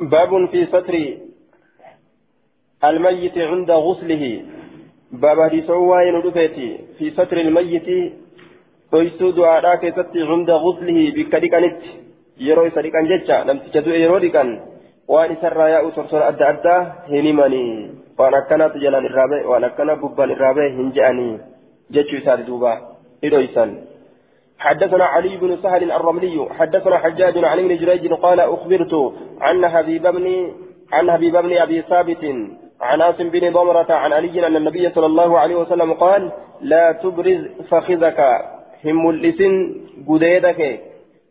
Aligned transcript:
باب 0.00 0.46
في 0.46 0.66
ستر 0.66 0.94
الميت 2.84 3.38
عند 3.38 3.70
غسله 3.70 4.42
باب 5.12 5.40
حديث 5.40 5.70
وين 5.70 6.14
ودفيتي 6.14 6.78
في 6.98 7.10
ستر 7.10 7.36
الميت 7.40 8.12
toysuu 8.92 9.36
du'aadhaa 9.36 9.76
keessatti 9.76 10.22
hunda 10.28 10.54
guslihi 10.58 11.12
bikka 11.12 11.40
dhiqanitti 11.44 11.90
yeroo 12.46 12.64
isa 12.68 12.80
dhiqan 12.82 13.08
jecha 13.10 13.44
namticha 13.44 13.82
du'e 13.84 13.98
yeroo 14.00 14.20
dhiqan 14.24 14.48
waan 15.12 15.34
isarraa 15.34 15.68
yaa'u 15.68 15.90
sorsora 15.96 16.30
adda 16.32 16.48
addaa 16.52 16.78
hin 17.08 17.28
himanii 17.28 17.72
waan 18.18 18.34
akkanaatu 18.38 18.80
jalaan 18.84 19.08
irraa 19.10 19.28
ba'e 19.32 19.44
waan 19.50 19.64
akkana 19.68 19.96
gubbaan 20.00 20.32
irraa 20.32 20.54
حدثنا 24.58 25.04
علي 25.04 25.36
بن 25.36 25.56
سهل 25.62 25.92
الرملي 25.92 26.48
حدثنا 26.58 26.98
حجاج 26.98 27.44
عن 27.44 27.58
ابن 27.58 27.76
جريج 27.76 28.12
قال 28.12 28.40
أخبرت 28.40 29.12
عن 29.40 29.68
حبيب 29.68 30.02
بن 30.02 30.52
عن 30.92 31.10
حبيب 31.10 31.36
بن 31.36 31.56
أبي 31.56 31.82
ثابت 31.82 32.24
عن 32.80 33.00
عاصم 33.02 33.28
بن 33.28 33.52
ضمرة 33.52 33.92
عن 33.92 34.12
علي 34.12 34.46
أن 34.46 34.56
النبي 34.56 34.90
صلى 34.90 35.06
الله 35.06 35.38
عليه 35.38 35.56
وسلم 35.56 35.92
قال 35.92 36.32
لا 36.60 36.92
تبرز 36.92 37.42
فخذك 37.70 38.20
هم 38.84 39.06
ملئسن 39.06 39.74
قديدك 40.08 40.80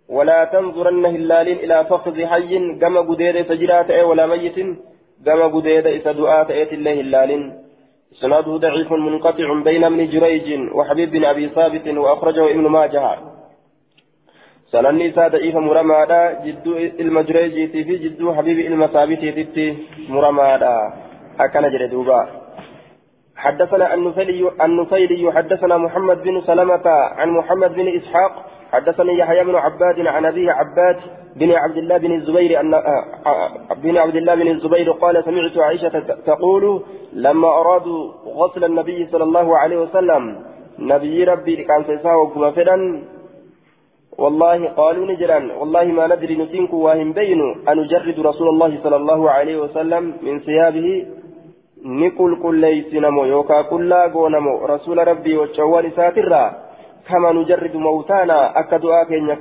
ولا 0.10 0.46
تنظرن 0.46 1.06
هلال 1.06 1.48
إلى 1.64 1.86
فخذ 1.90 2.26
حي 2.26 2.54
كما 2.82 3.00
قديد 3.00 3.36
سجرات 3.50 3.92
ولا 3.92 4.26
ميت 4.26 4.58
كما 5.26 5.46
قديد 5.56 5.88
إسدعات 5.88 6.52
أيت 6.52 6.74
الله 6.74 7.02
هلال. 7.02 7.32
سناده 8.12 8.58
ضعيف 8.58 8.92
منقطع 8.92 9.54
بين 9.64 9.84
ابن 9.84 10.10
جريج 10.10 10.74
وحبيب 10.76 11.12
بن 11.12 11.26
أبي 11.26 11.50
ثابت 11.50 11.88
وأخرجه 11.88 12.52
ابن 12.52 12.68
ماجه. 12.68 13.18
سنني 14.72 15.12
ساد 15.12 15.36
إيف 15.36 15.56
مرمادا 15.56 16.46
جدو 16.46 16.78
المجريج 16.78 17.72
في 17.72 17.98
جدو 17.98 18.34
حبيب 18.34 18.60
المثابت 18.60 19.20
في 19.20 19.76
مرمادا. 20.10 20.94
أكن 21.40 21.62
جردوبا 21.72 22.28
حدثنا 23.36 23.94
النفيلي 23.94 24.52
النفيلي 24.62 25.32
حدثنا 25.32 25.78
محمد 25.78 26.24
بن 26.24 26.42
سلمة 26.42 26.88
عن 26.88 27.30
محمد 27.30 27.74
بن 27.74 27.88
إسحاق 27.98 28.34
حدثني 28.72 29.18
يحيى 29.18 29.44
بن 29.44 29.56
عباد 29.56 30.08
عن 30.08 30.26
أبيه 30.26 30.52
عباد 30.52 30.98
بن 31.36 31.52
عبد 31.52 31.78
الله 31.78 31.98
بن 31.98 32.12
الزبير 32.16 32.60
أن 32.60 32.72
بن 33.84 33.98
عبد 33.98 34.16
الله 34.16 34.36
بن 34.36 34.48
الزبير 34.48 34.92
قال 34.92 35.24
سمعت 35.24 35.58
عائشة 35.58 36.00
تقول 36.26 36.82
لما 37.14 37.48
أرادوا 37.48 38.12
غسل 38.26 38.64
النبي 38.64 39.08
صلى 39.12 39.24
الله 39.24 39.58
عليه 39.58 39.78
وسلم 39.78 40.36
نبي 40.80 41.24
ربي 41.24 41.64
كان 41.64 41.84
سيساوى 41.84 42.28
كما 42.28 43.02
والله 44.18 44.68
قالوا 44.68 45.06
نجرا 45.12 45.40
والله 45.60 45.84
ما 45.84 46.08
ندري 46.08 46.36
نتنك 46.38 46.74
واهم 46.74 47.14
بين 47.14 47.42
أن 47.70 47.78
نجرد 47.78 48.20
رسول 48.20 48.48
الله 48.50 48.80
صلى 48.84 48.96
الله 48.96 49.30
عليه 49.32 49.58
وسلم 49.58 50.04
من 50.22 50.40
ثيابه؟ 50.40 51.06
ni 51.84 52.12
qulqulleeysinamo 52.12 53.26
yookaa 53.26 53.64
qullaa 53.64 54.10
goonamo 54.10 54.68
rasuula 54.68 55.04
rabbii 55.04 55.36
wachawwan 55.38 55.86
isaatirraa 55.86 56.48
kama 56.48 56.56
nu 56.56 56.67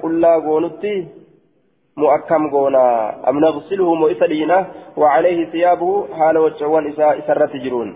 qullaa 0.02 0.40
goonutti 0.46 0.94
mu 1.96 2.06
akkam 2.16 2.50
goonaa 2.50 2.96
am 3.28 3.40
nagsiluhu 3.40 3.96
mo 3.96 4.08
isa 4.14 4.26
dhiina 4.32 4.56
wacalayhi 5.02 5.46
siyaabuhu 5.52 6.06
haala 6.18 6.44
wachawwan 6.46 6.88
isaa 6.92 7.14
isarratti 7.20 7.62
jiruun 7.64 7.90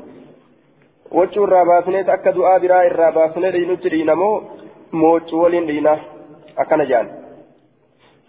wachuu 1.18 1.44
irraa 1.46 1.64
baasneet 1.70 2.08
akka 2.16 2.34
du'aa 2.38 2.58
biraa 2.64 2.82
irraa 2.90 3.12
baasnee 3.18 3.52
dhiinutti 3.56 3.92
dhiinamoo 3.94 4.34
moochu 5.02 5.42
waliin 5.42 5.66
dhiina 5.72 5.98
akkana 6.56 6.90
jedhan 6.92 7.16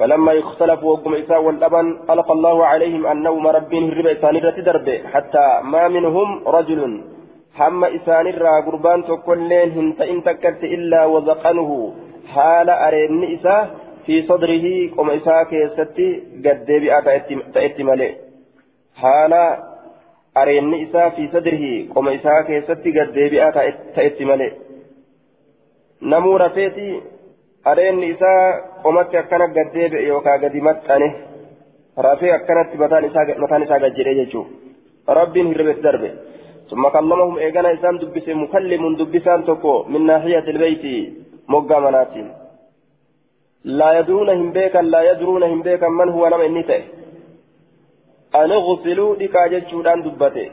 فلما 0.01 0.39
اختلفوا 0.39 0.91
وقم 0.91 1.13
إساء 1.13 1.41
والأبن 1.43 1.87
ألقى 2.09 2.33
الله 2.33 2.65
عليهم 2.65 3.07
النوم 3.07 3.47
ربين 3.47 3.83
هرب 3.91 4.07
إسان 4.07 4.35
درب 4.67 4.87
حتى 5.13 5.47
ما 5.63 5.87
منهم 5.87 6.27
رجل 6.47 6.81
قربان 8.67 9.03
تكلين 9.03 9.69
هنت 9.71 10.01
إن 10.01 10.23
تكت 10.23 10.63
إلا 10.63 11.05
وزقنه 11.05 11.93
حال 12.33 12.69
أرين 12.69 13.23
إساء 13.35 13.63
في 14.05 14.21
صدره 14.29 14.65
قم 14.97 15.09
إساء 15.09 15.43
كيستي 15.43 16.07
قد 16.45 16.65
بيئة 16.65 17.07
تأتي 17.53 17.83
ملئ 17.83 18.11
حال 18.95 19.33
أرين 20.37 20.73
إساء 20.83 21.09
في 21.09 21.27
صدره 21.27 21.93
قم 21.95 22.07
إساء 22.07 22.41
كيستي 22.41 22.89
قد 22.99 23.13
بيئة 23.13 23.49
تأتي 23.95 24.25
ملئ 24.25 24.51
نمور 26.01 26.49
فيتي 26.49 27.01
areenni 27.65 28.09
isaa 28.09 28.59
qomatti 28.83 29.17
akkana 29.17 29.47
gaddeebi'e 29.47 30.07
yookaan 30.07 30.41
gadi 30.41 30.61
maxxane. 30.61 31.07
Rafee 31.97 32.33
akkanatti 32.33 32.77
mataan 32.77 33.05
isaa 33.63 33.79
gad 33.79 33.97
jedhee 33.97 34.15
jechuudha. 34.15 34.49
Rabbiin 35.07 35.47
hirribetti 35.47 35.83
darbe. 35.83 36.09
ثم 36.71 36.83
كلمهم 36.95 37.37
إيجانا 37.37 37.73
إسام 37.73 37.95
دبس 38.01 38.27
مكلم 38.43 38.83
دبسان 38.99 39.39
تكو 39.47 39.73
من 39.91 40.01
ناحية 40.09 40.45
البيت 40.53 40.85
مقا 41.53 41.79
مناتين 41.85 42.27
لا 43.79 43.89
يدرونهم 43.99 44.51
بيكا 44.55 44.81
لا 44.93 45.01
يدرونهم 45.11 45.59
بيكا 45.67 45.87
من 45.99 46.09
هو 46.15 46.23
نم 46.33 46.41
النتائه 46.41 46.83
أن 48.35 48.51
اغسلوا 48.51 49.15
لكا 49.15 49.47
جتشودان 49.51 49.99
دبته. 50.05 50.47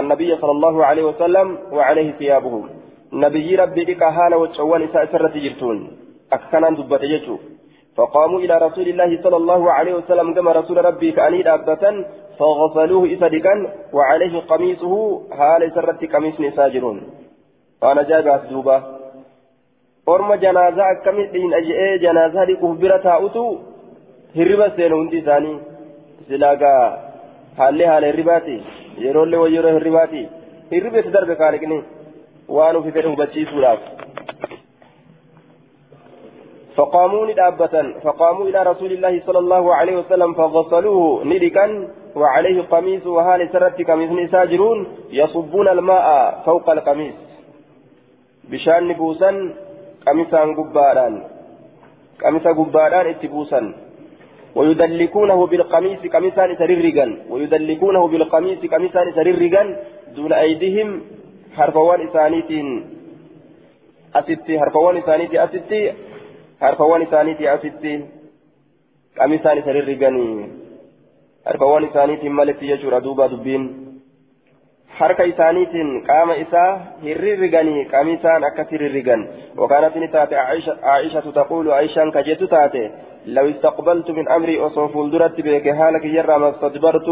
النبي 0.00 0.30
صلى 0.40 0.50
الله 0.56 0.84
عليه 0.88 1.04
وسلم 1.10 1.48
وعليه 1.76 2.08
ثيابهم 2.18 2.62
نبي 3.12 3.48
ربي 3.62 3.82
لكا 3.88 4.08
هالا 4.16 4.36
وتشوان 4.36 4.82
إساء 4.82 5.04
سرة 5.12 5.34
جرتون. 5.44 5.78
أكنان 6.32 6.74
دبت 6.78 7.02
يجو 7.02 7.36
فقاموا 7.96 8.38
إلى 8.44 8.54
رسول 8.66 8.86
الله 8.88 9.10
صلى 9.24 9.36
الله 9.36 9.62
عليه 9.72 9.94
وسلم 9.94 10.34
كما 10.34 10.52
رسول 10.52 10.84
ربي 10.84 11.12
كأني 11.12 11.42
دابة 11.42 11.84
فغسلوه 12.38 13.12
إسدكا 13.14 13.54
وعليه 13.92 14.34
قميصه 14.50 14.94
هال 15.38 15.72
سرت 15.74 16.04
قميص 16.12 16.38
ساجرون 16.56 16.98
أنا 17.82 18.02
جايب 18.02 18.28
دوبا 18.50 18.76
أرمى 20.08 20.36
جنازة 20.36 20.84
كمثلين 21.04 21.54
أجئ 21.54 21.98
جنازة 22.04 22.44
لكهبرة 22.44 23.06
أتو 23.26 23.46
هربا 24.36 24.68
سينو 24.76 25.02
انتي 25.02 25.20
ثاني. 25.20 25.58
سلاقا 26.28 26.74
haalli 27.58 27.84
haala 27.88 28.06
hirribaati 28.10 28.54
yeroollee 29.02 29.40
wayyeroo 29.42 29.72
hirribaati 29.74 30.22
hirribeetti 30.70 31.12
darbe 31.16 31.34
kaaliqni 31.42 31.76
waan 32.56 32.78
ufi 32.80 32.96
fedhe 32.96 33.12
hubachiisuudhaaf 33.14 33.82
فقاموا 36.78 37.26
ندابة 37.26 37.74
فقاموا 38.04 38.44
إلى 38.48 38.62
رسول 38.62 38.92
الله 38.92 39.22
صلى 39.26 39.38
الله 39.38 39.74
عليه 39.74 39.96
وسلم 39.96 40.34
فغسلوه 40.34 41.24
ندكا 41.24 41.66
وعليه 42.16 42.62
قميص 42.62 43.06
وهال 43.06 43.48
سرت 43.52 43.82
قميص 43.90 44.30
ساجرون 44.30 44.78
يصبون 45.10 45.68
الماء 45.68 46.06
فوق 46.46 46.70
القميص. 46.70 47.14
بشان 48.50 48.88
نبوسا 48.88 49.30
قميصا 50.06 50.42
قباران. 50.58 51.14
قميصا 52.22 52.50
قباران 52.52 53.06
اتبوسا 53.06 53.74
ويدلكونه 54.54 55.46
بالقميص 55.46 56.00
قميصا 56.14 56.54
سررقا 56.60 57.06
ويدلكونه 57.30 58.08
بالقميص 58.08 58.60
قميصا 58.72 59.02
سررقا 59.16 59.62
دون 60.16 60.32
أيديهم 60.32 60.88
حرفوان 61.56 62.00
إسانيتين. 62.08 62.68
أستي 64.14 64.60
حرفوان 64.60 64.96
إسانيتي 64.96 65.44
أستي 65.44 65.80
harfawwan 66.64 67.02
isaaniitii 67.02 67.48
asitti 67.48 67.92
qamisaan 69.18 69.58
isa 69.58 69.72
harfawwan 71.44 71.84
isaaniitiin 71.84 72.32
maletti 72.32 72.68
jechuudha 72.68 73.04
duuba 73.04 73.30
dubbiin? 73.30 73.64
Harka 74.98 75.24
isaaniitiin 75.32 75.90
qaama 76.06 76.34
isaa 76.34 76.70
hirrirriganii 77.02 77.84
qamisaan 77.94 78.44
akkasi 78.44 78.78
rirrigan 78.78 79.28
وكانت 79.58 79.96
نتات 79.96 80.32
عائشة, 80.32 80.76
عائشة 80.82 81.30
تقول 81.30 81.70
عائشة 81.70 82.10
كجت 82.10 82.44
تاتي 82.44 82.90
لو 83.26 83.50
استقبلت 83.50 84.10
من 84.10 84.28
أمري 84.28 84.66
أصوف 84.66 84.96
الدرت 84.96 85.40
بك 85.40 85.66
هالك 85.68 86.04
يرى 86.04 86.38
ما 86.38 86.50
استدبرت 86.50 87.08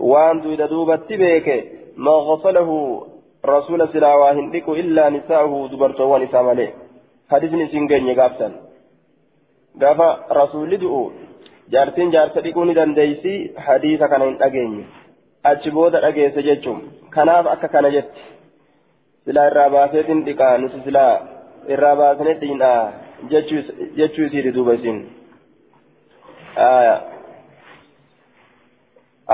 وأن 0.00 0.56
دوبت 0.70 1.12
بك 1.12 1.48
ما 1.96 2.10
غسله 2.28 2.70
رسول 3.46 3.88
سلاواهن 3.88 4.54
إلا 4.68 5.04
نساءه 5.08 5.68
دبرت 5.72 6.00
ونساء 6.00 6.42
مليه 6.42 6.72
حديثني 7.30 7.66
سنجن 7.72 8.06
يقابسن 8.06 8.52
gaafa 9.82 10.08
rasuulli 10.30 10.78
du'u 10.78 11.12
jaartiin 11.72 12.12
jaarsa 12.12 12.40
dhiquu 12.44 12.64
ni 12.64 12.74
dandeeysi 12.78 13.32
hadiisa 13.66 14.08
kana 14.08 14.24
hin 14.24 14.38
dhageenye. 14.42 14.84
Achi 15.50 15.70
booda 15.70 16.00
dhageesse 16.04 16.42
jechuun 16.48 16.80
kanaaf 17.16 17.46
akka 17.54 17.68
kana 17.68 17.90
jetti. 17.96 18.20
Silaa 19.24 19.46
irraa 19.50 19.70
baaseetiin 19.76 20.24
dhiqaa 20.28 20.58
nuti 20.58 20.80
silaa 20.84 21.12
irraa 21.76 21.96
baasanii 21.96 22.34
dhiinaa 22.40 22.92
jechuu 23.30 24.24
isiiti 24.26 24.52
duuba 24.54 24.74
isiin 24.78 25.00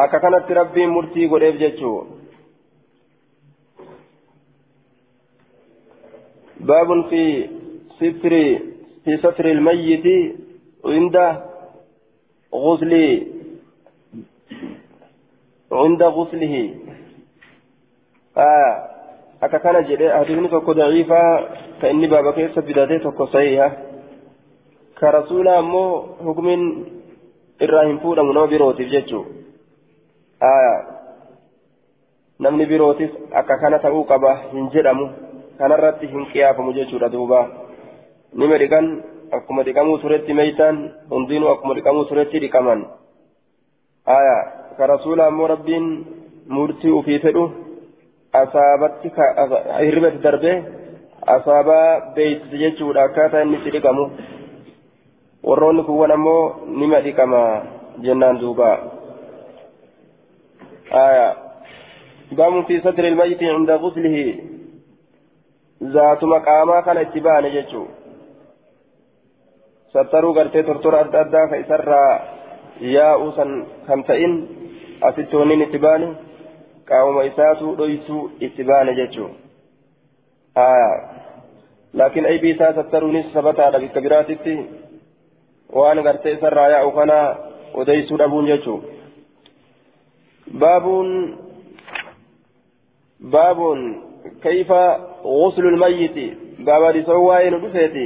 akka 0.02 0.20
kanatti 0.24 0.54
rabbiin 0.60 0.90
murtii 0.96 1.28
godheef 1.28 1.60
jechuu. 1.64 1.98
Baabun 6.66 7.04
fi 7.10 7.22
sitri 7.98 8.42
fi 9.04 9.18
satri 9.22 9.50
ilmayyiti 9.56 10.16
inda 10.96 11.26
غسل 12.54 12.92
عند 15.72 16.02
غسله 16.02 16.54
آه 18.36 18.90
hadiisni 19.40 20.48
tokko 20.48 20.74
daciifaa 20.76 21.32
ka 21.80 21.88
inni 21.88 22.08
baaba 22.08 22.32
keessa 22.32 22.62
bidatee 22.62 22.98
tokko 23.00 23.26
sahiha 23.26 23.68
ka 25.00 25.10
rasuula 25.10 25.56
ammoo 25.58 26.16
hukumiin 26.24 26.64
irraa 27.60 27.84
hin 27.84 28.00
fuudhamu 28.02 28.32
nama 28.32 28.46
birootiif 28.46 28.90
jechuu 28.90 29.24
namni 32.38 32.66
birootis 32.66 33.10
akka 33.32 33.58
kana 33.58 33.78
ta'uu 33.78 34.04
qaba 34.04 34.34
hin 34.52 34.68
jedhamu 34.74 35.08
kanarratti 35.58 36.06
hin 36.12 36.26
qiyaafamu 36.32 36.72
jechuudha 36.72 37.12
duuba 37.12 37.40
nima 38.32 38.58
dhiqan 38.62 38.86
akkuma 39.36 39.62
dhiqamuu 39.66 39.98
turetti 40.02 40.34
meeytaan 40.40 40.76
hundinuu 41.10 41.50
akkuma 41.54 41.74
dhiqamuu 41.78 42.04
turetti 42.10 42.42
dhiqaman 42.44 42.80
ka 44.78 44.86
rasuula 44.92 45.26
ammoo 45.26 45.46
rabbiin 45.54 45.86
murtii 46.56 46.90
ufii 46.98 47.18
fedhu 47.24 47.44
asaabatti 48.42 49.12
hirribatti 49.80 50.22
darbee 50.26 50.56
asaabaa 51.36 51.88
beeksise 52.14 52.58
jechuudha 52.62 53.02
akkaataa 53.08 53.42
inni 53.46 53.56
itti 53.60 53.70
dhiqamu 53.76 54.04
warroonni 55.48 55.82
kuwwan 55.88 56.16
ammoo 56.18 56.42
nima 56.80 57.00
dhiqama 57.06 57.42
jennaan 58.06 58.40
duuba 58.40 58.70
باب 62.32 62.64
في 62.66 62.80
ستر 62.80 63.04
الميت 63.08 63.42
عند 63.42 63.70
غسله 63.70 64.16
ذات 65.82 66.24
مقاما 69.94 70.32
كان 70.34 70.34
اتباعا 70.34 70.34
يجو 70.34 70.34
ستروا 70.34 70.34
قرتي 70.34 70.62
ترتر 70.62 71.00
أدى 71.00 71.20
أدى 71.20 71.42
فإسر 71.50 71.90
ياء 72.80 73.30
سن 73.30 73.66
خمسين 73.88 74.32
أستونين 75.02 75.62
اتباعا 75.62 76.30
qaawuma 76.90 77.24
isaatu 77.24 77.76
dhoysuu 77.78 78.30
itti 78.40 78.64
baane 78.64 78.94
jechuun 78.94 79.32
laakiin 82.00 82.26
aybii 82.26 82.50
isaa 82.50 82.72
sattaruunis 82.78 83.32
sabataadha 83.34 83.78
bikka 83.78 84.00
biraatitti 84.06 84.54
waan 85.74 86.02
gartee 86.02 86.32
isarraa 86.32 86.68
yaa'u 86.68 86.90
kana 86.98 87.18
odeysuu 87.82 88.18
dhabuun 88.22 88.46
jechuun 88.46 88.82
baabuun 90.64 91.38
baabuun 93.36 93.80
kayfa 94.46 94.82
ghuslul 95.22 95.76
mayyiti 95.76 96.26
baabadisoo 96.64 97.20
waa'ee 97.26 97.50
nu 97.50 97.62
dhufeeti 97.66 98.04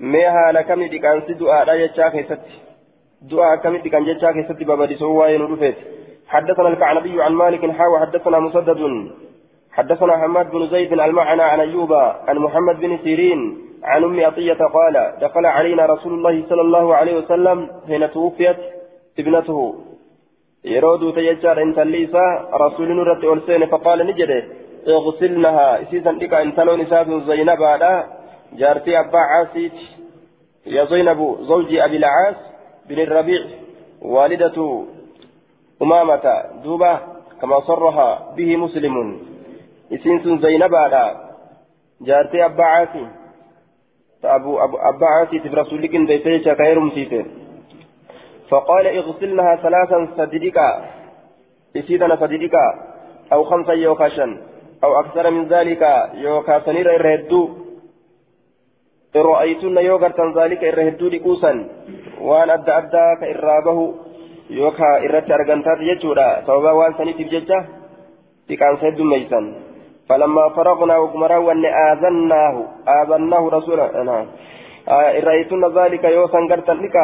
mee 0.00 0.28
haala 0.36 0.62
kami 0.62 0.88
dhiqaansi 0.88 1.40
du'aadha 1.40 1.80
jechaa 1.82 2.10
keessatti. 2.10 2.62
Du'aa 3.30 3.52
akkami 3.56 3.82
dhiqan 3.84 4.08
jechaa 4.10 4.32
keessatti 4.32 4.64
baabadisoo 4.64 5.14
waa'ee 5.18 5.38
nu 5.38 5.50
dhufeeti 5.52 5.94
حدثنا 6.28 6.68
الكعنبي 6.68 7.22
عن 7.22 7.32
مالك 7.32 7.70
حاوى 7.70 8.00
حدثنا 8.00 8.38
مسدد 8.40 9.10
حدثنا 9.72 10.16
حماد 10.16 10.50
بن 10.50 10.66
زيد 10.66 10.92
المعنى 10.92 11.42
عن 11.42 11.60
أيوب 11.60 11.92
عن 12.28 12.36
محمد 12.38 12.80
بن 12.80 12.98
سيرين 13.04 13.58
عن 13.84 14.04
أم 14.04 14.20
عطية 14.20 14.60
قال 14.76 15.12
دخل 15.20 15.46
علينا 15.46 15.86
رسول 15.86 16.12
الله 16.12 16.44
صلى 16.48 16.60
الله 16.60 16.94
عليه 16.94 17.16
وسلم 17.18 17.68
حين 17.86 18.10
توفيت 18.10 18.56
ابنته 19.18 19.74
يرود 20.64 21.14
تيجار 21.14 21.62
انت 21.62 21.78
ليسا 21.78 22.48
رسول 22.54 22.88
نورة 22.88 23.66
فقال 23.66 24.06
نجده 24.06 24.44
اغسلنها 24.88 25.82
اسيسا 25.82 26.08
لك 26.10 26.34
ان 26.34 26.54
تلون 26.54 26.80
نساء 26.80 27.18
زينب 27.18 27.62
جارتي 28.54 29.00
أبا 29.00 29.18
عاسيت 29.18 29.72
يا 30.66 30.84
زينب 30.84 31.36
زوجي 31.40 31.84
أبي 31.84 31.96
العاص 31.96 32.36
بن 32.88 32.98
الربيع 32.98 33.42
والدة 34.02 34.84
أمامة 35.82 36.42
دوبة 36.64 36.98
كما 37.40 37.60
صرها 37.60 38.34
به 38.36 38.56
مسلم. 38.56 39.18
إسنس 39.92 40.40
زينب 40.40 40.74
على 40.74 41.30
جارتي 42.00 42.44
أبا 42.44 42.64
عاصي 42.64 43.06
فأبو 44.22 44.58
أبو 44.58 44.76
أبا 44.76 45.06
عاصي 45.06 45.38
برسولك 45.38 45.96
ديتيشا 45.96 46.54
خير 46.54 46.80
مسيته 46.80 47.24
فقال 48.48 48.86
اغسلنها 48.86 49.56
ثلاثا 49.56 50.08
صديقا. 50.16 50.84
إسيدنا 51.76 52.16
صديقا. 52.16 52.94
أو 53.32 53.44
خمسا 53.44 53.72
يوكاشا 53.72 54.36
أو 54.84 55.00
أكثر 55.00 55.30
من 55.30 55.48
ذلك 55.48 56.10
يوكا 56.14 56.60
سنير 56.60 56.96
رأيتن 59.16 59.76
يوغرتا 59.78 60.24
ذلك 60.38 60.64
الرهدو 60.64 61.06
لكوسا 61.08 61.52
وأن 62.20 62.50
أدى 62.50 62.72
أدى 62.78 63.06
كإرابه 63.20 63.78
yookaan 64.44 65.00
irratti 65.06 65.32
argantaati 65.32 65.88
jechuudha 65.88 66.44
sababa 66.44 66.76
waan 66.76 66.94
saniitiif 67.00 67.32
jecha 67.32 67.64
dhiqaansa 68.48 68.92
heddummeeysan 68.92 69.44
فلما 70.08 70.48
فرغنا 70.48 70.96
وكما 70.96 71.36
وأن 71.36 71.64
آذناه. 71.64 72.56
آذناه 72.88 73.42
رسولا. 73.56 73.86
إرأيتن 74.88 75.62
ذلك 75.78 76.04
يوسا 76.04 76.40
قرتا 76.50 76.74
لك. 76.76 76.96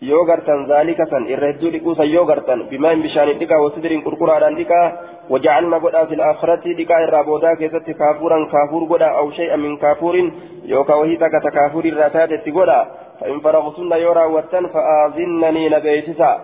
Yoo 0.00 0.24
gartan 0.24 0.66
zaalika 0.66 1.06
san 1.10 1.28
irra 1.28 1.52
hedduu 1.52 1.70
dhiquusan 1.70 2.10
yoo 2.10 2.24
gartan 2.24 2.66
bimaan 2.70 3.02
bishaanii 3.02 3.38
dhiqaa 3.40 3.62
wasidiriin 3.62 4.04
qurquraadhaan 4.04 4.58
dhiqaa 4.60 4.92
wajacalna 5.30 5.80
godhaa 5.80 6.06
fil 6.10 6.20
aakhirati 6.28 6.76
dhiqaa 6.80 7.00
irraa 7.06 7.24
boodaa 7.24 7.56
keessatti 7.62 7.98
kaafuuran 8.02 8.46
kaafuur 8.54 8.86
godhaa 8.92 9.16
aw 9.22 9.26
shay'a 9.38 9.56
min 9.64 9.78
kaafuurin 9.78 10.32
yookaan 10.74 11.00
wahii 11.00 11.18
takka 11.24 11.40
ta 11.40 11.56
kaafuur 11.58 11.86
irraa 11.92 12.10
taatetti 12.18 12.56
godhaa 12.60 12.84
فإن 13.20 13.40
فرغتن 13.40 13.92
يورا 13.92 14.24
وتن 14.24 14.66
فآذنني 14.66 15.68
نبيتسا 15.68 16.40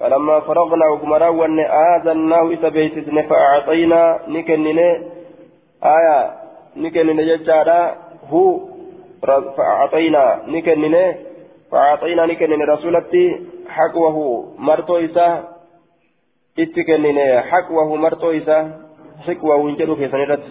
فلما 0.00 0.40
فرغنا 0.40 0.86
وكما 0.86 1.28
ون 1.28 1.60
آذناه 1.60 2.50
إذا 2.50 2.68
بيتسن 2.68 3.22
فأعطينا 3.22 4.18
نكنن 4.28 4.78
آية 5.84 6.30
نكنن 6.76 7.18
ججارا 7.26 7.94
هو 8.30 8.60
فأعطينا 9.56 10.42
نكنن 10.48 11.14
فأعطينا 11.70 12.26
نكنن 12.26 12.62
رسولتي 12.62 13.46
حقوه 13.68 14.16
مرتو 14.58 14.96
إسا. 14.96 15.26
اتكنن 16.58 17.18
حقوه 17.50 17.96
مرتو 17.96 18.30
إسا. 18.30 18.58
حقوه 19.26 19.68
انجلو 19.68 19.96
في 19.96 20.08
سنرد 20.08 20.42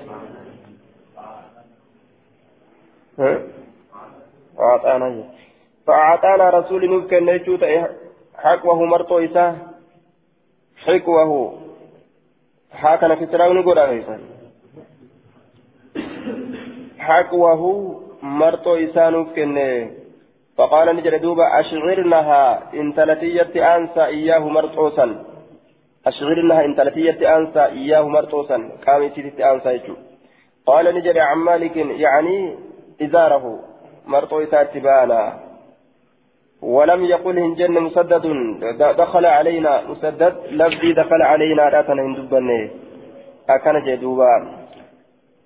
ها؟ 3.20 3.42
أعطانا 4.60 5.24
فأعطانا 5.88 6.50
رسول 6.50 6.82
نبكى 6.92 7.20
نجوت 7.20 7.64
حقوه 8.36 8.86
مرتو 8.86 9.20
إسا. 9.20 9.46
حقوه. 10.86 11.60
حاكنا 12.72 13.16
في 13.16 13.26
سراو 13.26 13.54
نقول 13.54 13.80
حقوه 17.00 17.62
مرتو 18.22 18.76
إسا 18.76 19.10
نبكى 19.10 19.99
فقال 20.60 20.96
نجد 20.96 21.22
دوبا 21.22 21.60
أشعرنها 21.60 22.74
إن 22.74 22.94
تلتيت 22.94 23.58
أنسى 23.58 24.04
إياه 24.06 24.40
مرتوسا 24.40 25.26
أشعرنها 26.08 26.66
إن 26.66 26.76
تلتيت 26.76 27.24
أنسى 27.24 27.64
إياه 27.66 28.08
مرتوسا 28.08 28.58
قام 28.88 29.04
يتيت 29.04 29.40
أنسى 29.40 29.70
يجو. 29.70 29.96
قال 30.66 30.96
نجد 30.96 31.18
عن 31.18 31.38
مالك 31.38 31.76
يعني 31.78 32.56
إزاره 33.02 33.60
مرتو 34.08 34.44
تبانا 34.74 35.40
ولم 36.62 37.06
يقل 37.06 37.40
هنجن 37.40 37.80
مسدد. 37.88 38.26
دخل 39.04 39.26
علينا 39.26 39.82
مسدد. 39.90 40.34
لفظي 40.52 40.94
دخل 40.94 41.22
علينا 41.22 41.64
راتنا 41.70 42.02
هندبني. 42.02 42.72
أكن 43.50 43.76
جدوبا. 43.86 44.34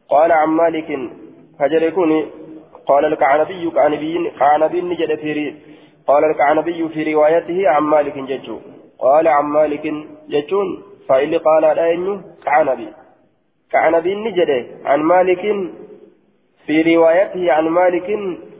قال 0.10 0.32
عن 0.32 0.50
مالك. 0.50 0.90
فجر 1.60 1.84
يكون 1.84 2.12
قال 2.88 3.06
الكعنبي 3.06 3.72
كعنبي 3.72 4.32
كعنبي 4.40 4.82
نجد 4.82 5.20
في 5.20 5.54
قال 6.08 6.24
الكعنبي 6.24 6.90
في 6.90 7.14
روايته 7.14 7.70
عن 7.70 7.84
مالك 7.84 8.18
ججو 8.18 8.60
قال 9.00 9.28
عن 9.28 9.46
مالك 9.46 9.94
ججون 10.30 10.84
فإلي 11.10 11.38
قال 11.38 11.62
لا 11.62 12.22
كعنبي 12.46 12.88
كعنبي 13.72 14.16
نجد 14.16 14.68
عن 14.86 15.00
مالك 15.02 15.42
في 16.66 16.96
روايته 16.96 17.52
عن 17.52 17.68
مالك 17.68 18.10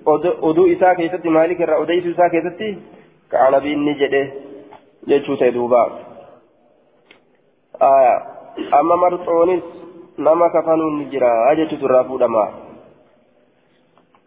keessatti 0.06 1.30
maalik 1.30 1.60
irraa 1.60 1.80
odeysu 1.80 2.10
isaa 2.10 2.30
keessatti 2.30 2.68
ka'anabiin 3.32 3.86
ni 3.86 3.94
jedhe 4.00 4.24
jechuu 5.08 5.38
ta'e 5.38 5.54
duuba 5.58 5.84
amma 8.80 8.96
marxoonis 8.96 9.64
nama 10.18 10.50
kafanuun 10.50 10.98
ni 10.98 11.06
jira 11.06 11.56
jechuutu 11.56 11.86
irraa 11.86 12.63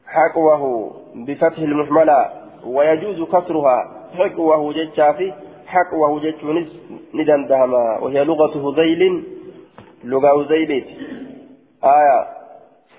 حقوه 0.06 0.92
بفتح 1.14 1.58
المحملة 1.58 2.30
ويجوز 2.66 3.22
كسرها. 3.22 4.08
حقوه 4.14 4.72
جتشافي 4.72 5.32
حقوه 5.66 6.20
جتشونس 6.20 6.68
ندم 7.14 7.46
دهما. 7.46 7.98
وهي 7.98 8.25
لغة 8.25 8.54
هذيل 8.70 9.25
لغة 10.04 10.42
هذيل. 10.42 10.84
آية. 11.84 12.26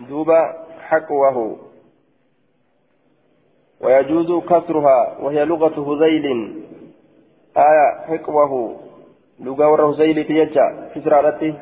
دوبا 0.10 0.54
حقوه. 0.82 1.58
ويجوز 3.82 4.44
كسرها. 4.44 5.18
وهي 5.22 5.46
لغة 5.46 5.78
هذيل. 5.88 6.26
آية. 7.58 7.90
حقوه. 8.08 8.76
هزيلي 9.90 10.24
تيجا 10.24 10.90
في 10.94 11.02
سرارتي 11.02 11.54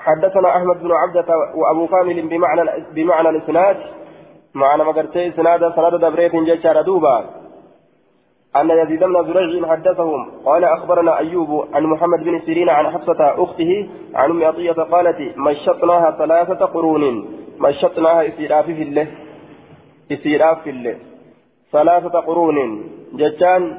حدثنا 0.00 0.56
أحمد 0.56 0.82
بن 0.82 0.92
عبدة 0.92 1.34
وأبو 1.54 1.86
كامل 1.86 2.28
بمعنى 2.28 2.84
بمعنى 2.94 3.28
الإسناد. 3.28 3.76
معنى 4.54 4.84
مقرتي 4.84 5.28
إسناد 5.28 5.72
سند 5.76 5.94
دبريت 5.94 6.36
جيشار 6.36 6.82
دوبا. 6.82 7.24
أن 8.56 8.70
يزيد 8.70 9.04
بن 9.04 9.24
زريع 9.24 9.70
حدثهم 9.70 10.30
قال 10.44 10.64
أخبرنا 10.64 11.18
أيوب 11.18 11.68
عن 11.74 11.82
محمد 11.82 12.24
بن 12.24 12.40
سيرين 12.40 12.68
عن 12.68 12.90
حفصة 12.90 13.44
أخته 13.44 13.88
عن 14.14 14.30
أم 14.30 14.44
عطية 14.44 14.72
قالت 14.72 15.38
مشطناها 15.38 16.10
ثلاثة 16.10 16.66
قرون. 16.66 17.28
مشطناها 17.58 18.28
إسيراف 18.28 18.64
في 18.64 18.82
الله. 18.82 19.06
إسيراف 20.12 20.62
في 20.62 20.70
الله. 20.70 20.96
ثلاثة 21.72 22.20
قرون. 22.20 22.84
جتان. 23.12 23.78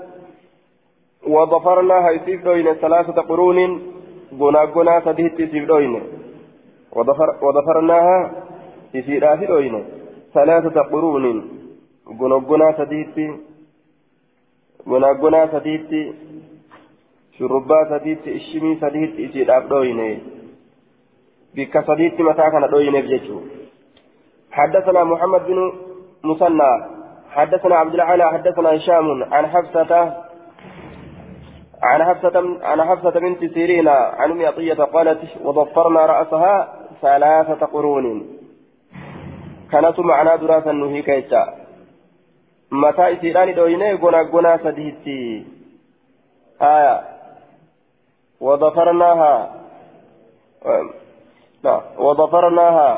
وضفرناها 1.27 2.15
إسيف 2.15 2.41
ثلاثة 2.81 3.21
قرون. 3.21 3.90
سديت 5.05 5.39
إسيف 5.39 5.67
دوين 5.67 6.01
وضفر 6.95 7.29
وضفرناها 7.41 8.31
إسيراف 8.95 9.43
دوين 9.43 9.85
ثلاثة 10.33 10.81
قرون 10.81 11.25
غنا 12.19 12.35
غنا 12.49 12.69
سديت 12.77 13.15
gonaagonaa 14.89 15.47
sadiitti 15.47 15.99
shurrubbaa 17.37 17.85
sadiitti 17.89 18.31
ishimii 18.31 18.79
sadiitti 18.83 19.23
isiidhaaf 19.23 19.67
dhooyine 19.69 20.07
bikka 21.55 21.83
sadiitti 21.89 22.23
mataa 22.23 22.51
kana 22.51 22.71
dhooyineef 22.71 23.11
jechuu 23.15 23.41
حدثنا 24.51 25.03
محمد 25.03 25.45
بن 25.47 25.59
مثنى 26.23 26.71
حدثنا 27.29 27.75
عبد 27.75 27.93
العالى 27.93 28.31
حدثنا 28.31 28.69
هشام 28.75 29.23
عن 29.33 29.47
حفصة 29.47 29.91
عن 31.81 32.03
حفصة 32.03 32.35
عن 32.63 32.79
حفصة 32.83 33.19
بنت 33.19 33.45
سيرين 33.53 33.87
عن 33.87 34.31
أم 34.31 34.45
عطية 34.45 34.73
قالت 34.73 35.19
وضفرنا 35.43 36.05
رأسها 36.05 36.55
ثلاثة 37.01 37.65
قرون. 37.65 38.05
كانت 39.71 39.99
معنا 39.99 40.35
دراسة 40.35 40.71
نهيك 40.71 41.09
mataa 42.71 43.09
isiidhaan 43.09 43.51
dhooyine 43.55 43.97
gona 43.97 44.23
gonaa 44.23 44.57
sadiitti 44.63 45.45
aya 46.59 47.03
وضفرناها. 48.41 49.35
وضفرناها. 51.97 52.89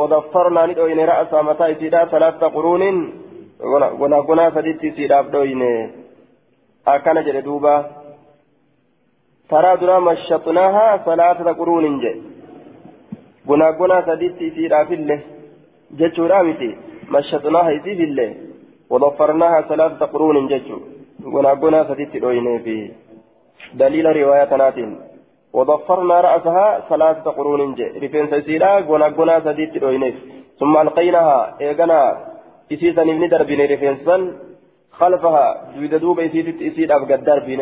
وضفرنا 0.00 0.66
ندوين 0.66 1.00
رأسها 1.04 1.42
متى 1.42 1.74
سيدا 1.74 2.04
ثلاثة 2.04 2.46
قرون. 2.48 2.82
غنا 4.00 4.16
غنا 4.28 4.50
سديتي 4.50 4.90
سيدا 4.90 5.20
بدوين 5.20 5.62
أكن 6.86 7.16
جل 7.24 7.38
قرون 11.60 11.94
جي 12.02 12.12
غنا 13.48 13.68
غنا 13.78 13.98
سديتي 14.06 14.50
سيدا 14.54 14.84
في 14.88 14.94
الله 14.94 15.20
جتشورا 15.98 16.42
متي 16.42 16.70
مشطناها 17.12 17.70
يسي 17.76 17.92
في 17.98 18.04
الله 18.08 18.30
وضفرناها 18.90 19.60
ثلاثة 19.70 20.06
قرون 20.12 20.46
ججو 20.50 20.78
قنا 21.34 21.50
قنا 21.62 21.80
ستيت 21.88 22.12
في 22.64 22.90
دليل 23.80 24.06
رواية 24.16 24.52
ناتين 24.56 24.90
وضفرنا 25.52 26.16
رأسها 26.20 26.66
ثلاثة 26.90 27.30
قرون 27.38 27.74
جي 27.78 27.86
رفين 28.02 28.26
سيسيرا 28.32 28.80
قنا 28.88 29.06
قنا 29.16 29.34
ستيت 29.46 29.74
ثم 30.60 30.76
ألقيناها 30.76 31.38
إيقنا 31.60 32.00
إسيسا 32.72 33.04
نبني 33.04 33.28
دربين 33.28 33.60
رفين 33.72 33.96
سن 34.06 34.22
خلفها 34.98 35.44
دويد 35.74 35.94
دوبا 35.94 36.26
إسيسيت 36.26 36.62
إسيد 36.62 36.90
أبقى 36.90 37.16
دربين 37.28 37.60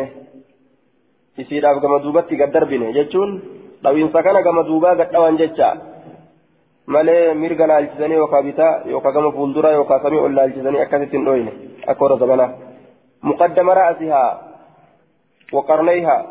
إسيد 1.39 1.65
أبقى 1.65 1.89
مدوبتي 1.89 2.43
قد 2.43 2.51
دربين 2.51 2.91
ججون 2.91 3.29
لو 3.83 3.93
إنسا 3.97 4.21
كما 4.21 4.61
دوبا 4.61 4.89
قد 4.99 5.11
دوان 5.11 5.35
ججا 5.37 5.69
malee 6.87 7.33
mirga 7.33 7.67
laalchisanii 7.67 8.17
yookaan 8.19 8.43
bitaa 8.43 8.81
yookaan 8.85 9.13
gama 9.13 9.31
fuulduraa 9.31 9.71
yookaan 9.71 10.01
samii 10.03 10.19
ol 10.19 10.35
laalchisanii 10.35 10.81
akkasitti 10.81 11.17
hin 11.17 11.25
dhooyne 11.25 11.51
akka 11.87 12.03
warra 12.03 12.17
zamanaa 12.23 12.49
muqaddama 13.29 13.73
ra'asihaa 13.79 14.29
waqarneeyhaa 15.57 16.21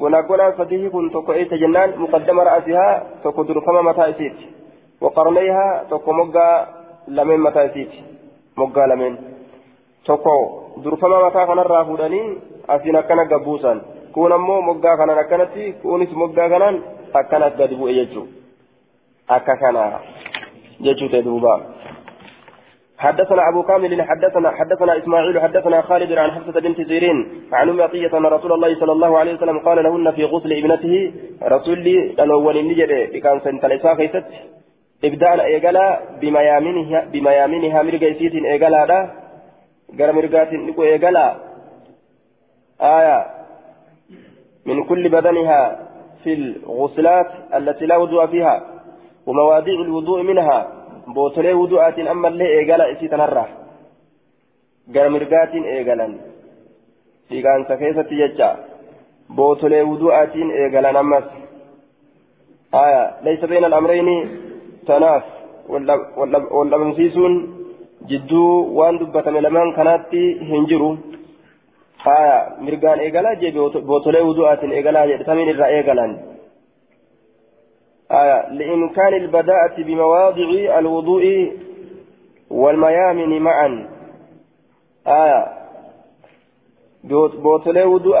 gonaagonaan 0.00 0.56
sadii 0.56 0.90
kun 0.90 1.10
tokko 1.14 1.32
eessa 1.38 1.56
jennaan 1.62 1.94
muqaddama 2.02 2.44
ra'asihaa 2.50 2.92
tokko 3.22 3.46
durfama 3.48 3.82
mataa 3.88 4.06
isiiti 4.14 4.44
waqarneeyhaa 5.04 5.84
tokko 5.92 6.12
moggaa 6.20 6.54
lameen 7.18 7.40
mataa 7.46 7.62
isiiti 7.70 8.04
moggaa 8.56 8.88
lameen 8.92 9.18
tokko 10.06 10.36
durfama 10.84 11.20
mataa 11.24 11.46
kanarraa 11.46 11.84
fuudhanii 11.84 12.38
asiin 12.68 12.96
akkana 12.96 13.24
gabbuusan. 13.24 13.82
Kun 14.12 14.32
ammoo 14.32 14.60
moggaa 14.62 14.96
kanaan 14.96 15.18
akkanatti 15.18 15.72
kunis 15.82 16.12
moggaa 16.12 16.48
kanaan 16.48 16.84
akkanas 17.14 17.56
gadi 17.56 17.76
bu'e 17.76 17.94
jechuudha. 17.94 18.42
akka 19.28 19.56
kana 19.56 20.00
جيتشوت 20.82 21.14
دوبا 21.14 21.54
حدثنا 22.98 23.42
أبو 23.48 23.62
كامل 23.62 24.02
حدثنا 24.02 24.50
حدثنا 24.50 24.98
إسماعيل 24.98 25.40
حدثنا 25.40 25.82
خالد 25.82 26.12
عن 26.12 26.30
حفصة 26.30 26.60
بنت 26.60 26.80
زيرين 26.80 27.18
عن 27.52 27.68
أم 27.68 27.82
عطية 27.82 28.18
أن 28.18 28.26
رسول 28.26 28.52
الله 28.52 28.80
صلى 28.80 28.92
الله 28.92 29.18
عليه 29.18 29.34
وسلم 29.34 29.58
قال 29.58 29.78
لهن 29.84 30.10
في 30.10 30.24
غسل 30.24 30.52
ابنته 30.52 31.12
رسولي 31.42 31.96
الأول 32.24 32.56
نجد 32.68 32.92
كان 33.22 33.40
سنتلسا 33.40 33.94
خيست 33.94 34.24
إبداء 35.04 35.44
إيقالا 35.44 36.00
بميامنها 36.20 36.98
بميامنها 37.12 37.82
مرقيسيت 37.82 38.34
إيقالا 38.34 38.82
قال 39.98 40.14
مرقات 40.14 40.52
نكو 40.52 40.82
إيقالا 40.82 41.36
آية 42.80 43.26
من 44.66 44.84
كل 44.84 45.08
بدنها 45.08 45.78
في 46.24 46.32
الغسلات 46.34 47.30
التي 47.54 47.86
لا 47.86 47.96
وضوء 47.96 48.26
فيها 48.26 48.56
ومواضيع 49.26 49.80
الوضوء 49.80 50.22
منها 50.22 50.58
بوتلي 51.06 51.52
وضوءات 51.52 51.98
أما 51.98 52.28
اللي 52.28 52.46
إيقالا 52.58 52.92
إسي 52.92 53.08
تنرى 53.08 53.46
قرمرقات 54.94 55.54
إيقالا 55.54 56.08
في 57.28 57.42
كان 57.42 57.64
سكيسة 57.68 58.06
يجا 58.10 58.56
بوتلي 59.30 59.82
وضوءات 59.82 60.36
إيقالا 60.36 61.00
أمس 61.00 61.24
آية 62.74 63.20
ليس 63.22 63.44
بين 63.44 63.64
الأمرين 63.64 64.08
تناف 64.86 65.24
واللمسيسون 66.52 67.61
jidduu 68.10 68.50
waan 68.78 68.98
dubbatame 69.00 69.40
lamaan 69.46 69.72
kanaatti 69.78 70.22
hin 70.50 70.66
jiru 70.70 70.90
haya 72.04 72.36
mirgaan 72.66 73.00
eegalaa 73.06 73.34
jee 73.42 73.52
bootolee 73.90 74.22
wudu'aatiin 74.28 74.72
eegalaa 74.78 75.06
jedhe 75.12 75.24
samiin 75.30 75.54
irraa 75.54 75.72
eegalan 75.78 76.14
آية 78.22 78.48
لإمكان 78.58 79.14
البداءة 79.14 79.76
بمواضع 79.82 80.78
الوضوء 80.78 81.52
والميامن 82.50 83.42
معا 83.42 83.88
آية 85.06 85.40
بوتلي 87.44 87.84
وضوء 87.84 88.20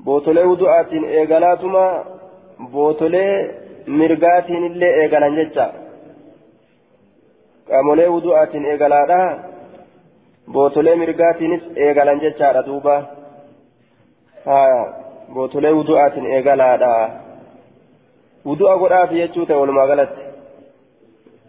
بوتلي 0.00 0.42
وضوءات 0.44 0.92
إيغالاتما 0.92 2.04
بوتلي 2.72 3.50
مرقات 3.88 4.46
اللي 4.50 4.88
إيغالان 5.00 5.34
جتا 5.38 5.66
قامولي 7.70 8.06
وضوءات 8.08 8.54
إيغالادا 8.54 9.22
بوتلي 10.48 10.94
مرقاتينس 10.96 11.62
إيغالان 11.76 12.18
جتا 12.18 12.60
دوبا 12.60 12.96
آية 14.46 14.82
بوتلي 15.34 15.72
وضوءات 15.72 16.14
إيغالادا 16.18 16.94
wudu'a 18.48 18.78
godhaaf 18.80 19.10
jechuu 19.12 19.46
ta'e 19.46 19.60
walumaa 19.60 19.86
galatti 19.90 20.22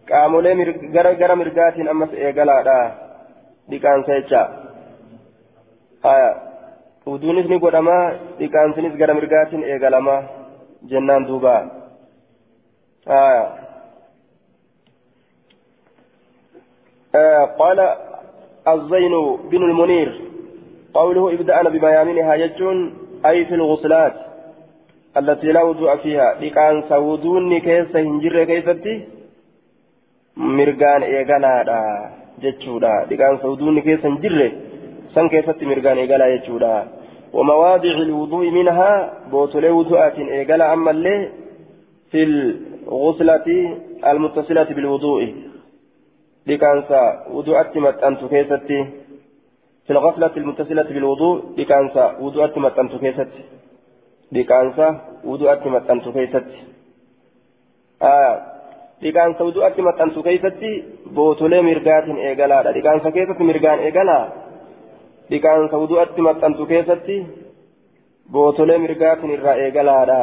qaamolee 0.09 0.55
gara 0.95 1.11
gara 1.21 1.35
mirgaatiin 1.41 1.91
ammas 1.93 2.15
eegalaadha 2.25 2.77
dhiqaansa 3.71 4.17
jecha 4.17 4.41
haya 6.05 6.29
wuduunis 7.11 7.47
ni 7.51 7.59
godhamaa 7.65 8.03
dhiqaansinis 8.39 8.97
gara 9.01 9.17
mirgaatiin 9.19 9.63
eegalamaa 9.73 10.21
jennaan 10.91 11.27
duuba 11.29 11.55
haya 13.13 13.43
قال 17.60 17.80
الزين 18.68 19.38
بن 19.51 19.63
المنير. 19.63 20.22
قوله 20.94 21.34
ابدأنا 21.34 21.70
بميامنها 21.70 22.36
jechuun 22.36 22.93
أي 23.25 23.46
في 23.46 23.56
الغسلات 23.56 24.13
التي 25.18 25.51
لا 25.51 25.63
وضوء 25.63 25.96
فيها. 25.96 26.36
لكان 26.42 26.84
سودوني 26.89 27.60
كيس 27.60 27.96
هنجر 27.96 28.44
كيستي 28.44 29.08
مرغان 30.38 31.04
إيغالا 31.04 32.10
جتشودا. 32.42 33.08
لكان 33.12 33.38
سودوني 33.38 33.82
كيس 33.82 34.06
هنجر 34.06 34.51
سن 35.16 35.30
كيستي 35.30 35.66
مرغان 35.66 35.98
إيغالا 35.98 36.36
جتشودا. 36.36 36.88
ومواضع 37.34 37.92
الوضوء 37.92 38.50
منها 38.50 39.13
بوتولي 39.32 39.70
وضوءات 39.70 40.20
إيغالا 40.20 40.74
أما 40.74 40.92
اللي 40.92 41.30
في 42.12 42.24
الغسلة 42.24 43.78
المتصلة 44.08 44.63
بالوضوء. 44.63 45.49
لكان 46.48 46.84
وضوءات 47.31 47.77
متأنت 47.77 48.25
كيستي 48.25 48.79
في 49.86 49.91
الغفلة 49.91 50.31
المتصلة 50.38 50.84
بالوضوء 50.84 51.36
بكانسا 51.58 52.05
وضوءات 52.19 52.58
متنت 52.58 52.96
كيست 52.96 53.34
بكانسا 54.31 54.88
وضوءات 55.25 55.67
متنت 55.67 56.05
كيست 56.15 56.46
آه 58.01 58.36
dhiqaansa 59.03 59.41
wudu'atti 59.48 59.81
maxxantu 59.88 60.24
keessatti 60.27 60.69
bootolee 61.15 61.62
mirgaatiin 61.67 62.17
eegalaadha 62.29 62.74
dhiqaansa 62.77 63.12
keessatti 63.17 63.43
mirgaan 63.50 63.84
eegalaa 63.88 64.25
dhiqaansa 65.31 65.75
wudu'atti 65.81 66.25
maxxantu 66.27 66.65
keessatti 66.72 67.15
bootolee 68.34 68.77
mirgaatiin 68.86 69.36
irraa 69.36 69.55
eegalaadha 69.65 70.19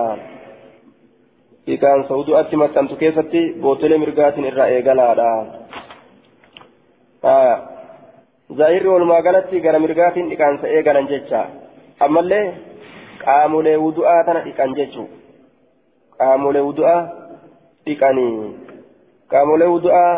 dhiqaansa 1.68 2.18
wudu'atti 2.18 2.61
maxxantu 2.62 2.96
keessatti 3.02 3.40
bootolee 3.62 3.99
mirgaatiin 4.04 4.49
irraa 4.50 4.68
eegalaadha 4.76 5.30
zaahirri 7.23 8.88
walumaa 8.88 9.23
galatti 9.23 9.61
gara 9.61 9.78
mirgaatiin 9.78 10.28
dhiqaansa 10.30 10.68
eegalan 10.68 11.08
jecha 11.12 11.40
ammallee 12.06 12.44
qaamolee 13.25 13.76
wudu'aa 13.85 14.25
tana 14.26 14.40
dhiqan 14.46 14.75
jechuu 14.78 15.08
qaamolee 16.18 16.64
wudu'aa 16.68 17.00
dhiqanii 17.87 18.35
qaamolee 19.35 19.68
wudu'aa 19.75 20.12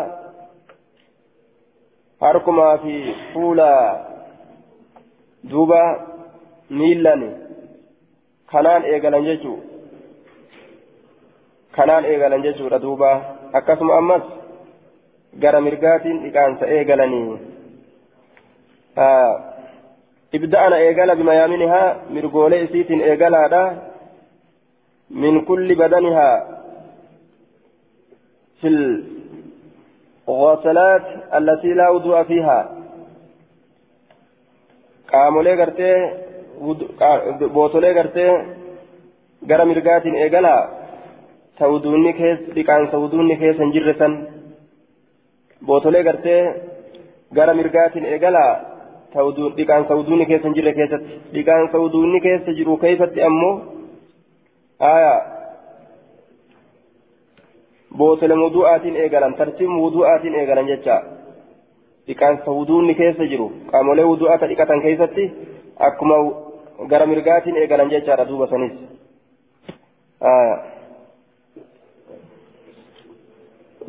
harkumaa 2.25 2.77
fi 2.83 2.93
fuula 3.33 3.71
duuba 5.51 5.81
miillan 6.69 7.23
kanaan 8.51 8.83
eegalan 8.93 9.25
jechuu 9.29 9.57
kanaan 11.77 12.05
eegalan 12.05 12.43
jechuudha 12.47 12.81
duuba 12.85 13.11
akkasuma 13.53 13.97
ammas 13.97 14.21
gara 15.43 15.61
mirgaatiin 15.61 16.17
dhiqaansa 16.23 16.65
eegalanii 16.75 17.39
ibda'ana 20.37 20.77
eegala 20.85 21.15
bimayaaminihaa 21.19 21.95
mirgoolee 22.15 22.61
isiitiin 22.65 23.01
eegalaadha 23.09 23.63
min 25.23 25.45
kulli 25.45 25.75
badanihaa 25.83 26.37
في 28.61 28.67
الغسلات 30.27 31.05
التي 31.39 31.71
لا 31.79 31.89
وضوء 31.89 32.23
فيها 32.23 32.59
qaamolee 35.11 35.55
gartee 35.61 35.95
bootolee 37.55 37.93
gartee 37.97 38.31
gara 39.49 39.65
mirgaatiin 39.65 40.15
eegalaa 40.23 40.61
ta 41.57 41.63
wuduunni 41.71 42.11
keessa 42.19 42.51
dhiqaansa 42.55 42.95
wuduunni 43.03 43.35
keessa 43.41 43.63
hin 43.63 43.73
jirre 43.75 43.93
san 44.01 44.13
bootolee 45.65 46.03
gartee 46.03 46.41
gara 47.33 47.53
mirgaatiin 47.53 48.05
eegalaa 48.13 48.51
ta 49.13 49.25
dhiqaansa 49.57 49.95
wuduunni 49.99 50.25
keessa 50.31 50.47
hin 50.47 50.55
jirre 50.59 50.73
keessatti 50.79 51.19
dhiqaansa 51.33 51.83
wuduunni 51.83 52.21
keessa 52.27 52.57
jiru 52.59 52.77
keessatti 52.83 53.23
ammoo 53.29 53.53
aayaa 54.91 55.19
bootole 58.01 58.35
wudu'aatiin 58.43 58.99
eegalan 59.05 59.33
tartiib 59.39 59.71
wudu'aatiin 59.85 60.35
eegalan 60.41 60.67
jecha 60.71 60.97
dhiqaansa 62.07 62.51
wuduunni 62.59 62.95
keessa 63.01 63.25
jiru 63.31 63.47
qaamolee 63.71 64.05
wudu'aata 64.11 64.49
dhiqatan 64.51 64.81
keessatti 64.85 65.25
akkuma 65.89 66.17
gara 66.93 67.05
mirgaatiin 67.13 67.57
eegalan 67.63 67.91
jechaadha 67.95 68.27
duuba 68.29 68.47
sanis 68.53 68.73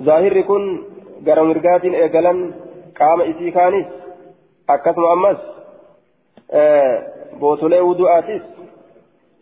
zaahirri 0.09 0.43
kun 0.51 0.65
gara 1.27 1.45
mirgaatiin 1.51 1.95
eegalan 2.03 2.39
qaama 2.99 3.29
isii 3.33 3.53
kaanis 3.59 3.87
akkasuma 4.75 5.13
ammas 5.17 5.41
bootolee 7.41 7.83
wudu'aatis 7.89 8.43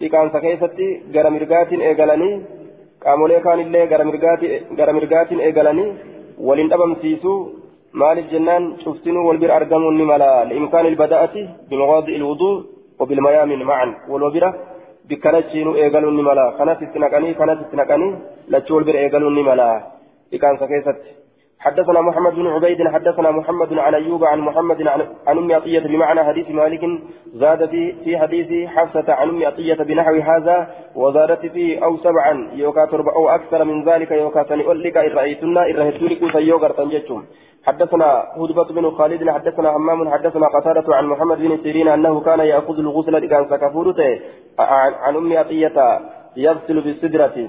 dhiqaansa 0.00 0.44
keessatti 0.46 0.88
gara 1.14 1.34
mirgaatiin 1.36 1.86
eegalanii 1.90 2.34
qaamolee 3.04 3.40
kaanillee 3.46 3.86
gara 4.78 4.92
mirgaatiin 4.98 5.44
eegalanii 5.48 5.90
waliin 6.48 6.72
dhabamsiisuu 6.72 7.38
maaliif 8.00 8.32
jennaan 8.32 8.72
cuftinuu 8.82 9.28
wal 9.28 9.40
bira 9.44 9.60
argamuun 9.60 9.96
ni 10.00 10.10
mala 10.12 10.32
liimkaani 10.50 10.92
ilbada'ati 10.92 11.48
bimawaadi 11.70 12.18
ilwuduu 12.18 12.56
وبالميامن 13.00 13.62
معا 13.70 13.86
والوبرة 14.10 14.50
بكنتشينو 15.08 15.72
ايغالون 15.82 16.14
نملا 16.18 16.46
كانت 16.58 16.78
استنقني 16.86 17.30
كانت 17.38 17.58
استنقني 17.64 18.08
لتشول 18.52 18.82
بر 18.86 18.96
ايغالون 19.02 19.34
نملا 19.38 19.70
إكان 20.34 20.54
سكيست 20.62 20.98
حدثنا 21.60 22.00
محمد 22.00 22.34
بن 22.34 22.46
عبيد 22.46 22.88
حدثنا 22.88 23.30
محمد 23.30 23.78
عن 23.78 23.94
أيوب 23.94 24.24
عن 24.24 24.38
محمد 24.40 24.86
عن 25.26 25.38
أم 25.38 25.52
عطية 25.52 25.80
بمعنى 25.80 26.24
حديث 26.24 26.50
مالك 26.50 26.84
زاد 27.34 27.68
في 27.68 27.94
في 28.04 28.18
حديث 28.18 28.68
حفصة 28.68 29.12
عن 29.12 29.28
أم 29.28 29.46
عطية 29.46 29.74
بنحو 29.74 30.14
هذا 30.14 30.68
وزادت 30.94 31.46
فيه 31.46 31.84
أو 31.84 31.96
سبعا 31.96 32.50
يوكا 32.54 32.88
أو 33.16 33.28
أكثر 33.28 33.64
من 33.64 33.84
ذلك 33.84 34.10
يوكا 34.10 34.42
سنئلك 34.48 34.96
إن 34.96 35.10
رأيتنا 35.10 35.70
إن 35.70 35.76
رأيتونك 35.76 36.32
سيوغر 36.32 36.70
تنجتم 36.70 37.24
حدثنا 37.66 38.24
هدبة 38.36 38.64
بن 38.64 38.90
خالد 38.90 39.30
حدثنا 39.30 39.76
همام 39.76 40.10
حدثنا 40.10 40.46
قتادة 40.46 40.96
عن 40.96 41.06
محمد 41.06 41.38
بن 41.38 41.58
سيرين 41.62 41.88
أنه 41.88 42.20
كان 42.20 42.40
يأخذ 42.40 42.78
الغسل 42.78 43.26
كان 43.26 43.44
سكفورته. 43.50 44.20
عن 45.04 45.16
أم 45.16 45.36
عطية 45.36 46.00
يغسل 46.36 46.80
بالسدرة. 46.80 47.48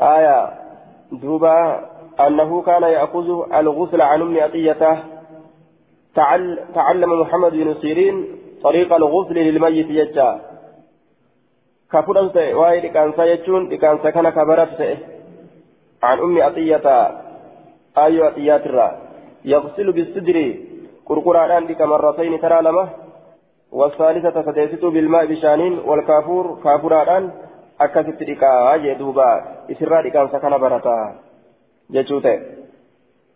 آية 0.00 0.64
دوبا 1.12 1.80
أنه 2.20 2.62
كان 2.62 2.82
يأخذ 2.82 3.54
الغسل 3.54 4.02
عن 4.02 4.22
أم 4.22 4.38
عطية 4.38 5.04
تعلم 6.74 7.20
محمد 7.20 7.52
بن 7.52 7.74
سيرين 7.74 8.26
طريق 8.62 8.92
الغسل 8.94 9.34
للميت 9.34 9.90
يجا. 9.90 10.40
كفرنت 11.92 12.36
وايد 12.36 12.86
كان 12.86 13.12
سيجون 13.16 13.76
كان 13.76 13.98
سكن 14.04 14.28
كبرت 14.30 14.98
عن 16.02 16.18
أم 16.18 16.42
عطية 16.42 16.86
أي 17.98 18.22
عطيات 18.22 18.66
الرا 18.66 18.88
يغسل 19.44 19.92
بالصدر 19.92 20.54
كركران 21.04 21.66
بك 21.66 21.80
مرتين 21.82 22.40
ترى 22.40 22.62
لمه 22.62 22.88
والثالثة 23.72 24.42
سديست 24.42 24.84
بالماء 24.84 25.26
بشانين 25.26 25.78
والكافور 25.78 26.58
كافران 26.64 27.30
أكثت 27.80 28.22
لك 28.22 28.42
دوبا. 28.98 29.30
إسرار 29.70 30.08
كان 30.08 30.28
سكن 30.28 30.58
برتا. 30.58 31.14
جتوته 31.90 32.34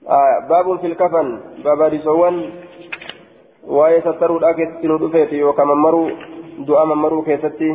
آه 0.08 0.48
باب 0.48 0.80
في 0.80 0.86
الكفن 0.86 1.40
باب 1.64 1.80
رسوان 1.82 2.36
sattaruudha 4.04 4.54
keessatti 4.54 4.88
nu 4.88 4.98
dhufeeti 4.98 5.38
yookaan 5.38 5.68
mammaruu 5.68 6.10
du'a 6.66 6.86
mammaruu 6.86 7.22
keessatti 7.22 7.68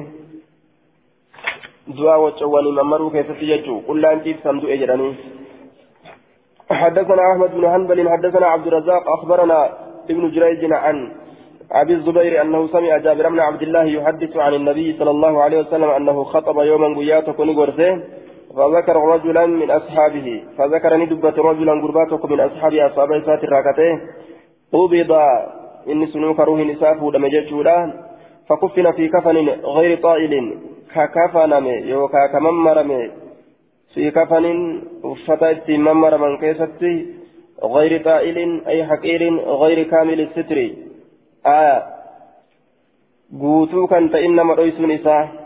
du'a 1.98 2.18
waccawwanii 2.18 2.72
mammaruu 2.80 3.10
keessatti 3.12 3.46
jechuu 3.46 3.82
qullaan 3.88 4.24
ciibsan 4.24 4.62
du'e 4.62 4.78
jedhanii 4.78 5.16
حدثنا 6.74 7.24
أحمد 7.32 7.52
بن 7.56 7.66
حنبل 7.74 8.10
حدثنا 8.10 8.48
عبد 8.48 8.68
الرزاق 8.68 9.04
أخبرنا 9.10 9.60
ابن 10.10 10.24
جريج 10.32 10.74
عن 10.74 10.98
أبي 11.72 11.94
الزبير 11.94 12.42
أنه 12.42 12.68
سمع 12.68 12.98
جابر 12.98 13.30
بن 13.30 13.40
عبد 13.40 13.62
الله 13.62 13.84
يحدث 13.84 14.38
عن 14.38 14.54
النبي 14.54 14.98
صلى 15.00 15.12
الله 15.12 15.34
عليه 15.44 15.60
وسلم 15.60 15.90
أنه 15.90 16.24
خطب 16.24 16.58
يوما 16.60 16.98
قياتك 16.98 17.40
نقرسه 17.40 17.90
فذكر 18.56 18.96
رجلا 19.14 19.46
من 19.46 19.72
أصحابه. 19.72 20.44
فذكر 20.58 20.98
ندبة 20.98 21.36
رجلا 21.50 21.74
قرباتك 21.82 22.26
من 22.32 22.40
أصحاب 22.40 22.74
أصحاب 22.74 23.10
سات 23.26 23.44
الراكتين 23.44 24.02
قبض. 24.74 25.12
إن 25.92 26.06
سنوك 26.06 26.40
روح 26.40 26.60
نساف 26.60 27.04
ولم 27.04 27.26
يجتشولا 27.26 27.94
فكفن 28.50 28.92
في 28.92 29.08
كفن 29.08 29.38
غير 29.78 29.98
طائل. 30.02 30.34
ككفن 30.96 31.66
يوكا 31.66 32.28
كممرم. 32.34 33.12
في 33.94 34.12
كفن 34.12 34.46
فتأت 35.28 35.70
ممر 35.70 36.18
من 36.18 36.38
كيستي. 36.38 36.96
غير 37.64 38.04
طائل 38.04 38.38
أي 38.68 38.86
حقير 38.86 39.22
غير 39.40 39.84
كامل 39.84 40.22
الستر. 40.22 40.58
آية 41.46 41.84
قوتو 43.42 43.88
كان 43.88 44.16
إنما 44.16 44.54
رئيس 44.54 44.80
نساء. 44.80 45.43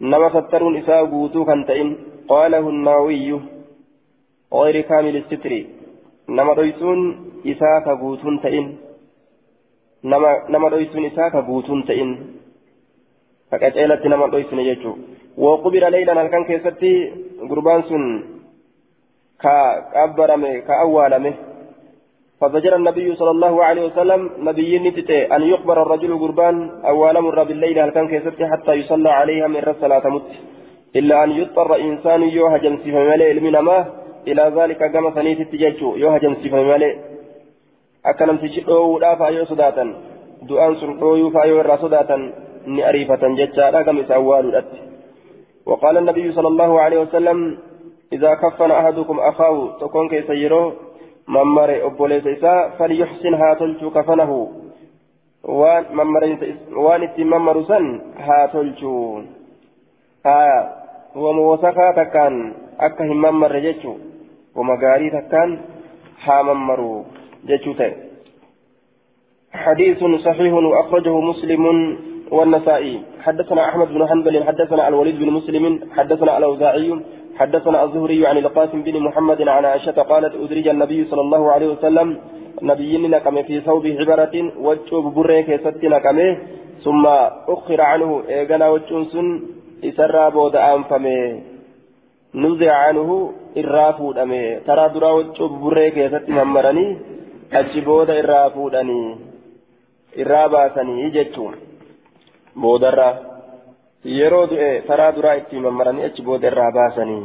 نما 0.00 0.28
سترون 0.34 0.76
إساء 0.76 1.04
قوتو 1.06 1.44
كان 1.44 1.66
تئن 1.66 1.88
قاله 2.28 2.68
النووي 2.68 3.40
غير 4.52 4.80
كامل 4.80 5.16
الستر 5.16 5.52
نما 6.28 6.52
رئيسون 6.52 6.98
إساء 7.46 7.80
كقوتون 7.86 8.40
تئن 8.42 8.66
نما 10.04 10.30
نما 10.52 10.68
رئيسون 10.68 11.04
إساء 11.04 11.28
كقوتون 11.28 11.84
تئن 11.84 12.10
فكأجلت 13.50 14.06
نما 14.06 14.26
رئيسون 14.26 14.58
يجو 14.58 14.92
وقبر 15.38 15.88
ليلا 15.88 16.12
هل 16.22 16.44
كيستي 16.48 16.92
قربان 17.50 17.82
سن 17.88 18.04
كأبرمه 19.42 20.52
كأوالمه 20.68 21.34
فزجر 22.48 22.76
النبي 22.76 23.14
صلى 23.16 23.30
الله 23.30 23.64
عليه 23.64 23.82
وسلم 23.86 24.30
نبي 24.38 24.78
نتتي 24.78 25.36
أن 25.36 25.42
يقبر 25.42 25.82
الرجل 25.82 26.18
قربان 26.18 26.70
أول 26.84 27.20
مر 27.20 27.42
بالليل 27.42 27.78
هل 27.78 27.90
كان 27.90 28.08
كيستي 28.08 28.46
حتى 28.46 28.72
يصلى 28.72 29.10
عليها 29.10 29.46
من 29.48 29.68
الصلاة 29.68 30.08
مت 30.08 30.30
إلا 30.96 31.24
أن 31.24 31.30
يضطر 31.30 31.76
إنسان 31.76 32.22
يوها 32.22 32.56
جمسي 32.58 32.92
فمالي 32.92 33.40
من 33.40 33.58
ما 33.58 33.78
إلى 34.28 34.52
ذلك 34.56 34.80
كما 34.92 35.10
سنيت 35.14 35.40
التججو 35.40 35.96
يوها 35.96 36.18
جمسي 36.18 36.48
فمالي. 36.48 36.90
dhoowwuudhaaf 38.04 39.20
yoo 39.32 39.46
sodaatan 39.48 39.88
du'aan 40.48 40.76
sun 40.76 41.00
dhooyuufaa 41.00 41.44
yoo 41.44 41.60
irraa 41.60 41.80
sodaatan 41.80 42.32
ni 42.66 42.84
ariifatan 42.84 43.36
jechaadha 43.36 43.84
gam 43.84 43.98
isa 43.98 44.14
awwaaluudhatti 44.20 44.94
وقال 45.66 45.96
النبي 45.96 46.32
صلى 46.32 46.48
الله 46.48 46.80
عليه 46.80 46.98
وسلم 46.98 47.58
إذا 48.12 48.34
كفن 48.34 48.70
أحدكم 48.70 49.20
أخاه 49.20 49.78
تكون 49.80 50.08
ممر 51.28 51.86
أبوليس 51.86 52.26
إساء 52.26 52.70
فليحسن 52.78 53.34
هاتلت 53.34 53.84
كفنه 53.84 54.52
وان 55.44 55.84
وان 56.76 57.08
ممر 57.18 57.62
سن 57.62 58.00
هاتلت 58.18 58.82
آية 60.26 60.60
وموسخا 61.16 61.92
تكان 61.96 62.54
أكا 62.80 63.04
هم 63.04 63.22
ممر 63.22 63.58
جيتشو. 63.58 63.94
ومغاري 64.56 65.10
تكان 65.10 65.50
ها 66.24 66.42
ممرو 66.42 67.04
جيتشو 67.46 67.72
حديث 69.52 70.04
صحيح 70.04 70.52
وأخرجه 70.52 71.20
مسلم 71.20 71.64
والنسائي. 72.30 73.02
حدثنا 73.24 73.68
أحمد 73.68 73.88
بن 73.88 74.06
حنبل 74.08 74.44
حدثنا 74.44 74.88
الوليد 74.88 75.18
بن 75.18 75.30
مسلم 75.30 75.64
حدثنا 75.96 76.38
الأوزاعي 76.38 77.00
حدثنا 77.38 77.84
الزهري 77.84 78.26
عن 78.26 78.38
القاسم 78.38 78.82
بن 78.82 79.00
محمد 79.00 79.48
عن 79.48 79.64
عائشة 79.64 80.02
قالت 80.02 80.34
أدرج 80.34 80.68
النبي 80.68 81.04
صلى 81.04 81.20
الله 81.20 81.52
عليه 81.52 81.68
وسلم 81.68 82.20
نبي 82.62 82.98
نكم 82.98 83.42
في 83.42 83.60
ثوب 83.60 83.86
عبرة 83.86 84.34
وجوب 84.58 85.14
بريك 85.14 85.48
ست 85.60 85.84
نكم 85.84 86.18
ثم 86.84 87.06
أخر 87.48 87.80
عنه 87.80 88.22
إيغنا 88.28 88.68
وجنسن 88.68 89.26
إسرى 89.84 90.30
بود 90.30 90.56
أنفمه. 90.56 91.40
نزع 92.34 92.72
عنه 92.72 93.32
إرافو 93.58 94.12
دمه 94.12 94.58
ترى 94.66 94.88
درا 94.94 95.10
وجوب 95.10 95.52
بريك 95.60 95.96
ست 96.14 96.28
ممرني 96.28 96.86
أجبود 97.52 98.10
إرافو 98.10 98.68
دني 98.68 99.16
إراباسني 100.18 101.10
جتون 101.10 101.54
بودرا 102.56 103.33
duraa 104.04 105.34
itti 105.34 105.56
mammaranii 105.56 106.04
achi 106.04 106.22
booda 106.22 106.46
irraa 106.48 106.70
baasanii. 106.70 107.24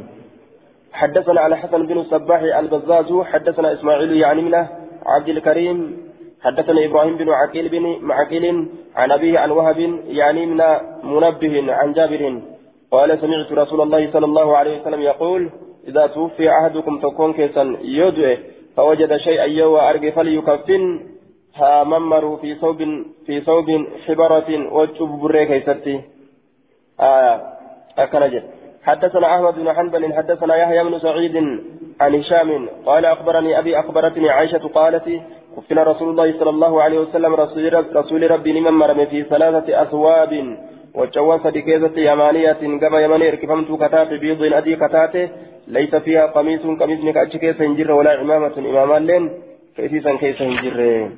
حدثنا 0.93 1.41
على 1.41 1.57
حسن 1.57 1.87
بن 1.87 1.97
الصباح 1.97 2.41
البزاز 2.41 3.21
حدثنا 3.21 3.73
إسماعيل 3.73 4.11
يعني 4.11 4.41
من 4.41 4.55
عبد 5.05 5.29
الكريم 5.29 5.97
حدثنا 6.41 6.85
إبراهيم 6.85 7.17
بن 7.17 7.29
عقيل 7.29 7.69
بن 7.69 7.97
معقيل 8.01 8.67
عن 8.95 9.11
أبيه 9.11 9.39
عن 9.39 9.51
وهب 9.51 9.99
يعني 10.07 10.45
من 10.45 10.61
منبه 11.03 11.73
عن 11.73 11.93
جابر. 11.93 12.41
قال 12.91 13.19
سمعت 13.19 13.51
رسول 13.51 13.81
الله 13.81 14.11
صلى 14.11 14.25
الله 14.25 14.57
عليه 14.57 14.81
وسلم 14.81 15.01
يقول 15.01 15.49
إذا 15.87 16.07
توفي 16.07 16.49
أحدكم 16.49 16.99
تكون 16.99 17.33
كيسا 17.33 17.77
يدعي 17.81 18.37
فوجد 18.75 19.17
شيئا 19.17 19.45
يوى 19.45 19.89
أرجي 19.89 20.11
فليكفن. 20.11 20.99
ها 21.55 21.83
ممروا 21.83 22.37
في 22.37 22.55
ثوب 22.55 22.83
في 23.25 23.41
ثوب 23.41 23.85
حبرة 24.05 24.73
وجب 24.73 25.09
بريك 25.21 25.51
آية. 27.01 27.41
أكنجد 27.97 28.43
حدثنا 28.83 29.35
أحمد 29.35 29.55
بن 29.55 29.73
حنبل 29.73 30.13
حدثنا 30.13 30.55
يحيى 30.55 30.83
بن 30.83 30.99
سعيد 30.99 31.35
عن 32.01 32.15
هشام 32.15 32.69
قال 32.85 33.05
أخبرني 33.05 33.59
أبي 33.59 33.79
أخبرتني 33.79 34.29
عائشة 34.29 34.67
قالت 34.75 35.21
كفنا 35.57 35.83
رسول 35.83 36.09
الله 36.09 36.39
صلى 36.39 36.49
الله 36.49 36.81
عليه 36.83 36.99
وسلم 36.99 37.33
رسول, 37.35 37.95
رسول 37.95 38.31
ربي 38.31 38.51
لمن 38.51 38.71
مرم 38.71 39.05
في 39.05 39.23
ثلاثة 39.23 39.81
أثواب 39.81 40.57
وجوان 40.95 41.39
صديقيزة 41.39 41.99
يمانية 42.12 42.79
كما 42.81 42.99
يماني 42.99 43.29
اركفمت 43.29 43.71
كتات 43.83 44.07
بيض 44.13 44.53
أدي 44.53 44.75
كتاته 44.75 45.29
ليس 45.67 45.95
فيها 45.95 46.25
قميص 46.25 46.62
قميص 46.62 46.99
نكاتش 47.03 47.38
كيس 47.38 47.62
هنجر 47.62 47.91
ولا 47.91 48.12
عمامة 48.12 48.57
إماما 48.57 48.99
لين. 48.99 49.31
كيسيسا 49.75 50.15
كيس 50.15 50.41
هنجر 50.41 51.09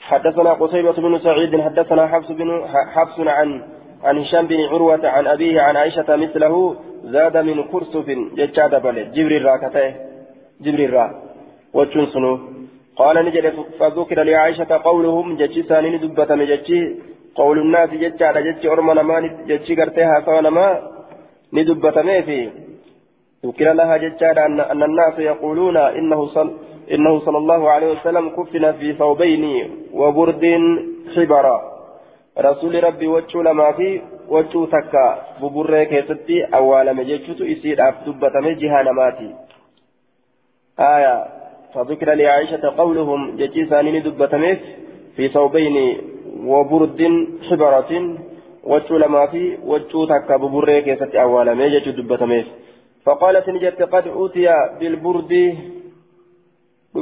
حدثنا 0.00 0.52
قصيبة 0.52 0.92
بن 0.92 1.18
سعيد 1.18 1.60
حدثنا 1.60 2.06
حفص 2.06 2.30
بن 2.30 2.64
حفص 2.94 3.20
عن 3.20 3.62
عن 4.04 4.18
هشام 4.18 4.46
بن 4.46 4.60
عروة 4.60 5.08
عن 5.08 5.26
أبيه 5.26 5.60
عن 5.60 5.76
عائشة 5.76 6.16
مثله 6.16 6.76
زاد 7.04 7.36
من 7.36 7.62
كرسف 7.62 8.06
ججاد 8.38 8.82
بل 8.82 9.12
جبريل 9.12 9.44
راكته 9.44 9.94
جبريل 10.60 10.92
را. 10.92 11.06
وجنسنو 11.74 12.38
قال 12.96 13.16
نجد 13.26 13.44
فذكر 13.78 14.22
لعائشة 14.22 14.70
قولهم 14.88 15.26
ثاني 15.68 15.98
دبة 15.98 16.34
مججي. 16.34 16.96
قول 17.34 17.58
الناس 17.58 17.90
ججاد 17.90 18.36
ججي 18.46 18.68
أرمنا 18.72 19.02
ما 19.02 19.20
ججي 19.48 19.74
قرتها 19.74 20.20
فانما 20.20 20.66
ندبة 21.52 22.02
ميفي. 22.02 22.48
ذكر 23.46 23.72
لها 23.72 23.96
ججاد 23.96 24.38
أن, 24.38 24.60
أن 24.60 24.82
الناس 24.82 25.18
يقولون 25.18 25.76
إنه 25.76 26.26
صل 26.26 26.48
إنه 26.94 27.20
صلى 27.20 27.38
الله 27.38 27.70
عليه 27.70 27.90
وسلم 27.94 28.28
كفن 28.28 28.72
في 28.72 28.92
ثوبين 28.92 29.44
وبرد 29.92 30.44
خبرا. 31.14 31.69
رسول 32.37 32.83
ربي 32.83 33.07
وجو 33.07 33.41
لما 33.41 33.71
في 33.71 34.01
وجو 34.29 34.65
تكا 34.65 35.05
ببره 35.41 35.83
كيستي 35.83 36.43
أولا 36.43 36.93
مجيشتو 36.93 37.43
إسير 37.53 37.89
أفدبة 37.89 38.35
مجيها 38.45 38.83
نماتي 38.83 39.29
آية 40.79 41.15
فذكر 41.73 42.13
لعائشة 42.13 42.63
قولهم 42.77 43.35
ججي 43.37 43.65
ثانين 43.65 44.03
دبة 44.03 44.57
في 45.15 45.29
ثوبين 45.29 45.75
وبرد 46.51 47.01
حبرة 47.49 47.91
وجو 48.63 48.97
لما 48.97 49.25
في 49.31 49.57
وجو 49.63 50.05
تكا 50.05 50.35
ببره 50.37 50.79
كيستي 50.79 51.21
أولا 51.21 51.53
مجيشتو 51.53 51.91
دبة 51.91 52.45
فقالت 53.05 53.49
نجت 53.49 53.81
قد 53.81 54.07
أوتي 54.07 54.47
بالبرد 54.79 55.31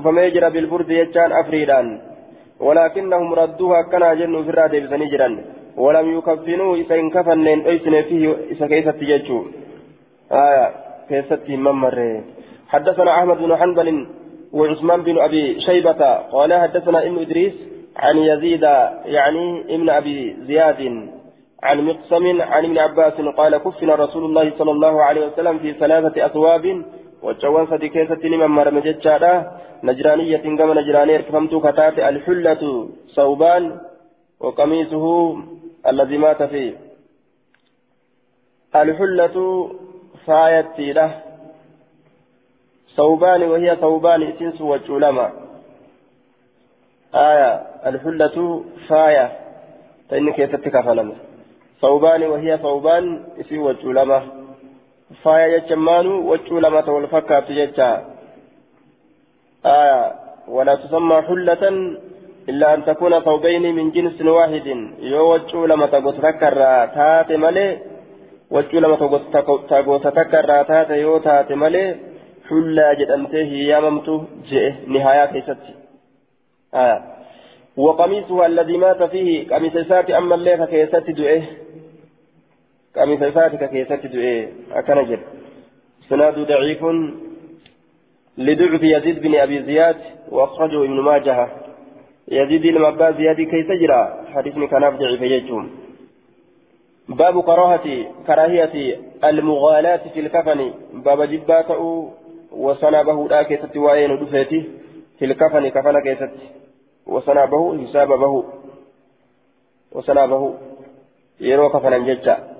فميجر 0.03 0.49
بالبرد 0.49 0.89
يجان 0.89 1.31
أفريدان 1.31 2.01
ولكنهم 2.60 3.34
ردوها 3.34 3.82
كنا 3.82 4.14
جنوا 4.14 4.42
في 4.42 4.50
الرادة 4.50 4.78
بسنجرا 4.78 5.44
ولم 5.76 6.18
يكفنوا 6.18 6.76
إذا 6.76 6.94
انكفن 6.94 7.46
أيسن 7.46 8.02
فيه 8.02 8.36
إذا 8.50 8.66
كيست 8.66 8.88
تججوا 8.88 9.42
آية 10.32 10.66
كيست 11.08 11.44
ممر 11.48 11.98
حدثنا 12.68 13.10
أحمد 13.18 13.36
بن 13.36 13.56
حنبل 13.56 14.06
وعثمان 14.52 15.02
بن 15.02 15.18
أبي 15.18 15.60
شيبة. 15.60 16.02
قال 16.32 16.50
حدثنا 16.54 17.06
ابن 17.06 17.18
إدريس 17.18 17.52
عن 17.96 18.16
يزيد 18.16 18.62
يعني 19.04 19.74
ابن 19.74 19.90
أبي 19.90 20.36
زياد 20.46 21.08
عن 21.62 21.80
مقسم 21.80 22.42
عن 22.42 22.64
ابن 22.64 22.78
عباس 22.78 23.12
قال 23.12 23.56
كفنا 23.56 23.94
رسول 23.94 24.24
الله 24.24 24.52
صلى 24.58 24.70
الله 24.70 25.02
عليه 25.02 25.26
وسلم 25.26 25.58
في 25.58 25.72
ثلاثة 25.72 26.26
أثواب 26.26 26.82
وجوان 27.22 27.66
صدي 27.66 27.88
كيست 27.88 28.24
لمن 28.24 28.46
مرم 28.46 28.78
جتشادا 28.78 29.32
نجرانية 29.84 30.36
كما 30.58 30.74
نجرانية 30.80 31.16
كفمت 31.16 31.54
كتات 31.54 31.98
الحلة 31.98 32.88
صوبان 33.06 33.80
وقميصه 34.40 35.36
الذي 35.86 36.18
مات 36.18 36.42
فيه 36.42 36.72
الحلة 38.76 39.36
فايتي 40.26 40.92
له 40.92 41.10
صوبان 42.96 43.42
وهي 43.42 43.76
صوبان 43.80 44.22
إسنس 44.22 44.60
وجولما 44.60 45.26
آية 47.14 47.52
الحلة 47.86 48.64
فاية 48.88 49.26
فإن 50.10 50.30
كيست 50.32 50.68
كفلم 50.68 51.08
صوبان 51.80 52.22
وهي 52.22 52.58
صوبان 52.58 53.24
إسي 53.40 53.58
وجولما 53.58 54.47
faaya 55.22 55.48
jecha 55.54 55.76
maanu 55.76 56.30
waccuu 56.30 56.60
lamata 56.60 56.92
wal 56.92 57.08
fakkaatu 57.08 57.52
jecha 57.60 57.90
آية 59.66 60.12
ولا 60.48 60.74
تسمى 60.74 61.22
حلة 61.22 61.64
إلا 62.48 62.74
أن 62.74 62.84
تكون 62.84 63.20
ثوبين 63.20 63.74
من 63.74 63.90
جنس 63.90 64.22
واحد. 64.22 64.66
يو 65.00 65.32
وجو 65.32 65.66
لما 65.66 65.86
تقول 65.86 66.14
تذكر 66.16 66.54
تات 66.94 67.32
ملي 67.32 67.78
وجو 68.50 68.78
لما 68.78 68.96
تقول 68.96 69.20
تذكر 70.06 70.62
تات 70.62 70.90
يو 70.90 71.18
تات 71.18 71.52
ملي 71.52 71.84
حلة 72.48 72.92
جدمته 72.92 73.50
ياممت 73.72 74.08
جئ 74.48 74.72
نهاية 74.86 75.26
كيستي. 75.32 75.74
آية 76.74 76.98
وقميصها 77.76 78.46
الذي 78.46 78.76
مات 78.76 79.02
فيه 79.02 79.48
قميص 79.50 79.76
ساتي 79.88 80.18
أما 80.18 80.34
الليل 80.34 80.64
كيستي 80.64 81.12
دؤه 81.12 81.42
قميص 82.98 83.34
ساتي 83.34 83.56
كيستي 83.66 84.08
دؤه 84.08 84.48
أكن 84.78 85.04
جد. 85.08 85.20
سناد 86.08 86.38
ضعيف 86.38 86.82
لضعف 88.38 88.82
يزيد 88.82 89.22
بن 89.22 89.34
أبي 89.34 89.62
زياد 89.62 89.96
وأخرجه 90.30 90.84
ابن 90.84 91.00
ماجه. 91.00 91.48
يزيد 92.28 92.64
المبا 92.64 93.10
زياد 93.10 93.36
كي 93.36 93.62
تجرى؟ 93.62 94.24
حديثني 94.34 94.66
كان 94.66 94.96
ضعيف 94.96 95.22
يجوم. 95.22 95.70
باب 97.08 97.42
كراهة 97.42 97.86
كراهية 98.26 99.00
المغالاة 99.24 100.04
في 100.14 100.20
الكفن. 100.20 100.60
باب 100.92 101.22
جباته 101.22 102.12
وصنبه 102.52 103.28
لا 103.28 103.42
كيست 103.42 103.76
وين 103.76 104.20
دفيته 104.20 104.64
في 105.18 105.24
الكفن 105.24 105.68
كفن 105.68 106.00
كيست 106.02 106.30
وصنبه 107.06 107.86
حسابه. 107.86 108.44
وصنبه 109.92 110.54
يرو 111.40 111.68
كفن 111.68 112.04
ججا. 112.06 112.57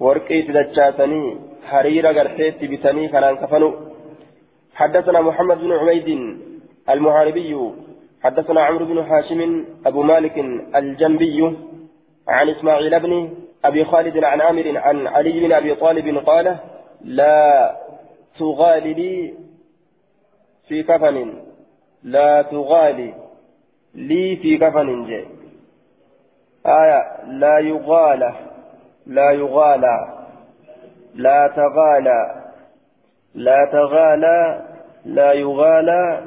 ورقي 0.00 0.42
تدجاتني 0.42 1.38
حرير 1.68 2.06
غرتيت 2.16 2.64
بتني 2.64 3.08
كان 3.08 3.36
كفنوا 3.36 3.72
حدثنا 4.74 5.20
محمد 5.20 5.58
بن 5.58 5.72
عبيد 5.72 6.08
المحاربي 6.90 7.52
حدثنا 8.22 8.60
عمرو 8.60 8.84
بن 8.84 9.04
حاشم 9.04 9.64
أبو 9.86 10.02
مالك 10.02 10.38
الجنبي 10.76 11.56
عن 12.28 12.48
إسماعيل 12.48 13.00
بن 13.00 13.12
أبي 13.64 13.84
خالد 13.84 14.24
عن 14.24 14.40
عامر 14.40 14.78
عن 14.78 15.06
علي 15.06 15.40
بن 15.40 15.52
أبي 15.52 15.74
طالب 15.74 16.18
قال 16.18 16.56
لا 17.04 17.76
تغالي 18.38 18.94
لي 18.94 19.34
في 20.68 20.82
كفن 20.82 21.16
لا 22.02 22.42
تغالي 22.42 23.14
لي 23.94 24.36
في 24.36 24.58
كفن 24.58 25.04
جي 25.06 25.24
آية 26.66 27.00
لا 27.26 27.58
يغالى 27.58 28.55
لا 29.06 29.30
يغالى 29.30 30.16
لا 31.14 31.52
تغالى 31.56 32.52
لا 33.34 33.68
تغالى 33.72 34.62
لا 35.04 35.32
يغالى 35.32 36.24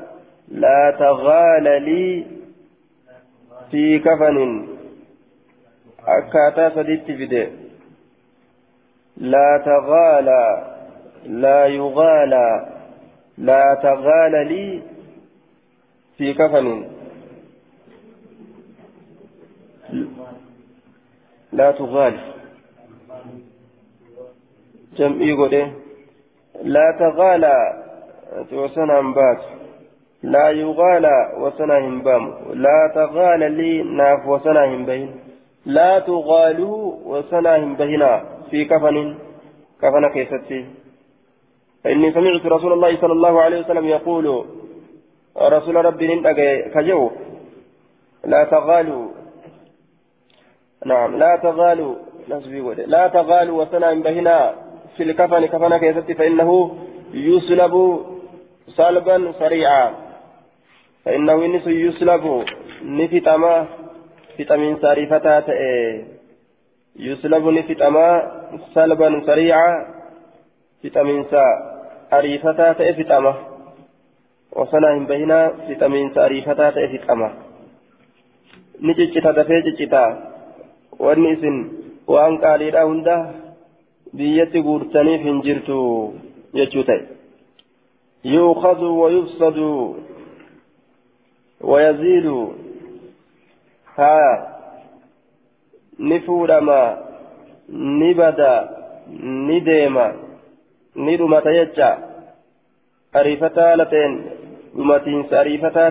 لا 0.48 0.96
تغالى 1.00 1.80
لي 1.80 2.26
في 3.72 4.00
كفن. 4.00 4.68
أكاتا 6.08 6.76
سديت 6.76 7.06
فيدي 7.06 7.48
لا 9.18 9.62
تغالى 9.66 10.76
لا 11.26 11.66
يغالى 11.66 12.68
لا 13.38 13.80
تغالى 13.84 14.44
لي 14.44 14.82
في 16.18 16.34
كفن. 16.34 16.88
لا 21.52 21.72
تغالي. 21.72 22.39
جمعي 24.98 25.32
قده. 25.34 25.68
لا 26.64 26.96
تغالى 27.00 27.58
وسنا 28.54 29.02
بات. 29.02 29.42
لا 30.24 30.50
يغالى 30.50 31.18
وسنا 31.42 31.78
همبام 31.80 32.24
لا 32.54 32.92
تغالى 32.96 33.50
لي 33.50 33.84
ناف 33.84 34.28
وسنا 34.28 34.66
همبين 34.66 35.10
لا 35.66 36.00
تغالوا 36.00 36.94
وسنا 37.06 37.56
همبهنا 37.64 38.24
في 38.50 38.66
كفن. 38.66 39.16
كفن 39.82 40.04
كيستي. 40.14 40.66
فإني 41.84 42.12
سمعت 42.12 42.46
رسول 42.46 42.74
الله 42.74 43.02
صلى 43.02 43.14
الله 43.14 43.42
عليه 43.42 43.60
وسلم 43.60 43.86
يقول 43.86 44.46
رسول 45.38 45.76
ربي 45.86 46.08
كجو. 46.74 47.12
لا 48.26 48.44
تغالوا 48.44 49.08
نعم 50.86 51.18
لا 51.18 51.36
تغالوا 51.44 51.96
لا 52.88 53.08
تغالوا 53.08 53.62
وسنا 53.62 53.94
همبهنا 53.94 54.56
في 54.98 55.04
الكفن 55.04 55.46
كفن 55.46 55.78
كيست 55.78 56.12
فإنه 56.12 56.50
يسلب 57.14 57.74
سلبا 58.68 59.32
سريعا. 59.40 59.86
فإنه 61.06 61.46
إنس 61.46 61.68
يسلب 61.68 62.46
نفتما 62.84 63.66
فتمين 64.38 64.78
سارفتا 64.82 65.36
يسلب 66.96 67.48
نفتما 67.48 68.08
سلبا 68.76 69.10
سريعا 69.26 69.70
فتمين 70.84 71.24
سارفتا 71.32 72.74
فتما 72.74 73.34
وصنا 74.52 74.90
هم 74.98 75.06
بهنا 75.06 75.40
فتمين 75.68 76.08
سارفتا 76.16 76.68
فتما 76.72 77.30
نججتا 78.82 79.32
دفي 79.32 79.62
ججتا 79.66 80.04
وانيسن 81.00 81.56
وان 82.08 82.38
قاليدا 82.38 82.84
هنده 82.84 83.18
biyyatti 84.18 84.62
guurtaniif 84.62 85.22
hin 85.22 85.42
jirtu 85.48 85.80
jechuu 86.60 86.84
ta'e 86.84 87.02
yuukhadu 88.24 89.02
wayufsadu 89.02 89.70
wayaziidu 91.72 92.56
haa 93.96 94.34
ni 96.10 96.20
fuudhama 96.20 96.98
ni 98.02 98.14
bada 98.14 98.52
ni 99.48 99.62
deema 99.62 100.14
ni 100.96 101.18
dhumata 101.18 101.54
jecha 101.54 101.90
ariifataa 103.14 103.86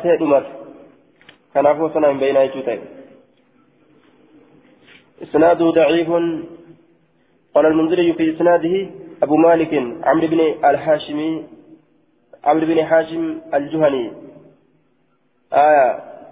ta'e 0.00 0.16
dhumata 0.16 0.50
kanaafuu 1.52 1.90
sana 1.94 2.08
hin 2.08 2.18
beeynaa 2.18 2.46
jechuu 2.46 2.62
ta'e 2.62 2.80
isnaaduu 5.26 5.72
daciifun 5.72 6.26
قال 7.54 7.66
المنذري 7.66 8.12
في 8.12 8.34
إسناده 8.34 8.86
أبو 9.22 9.36
مالك 9.36 9.74
عمرو 10.04 10.26
بن 10.26 10.40
الحاشمي 10.64 11.44
عمرو 12.44 12.66
بن 12.66 12.84
حاشم 12.84 13.38
الجهني. 13.54 14.12
آية 15.52 15.88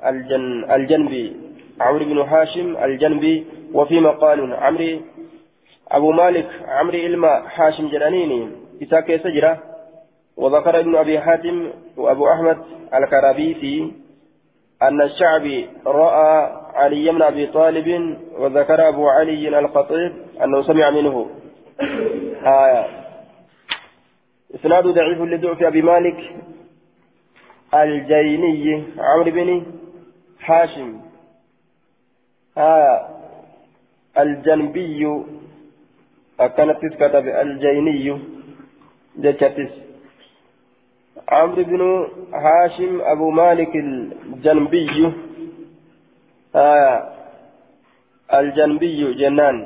الجن 0.09 0.71
الجنبي. 0.71 1.37
عمرو 1.81 2.05
بن 2.05 2.25
حاشم 2.25 2.77
الجنبي. 2.77 3.45
وفي 3.75 4.01
مقال 4.01 4.55
عمرو 4.55 5.01
أبو 5.91 6.13
مالك 6.13 6.49
عمرو 6.69 6.99
إلما 6.99 7.49
حاشم 7.49 7.89
جلانيني 7.89 8.49
إساك 8.83 9.17
سجرة 9.17 9.63
وذكر 10.37 10.81
ابن 10.81 10.97
أبي 10.97 11.21
حاتم 11.21 11.71
وأبو 11.97 12.29
أحمد 12.31 12.59
الكرابيسي 12.95 13.93
أن 14.83 15.03
الشعبي 15.03 15.69
رأى 15.87 16.53
علي 16.77 17.11
بن 17.11 17.23
أبي 17.23 17.47
طالب 17.47 18.19
وذكر 18.39 18.89
أبو 18.89 19.09
علي 19.09 19.59
الخطيب 19.59 20.13
أنه 20.43 20.63
سمع 20.63 20.91
منه. 20.91 21.31
آية. 22.45 22.87
إسناد 24.55 24.85
ضعيف 24.85 25.21
لضعف 25.21 25.63
أبي 25.63 25.83
مالك 25.83 26.21
الجيني 27.75 28.85
عمرو 28.99 29.31
بن 29.31 29.67
حاشم 30.41 31.01
آية. 32.59 32.97
الجنبي. 34.19 35.01
أكنت 36.41 36.81
كتب 37.01 37.27
الجيني. 37.29 38.19
جتتس 39.17 39.73
عمرو 41.29 41.63
بن 41.63 41.83
هاشم 42.35 43.01
أبو 43.01 43.31
مالك 43.31 43.73
الجنبي. 43.77 45.13
آية 46.57 46.93
الجنبي 48.35 49.15
جنان. 49.15 49.57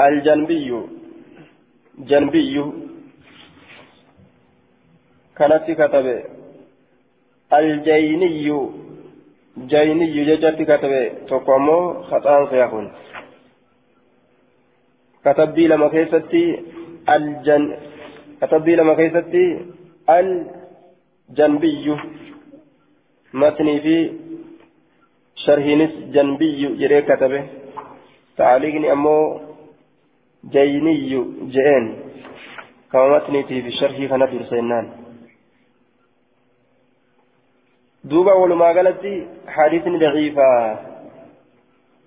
الجنبي 0.00 0.68
جنبي. 1.98 2.72
كانت 5.36 5.70
كتب 5.80 6.06
الجيني 7.52 8.46
جيني 9.58 10.06
ججت 10.26 10.58
كتب 10.70 10.92
تقومو 11.28 12.02
خطان 12.02 12.40
سيكون 12.50 12.86
كتبدي 15.24 15.66
لما 15.66 15.88
كيستي 15.88 16.44
الجن 17.08 17.76
كتبدي 18.40 18.76
لما 18.76 18.94
كيستي 18.94 19.44
الجنبي. 20.10 21.96
متني 23.34 23.80
في 23.80 23.96
شرهنس 25.36 25.92
جنبي 26.14 26.76
جري 26.80 27.02
كتبه 27.02 27.42
تعليقني 28.36 28.92
أمو 28.92 29.40
جيني 30.50 30.94
جئين 31.54 31.84
كما 32.92 33.18
متني 33.18 33.42
في 33.42 33.70
شرحي 33.70 34.08
كان 34.08 34.20
درسينان 34.20 34.86
دوبا 38.04 38.32
ولما 38.32 38.64
قالت 38.64 39.02
حديث 39.48 39.84
ضعيفة 39.88 40.78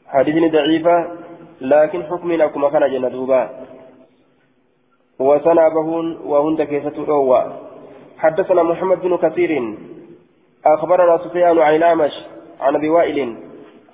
حديث 0.08 0.52
ضعيفة 0.52 0.98
لكن 1.62 2.04
حكم 2.04 2.32
لكم 2.32 2.68
كان 2.70 2.92
جنة 2.92 3.08
دوبا 3.10 3.42
وسنا 5.20 5.70
بهون 5.70 6.18
وهند 6.26 6.62
كيسة 6.62 6.98
حدثنا 8.18 8.64
محمد 8.64 9.02
بن 9.02 9.18
كثير 9.18 9.52
أخبرنا 10.66 11.18
سفيان 11.18 11.60
عن 11.60 11.76
الأعمش 11.76 12.14
عن 12.62 12.76
أبي 12.76 12.90
وائل 12.90 13.36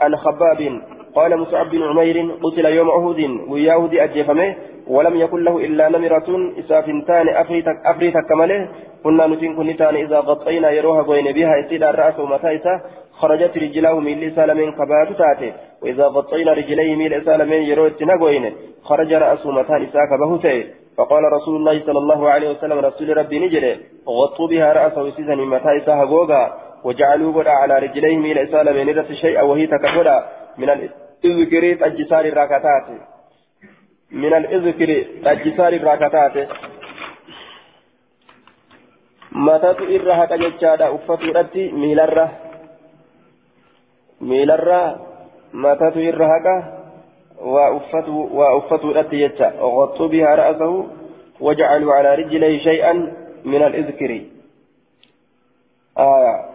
عن 0.02 0.15
خباب 0.15 0.82
قال 1.15 1.38
مصعب 1.38 1.69
بن 1.69 1.84
عمير 1.84 2.32
قتل 2.43 2.65
يوم 2.65 2.89
أهود 2.89 3.19
ويهود 3.47 3.93
أجفمه 3.95 4.56
ولم 4.88 5.15
يكن 5.15 5.43
له 5.43 5.58
إلا 5.58 5.89
نمرة 5.89 6.54
إسافنتان 6.60 7.30
أفريتك 7.86 8.26
كمله 8.30 8.69
كنا 9.04 9.28
نتين 9.28 9.56
كنتان 9.56 9.95
إذا 9.95 10.19
غطينا 10.19 10.71
يروها 10.71 11.02
قوين 11.02 11.32
بها 11.32 11.60
إسيد 11.60 11.84
الرأس 11.84 12.19
ومتايسة. 12.19 12.82
خرجت 13.13 13.58
رجلاه 13.58 13.99
من 13.99 14.19
لسان 14.19 14.58
من 14.58 14.71
قبات 14.71 15.10
تاتي. 15.17 15.54
وإذا 15.82 16.08
غطينا 16.08 16.54
رجليه 16.54 16.95
من 16.95 17.08
لسان 17.08 17.47
من 17.47 17.62
يروه 17.71 17.88
التنقوين 17.88 18.54
خرج 18.84 19.13
رأسه 19.13 19.52
متان 19.52 19.82
إساك 19.84 20.12
بهتي 20.21 20.65
فقال 20.97 21.23
رسول 21.34 21.56
الله 21.56 21.86
صلى 21.86 21.99
الله 21.99 22.30
عليه 22.30 22.49
وسلم 22.49 22.80
رسول 22.80 23.17
ربي 23.17 23.39
نجري 23.39 23.80
غطوا 24.08 24.47
بها 24.47 24.73
رأسه 24.73 25.10
سيزن 25.10 25.38
متى 25.38 25.78
إساها 25.78 26.04
غوغا 26.04 26.54
وجعلوا 26.84 27.34
قد 27.34 27.48
على 27.48 27.76
رجليه 27.80 28.17
من 28.17 28.38
إسال 28.38 28.67
من 28.78 28.98
رأس 28.98 29.12
شيئا 29.12 29.41
وهي 29.41 29.67
تكفر 29.67 30.24
من 30.58 30.69
الإذكر 30.69 31.86
الجسار 31.86 32.26
الراكتات 32.26 32.88
من 34.12 34.34
الإذكر 34.34 34.89
الجسار 35.28 35.74
الراكتات 35.74 36.36
irra 39.89 40.15
haqa 40.15 40.38
jechaadha 40.38 40.91
uffatuudhatti 40.93 41.72
miilarra 41.74 42.26
miilarra 44.22 44.82
matatu 45.54 46.00
irra 46.00 46.28
haqa 46.28 46.56
waa 47.41 47.72
uffatu 47.72 48.30
waa 48.38 48.54
uffatuudhatti 48.62 49.17
jecha 49.24 49.54
oqoxxuu 49.60 50.10
bihaa 50.10 50.36
ra'asahu 50.36 50.78
wajacaluu 51.41 51.91
calaa 51.91 52.15
rijlihi 52.15 52.63
shay'an 52.63 52.98
min 53.43 53.62
al-izkiri 53.63 54.19
aya 55.96 56.53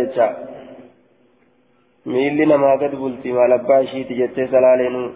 jecha 0.00 0.26
miilli 2.04 2.46
namaa 2.46 2.76
gad 2.82 2.96
bulti 3.02 3.32
maal 3.32 3.52
abbaa 3.58 3.78
ishiiti 3.86 4.14
jettee 4.20 4.48
salaaleenuu 4.54 5.06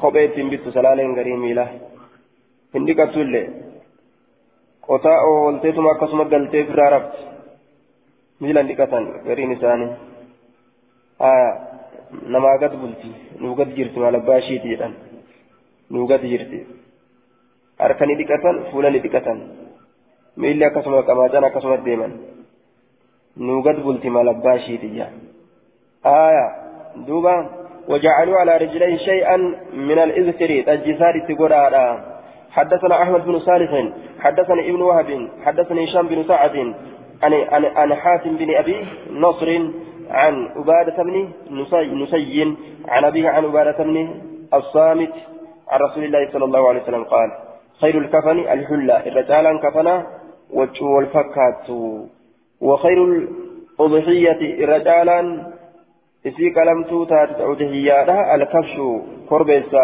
kophee 0.00 0.24
ittiin 0.24 0.50
bittu 0.50 0.72
salaaleen 0.72 1.14
garii 1.18 1.36
miila 1.44 1.66
hin 2.74 2.86
dhiqattu 2.86 3.20
illee 3.24 3.46
qotaa 4.86 5.18
oolteetuma 5.28 5.90
akkasuma 5.92 6.24
galtee 6.32 6.64
biraa 6.70 6.90
rafti 6.94 7.22
miila 8.40 8.60
hin 8.64 8.70
dhiqatan 8.70 9.06
gariin 9.26 9.52
isaanii 9.58 9.90
aya 11.30 11.46
namaa 12.36 12.56
gad 12.64 12.74
bulti 12.80 13.12
nuu 13.44 13.54
gad 13.60 13.76
jirti 13.76 13.98
maal 14.06 14.18
abbaa 14.20 14.40
ishiiti 14.42 14.74
jedhan 14.74 14.96
nuu 15.90 16.06
gad 16.14 16.26
jirti 16.32 16.66
harka 17.84 18.06
ni 18.06 18.18
dhiqatan 18.22 18.60
fuula 18.72 18.90
ni 18.90 19.04
dhiqatan 19.06 19.46
miilli 20.36 20.64
akkasuma 20.64 21.02
qamaacaan 21.02 21.44
akkasuma 21.44 21.76
deeman. 21.84 22.12
Nuu 23.36 23.62
gad 23.62 23.82
bulti 23.82 24.10
maal 24.10 24.28
abbaa 24.28 24.56
ishiiti 24.62 24.96
jaa. 24.96 25.12
Aya 26.04 26.44
duuba 27.06 27.36
وجعلوا 27.88 28.38
على 28.38 28.56
رجليه 28.56 28.96
شيئا 28.96 29.36
من 29.72 29.98
الإذكر 29.98 30.50
تجسار 30.66 31.14
تقرأ 31.28 32.00
حدثنا 32.50 33.02
أحمد 33.02 33.24
بن 33.24 33.38
صالح 33.38 33.70
حدثني 34.20 34.70
ابن 34.70 34.82
وهب 34.82 35.28
حدثني 35.44 35.84
هشام 35.84 36.06
بن 36.08 36.24
سعد 36.24 36.74
عن 37.22 37.32
عن 37.34 37.64
عن 37.64 37.94
حاتم 37.94 38.36
بن 38.36 38.54
أبي 38.54 38.86
نصر 39.10 39.48
عن 40.10 40.48
عبادة 40.56 41.02
بن 41.02 41.32
نسي 42.02 42.56
عن 42.88 43.04
أبيه 43.04 43.28
عن 43.28 43.44
عبادة 43.44 43.84
بن 43.84 43.96
الصامت 44.54 45.12
عن 45.68 45.80
رسول 45.80 46.04
الله 46.04 46.28
صلى 46.32 46.44
الله 46.44 46.68
عليه 46.68 46.82
وسلم 46.82 47.04
قال 47.04 47.30
خير 47.80 47.98
الكفن 47.98 48.38
الحلة 48.38 49.06
الرجال 49.06 49.60
كفنا 49.60 50.06
وجه 50.50 50.98
الفكات 50.98 51.70
وخير 52.60 53.04
الأضحية 53.04 54.40
isii 56.26 56.50
qalamtuu 56.50 57.06
taate 57.06 57.34
ta'udhiyyaadha 57.38 58.14
alkabshu 58.34 58.86
korbeessa 59.28 59.82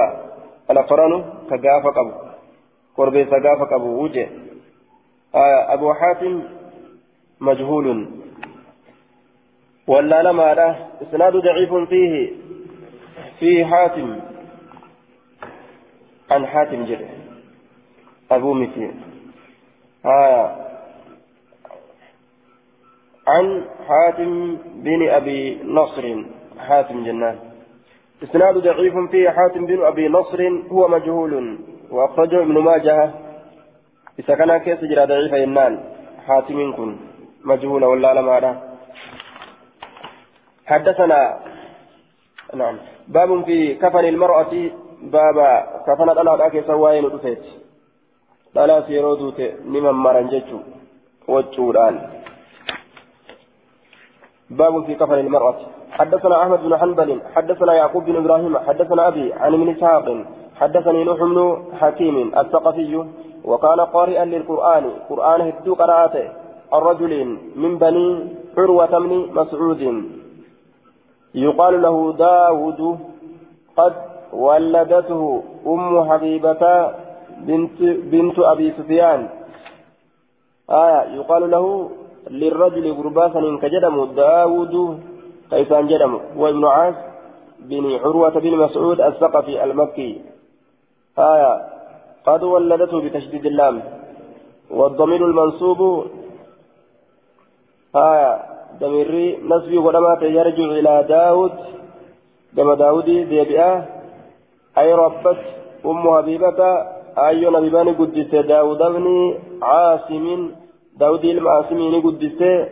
alaqranu 0.68 1.18
ka 1.50 1.58
gaafa 1.64 1.92
qabu 1.98 2.14
korbeessa 2.96 3.40
gaafa 3.44 3.66
qabu 3.72 3.92
wuje 3.98 4.24
abu 5.74 5.94
xaatim 6.00 6.42
majhuulun 7.50 8.00
ولا 9.86 10.22
لما 10.22 10.54
لا 10.54 10.68
إسناد 11.02 11.36
ضعيف 11.36 11.74
فيه 11.74 12.30
فيه 13.38 13.64
حاتم 13.64 14.20
عن 16.30 16.46
حاتم 16.46 16.84
جري 16.84 17.08
أبو 18.30 18.54
مثي 18.54 18.90
آه. 20.06 20.56
عن 23.28 23.64
حاتم 23.88 24.58
بن 24.74 25.08
أبي 25.08 25.62
نصر. 25.64 26.24
حاتم 26.58 27.04
جنان. 27.04 27.38
إسناد 28.22 28.58
ضعيف 28.58 28.94
فيه 29.10 29.30
حاتم 29.30 29.66
بن 29.66 29.82
أبي 29.82 30.08
نصر 30.08 30.48
هو 30.70 30.88
مجهول 30.88 31.58
وأخرجه 31.90 32.42
ابن 32.42 32.58
ماجه. 32.58 33.10
إذا 34.18 34.34
كان 34.34 34.56
كيس 34.58 34.80
جرى 34.84 35.06
ضعيف 35.06 35.32
ينان 35.32 35.80
حاتم 36.26 36.72
كن. 36.76 36.96
مجهول 37.44 37.84
ولا 37.84 38.14
لما 38.14 38.62
حدثنا 40.66 41.38
نعم. 42.54 42.76
باب 43.08 43.44
في 43.44 43.74
كفن 43.74 44.04
المرأة. 44.04 44.70
بابا 45.02 45.82
كفن 45.86 46.10
الألا 46.10 46.46
أكي 46.46 46.62
سواين 46.62 47.04
ودفت 48.56 48.68
لا 48.68 48.86
سيرو 48.86 49.14
دوت 49.14 49.40
نمن 49.64 49.94
مرنجتو 50.04 50.58
وجودان 51.28 51.94
باب 54.50 54.84
في 54.86 54.94
كفن 54.94 55.18
المرأة 55.26 55.58
حدثنا 55.98 56.42
أحمد 56.42 56.60
بن 56.62 56.76
حنبل 56.76 57.20
حدثنا 57.34 57.72
يعقوب 57.74 58.04
بن 58.04 58.16
إبراهيم 58.16 58.58
حدثنا 58.58 59.08
أبي 59.08 59.32
عن 59.32 59.54
ابن 59.54 59.68
إسحاق 59.68 60.06
حدثني 60.60 61.04
نوح 61.04 61.18
بن 61.18 61.38
حكيم 61.80 62.16
الثقفي 62.40 63.04
وكان 63.44 63.80
قارئا 63.80 64.24
للقرآن 64.24 64.84
قرآن 65.10 65.40
هدو 65.40 65.74
قراءته 65.74 66.26
الرجل 66.74 67.12
من 67.56 67.78
بني 67.78 68.08
عروة 68.58 68.98
بن 68.98 69.12
مسعود 69.38 69.82
يقال 71.34 71.74
له 71.82 71.96
داود 72.12 72.80
قد 73.76 73.94
ولدته 74.32 75.42
أم 75.66 76.10
حبيبة 76.10 76.64
بنت, 77.38 77.82
بنت 77.82 78.38
أبي 78.38 78.72
سفيان. 78.78 79.28
آية 80.70 81.14
يقال 81.16 81.50
له 81.50 81.90
للرجل 82.30 82.92
غرباسا 82.92 83.58
كجدم 83.62 84.04
داود 84.04 85.00
كيسان 85.50 85.86
جدم 85.86 86.20
وابن 86.36 86.64
عاص 86.64 86.94
بن 87.58 87.98
عروة 88.02 88.30
بن 88.30 88.56
مسعود 88.56 89.00
الثقفي 89.00 89.64
المكي. 89.64 90.20
آية 91.18 91.52
قد 92.26 92.42
ولدته 92.42 93.00
بتشديد 93.00 93.46
اللام 93.46 93.82
والضمير 94.70 95.26
المنصوب. 95.26 96.06
آية 97.96 98.42
ضمير 98.80 99.38
نسبي 99.44 99.78
ولما 99.78 100.18
يرجع 100.22 100.64
إلى 100.64 101.04
داود. 101.08 101.52
كما 102.56 102.74
داود 102.74 103.04
ديبئة. 103.04 103.88
أي 104.78 104.94
ربت 104.94 105.38
أم 105.86 106.16
حبيبة 106.16 106.60
أي 107.18 107.50
نبيبان 107.50 107.94
قدت 107.94 108.34
داود 108.34 108.78
بن 108.78 109.34
عاصم 109.62 110.50
داود 110.96 111.24
المعاصمين 111.24 112.02
قدسته 112.02 112.68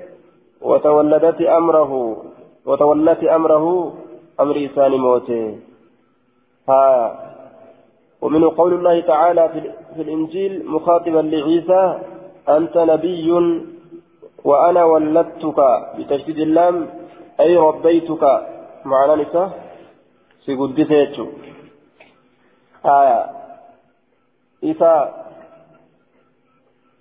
وتولدت 0.63 1.41
أمره 1.43 1.93
وتولت 2.67 3.25
أمره 3.25 3.95
أمر 4.41 4.57
إنسان 4.57 4.93
موته 4.93 5.59
ها 6.69 6.85
ومنه 8.23 8.53
قول 8.57 8.73
الله 8.75 9.01
تعالى 9.01 9.49
في 9.95 10.03
الإنجيل 10.03 10.67
مخاطبا 10.67 11.19
لعيسى 11.19 11.99
أنت 12.49 12.79
نبي 12.79 13.31
وأنا 14.45 14.85
ولدتك 14.85 15.61
بتشديد 15.99 16.39
اللام 16.39 16.87
أي 17.41 17.57
ربيتك 17.57 18.23
معنى 18.85 19.23
نساء 19.23 19.49
سيقدسيتشو 20.45 21.27
آية 22.85 23.40
إذا 24.63 24.95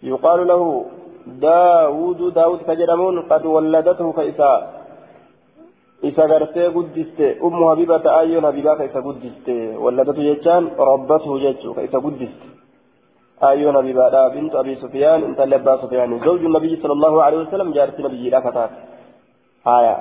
يقال 0.04 0.48
له 0.48 0.86
داود 1.28 2.34
داود 2.34 2.60
كجرمون 2.68 3.22
قد 3.22 3.46
ولدته 3.46 4.12
كإسا 4.12 4.52
إسا 6.04 6.24
غرتي 6.32 6.68
قدست 6.68 7.20
أم 7.44 7.70
حبيبة 7.70 8.20
أيون 8.20 8.46
حبيبة 8.46 8.76
كإسا 8.76 9.00
قدست 9.00 9.48
ولدته 9.84 10.34
جتان 10.34 10.64
ربته 10.80 11.32
جتشو 11.44 11.74
كإسا 11.74 11.98
قدست 11.98 12.42
أيون 13.44 13.76
حبيبة 13.78 14.28
بنت 14.28 14.56
أبي 14.56 14.76
سفيان 14.76 15.24
انت 15.24 15.42
لبا 15.42 15.78
سفيان. 15.82 16.20
زوج 16.20 16.42
النبي 16.46 16.76
صلى 16.82 16.94
الله 16.94 17.24
عليه 17.24 17.38
وسلم 17.38 17.72
جارت 17.72 18.00
النبي 18.00 18.30
لا 18.30 18.40
فتاة. 18.40 18.70
آية. 19.68 19.96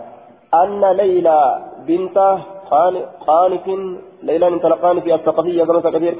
أن 0.54 0.82
ليلى 1.00 1.40
بنت 1.86 2.18
قانف 3.26 3.66
ليلى 4.22 4.48
انت 4.48 4.64
لقانف 4.66 5.04
الثقفية 5.06 5.64
كما 5.64 5.80
ثقفية 5.80 6.16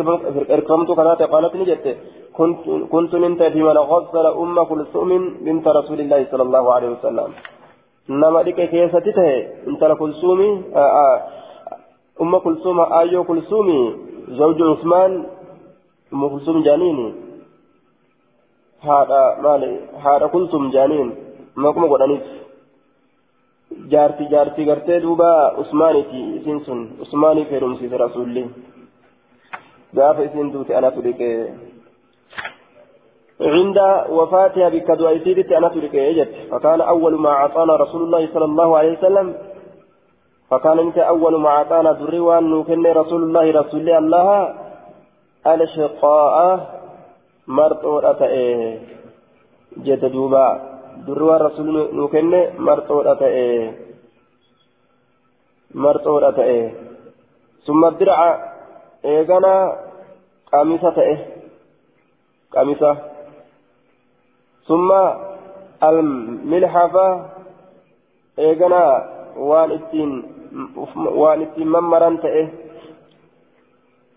اركمت 0.55 0.89
كذات 0.99 1.23
قالت 1.23 1.57
نجت 1.57 1.97
كنت 2.37 2.61
كنت 2.93 3.15
انت 3.15 3.43
في 3.43 3.61
من 3.63 3.79
غسل 3.91 4.27
أم 4.43 4.57
كلثوم 4.71 5.11
بنت 5.45 5.67
رسول 5.69 5.99
الله 6.01 6.21
صلى 6.31 6.43
الله 6.43 6.65
عليه 6.75 6.89
وسلم. 6.95 7.31
نما 8.09 8.43
ديك 8.43 8.61
كيستي 8.71 9.31
انت 9.69 9.83
كلثوم 10.01 10.41
أم 12.23 12.33
كلثوم 12.39 12.79
آيو 13.01 13.25
كلثوم 13.25 13.69
زوج 14.29 14.59
عثمان 14.63 15.13
أم 16.13 16.23
كلثوم 16.29 16.63
جانيني 16.63 17.09
هذا 18.91 19.23
مالي 19.45 19.73
هذا 20.05 20.27
كلثوم 20.27 20.71
جانين. 20.71 21.09
ما 21.57 21.73
كما 21.73 21.87
قدانيت؟ 21.93 22.27
Jaarti 23.93 24.29
jaarti 24.33 24.65
gartee 24.65 25.01
duuba 25.01 25.55
usmaaniti 25.63 26.21
isin 26.39 26.65
sun 26.65 26.81
usmaanii 27.01 27.45
feerumsiise 27.51 27.97
rasuulli. 27.97 28.45
Gaafa 29.97 30.23
isin 30.29 30.53
duute 30.53 30.77
anatu 30.77 31.03
dhiqee 31.03 31.69
عند 33.41 33.79
وفاتها 34.11 34.69
بكدو 34.69 35.09
أيسيدت 35.09 35.53
أنا 35.53 35.69
تلك 35.69 35.95
فكان 36.51 36.81
أول 36.81 37.15
ما 37.23 37.31
أعطانا 37.31 37.77
رسول 37.77 38.03
الله 38.03 38.29
صلى 38.35 38.45
الله 38.45 38.79
عليه 38.79 38.93
وسلم 38.99 39.35
فكان 40.51 40.79
أنت 40.79 40.99
أول 40.99 41.41
ما 41.41 41.49
أعطانا 41.49 41.93
دري 41.93 42.19
وأن 42.19 42.51
رسول 43.03 43.23
الله 43.23 43.47
رسول 43.61 43.91
الله 43.91 44.55
الأشقاء 45.47 46.35
marxoodha 47.49 48.13
ta'e 48.21 48.45
jette 49.85 50.09
duuba. 50.13 50.78
Durri 51.07 51.25
waan 51.29 51.41
rasuulli 51.47 51.83
nu 51.97 52.09
kenne 52.13 52.41
marxoodha 52.67 53.15
ta'e 53.23 53.45
marxoodha 55.75 56.31
ta'e 56.39 56.59
summa 57.67 57.89
dirca 57.99 58.29
eegana 59.13 59.55
qamisa 60.51 60.91
ta'e 60.99 61.15
qamisa 62.55 62.91
summa 64.69 65.01
almilhafa 65.89 67.07
eegana 68.47 68.83
waan 69.51 69.71
ittiin 69.79 70.13
waan 71.21 71.43
ittiin 71.47 71.69
mammaran 71.77 72.19
ta'e 72.25 72.43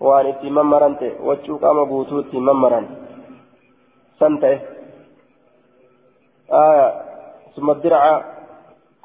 waan 0.07 0.27
ittiin 0.31 0.53
mammaran 0.53 0.95
ta'e 0.99 1.11
wachuu 1.27 1.57
qaama 1.63 1.85
guutuu 1.85 2.19
ittiin 2.23 2.43
mammaran 2.43 2.85
san 4.19 4.39
ta'e 4.41 4.80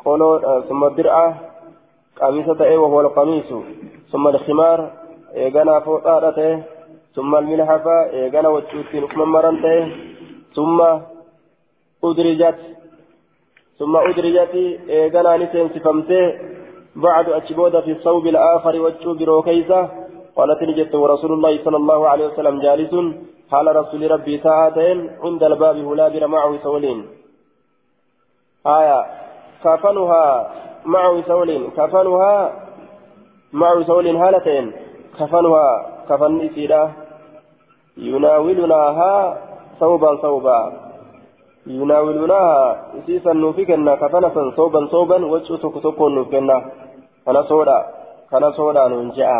qoloo 0.07 0.62
summa 0.68 0.90
dirca 0.97 1.24
qamisa 2.18 2.55
ta'e 2.55 2.76
wahuwa 2.82 3.03
alqamiisu 3.05 3.59
summa 4.11 4.30
alkhimaar 4.30 4.80
eegana 5.34 5.80
fooxaadha 5.86 6.30
ta'e 6.38 6.53
summa 7.14 7.38
almilhafa 7.38 7.97
eegana 8.20 8.49
wachuu 8.57 8.80
ittiin 8.84 9.07
uf 9.07 9.14
mammaran 9.20 9.57
ta'e 9.64 9.80
summa 10.57 10.88
udrijat 12.09 12.59
summa 13.78 14.05
udrijat 14.11 14.55
eegana 14.99 15.38
ni 15.38 15.47
seensifamtee 15.53 16.28
بعد 16.97 17.28
أتشبود 17.28 17.80
في 17.80 17.92
الصوب 17.92 18.26
الآخر 18.26 18.80
وجه 18.80 19.09
بروكيسة 19.18 19.80
قالت 20.36 20.62
نجت 20.62 20.94
ورسول 20.94 21.32
الله 21.32 21.64
صلى 21.64 21.76
الله 21.76 22.09
عليه 22.09 22.26
وسلم 22.26 22.61
جالس 22.61 22.92
حال 23.51 23.66
رسول 23.76 24.11
ربي 24.11 24.38
ساعتين 24.38 24.99
عند 25.24 25.42
الباب 25.42 25.76
هلابر 25.88 26.26
معه 26.26 26.53
سولين 26.62 26.99
آية 28.66 29.06
كفنها 29.64 30.50
معه 30.84 31.22
سولين 31.22 31.70
كفنها 31.70 32.52
معه 33.52 33.82
سولين 33.82 34.16
هالتين 34.16 34.72
كفنها 35.20 35.86
كفن 36.08 36.40
إسيرة 36.40 36.92
يناولناها 37.96 39.38
ثوبا 39.80 40.16
ثوبا 40.16 40.72
يناولناها 41.66 42.82
إسيسا 42.98 43.32
نوفكنا 43.32 43.94
كفنة 43.94 44.50
ثوبا 44.56 44.86
ثوبا 44.86 45.26
وجه 45.26 45.56
تكتكون 45.56 46.14
نوفكنا 46.14 46.70
كان 47.26 47.42
صودا 47.42 47.86
كان 48.30 48.52
صودا 48.52 48.88
ننجأ 48.88 49.30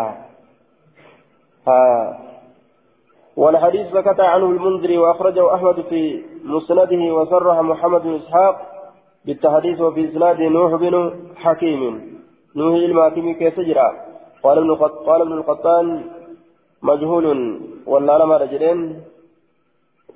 ها 1.67 2.17
والحديث 3.37 3.87
سكت 3.93 4.19
عنه 4.19 4.45
المنذري 4.45 4.97
وأخرجه 4.97 5.55
أحمد 5.55 5.81
في 5.89 6.23
مسنده 6.43 7.13
وصرح 7.13 7.59
محمد 7.59 8.01
بن 8.03 8.15
إسحاق 8.15 8.76
بالتحديث 9.27 9.81
وفي 9.81 10.09
إسناد 10.09 10.41
نوح 10.41 10.71
بن 10.75 11.11
حكيم. 11.35 11.81
نوح 12.55 12.73
الماكمي 12.75 13.33
كيف 13.33 13.59
جرى؟ 13.59 13.91
قال 14.43 14.57
ابن 14.57 14.75
قال 15.07 15.21
ابن 15.21 15.33
القطان 15.33 16.01
مجهول 16.83 17.27
ولا 17.85 18.37
رجلين. 18.37 18.79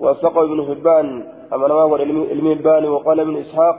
وثق 0.00 0.38
ابن 0.38 0.58
حبان 0.68 1.06
أما 1.52 1.74
هو 1.74 1.96
الميبان 2.36 2.84
وقال 2.84 3.20
ابن 3.20 3.36
إسحاق 3.36 3.76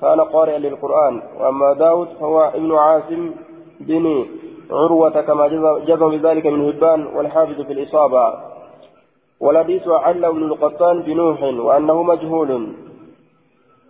كان 0.00 0.20
قارئا 0.20 0.58
للقرآن. 0.58 1.22
وأما 1.40 1.72
داود 1.72 2.08
فهو 2.20 2.38
ابن 2.54 2.72
عاصم 2.72 3.30
بن 3.80 4.26
عروة 4.70 5.20
كما 5.20 5.44
جزم 5.88 6.08
بذلك 6.08 6.46
من 6.46 6.68
هبان 6.68 7.06
والحافظ 7.06 7.60
في 7.60 7.72
الإصابة. 7.72 8.34
والحديث 9.40 9.88
عل 9.88 10.24
ابن 10.24 10.42
القطان 10.42 11.02
بنوح 11.02 11.42
وأنه 11.42 12.02
مجهول. 12.02 12.50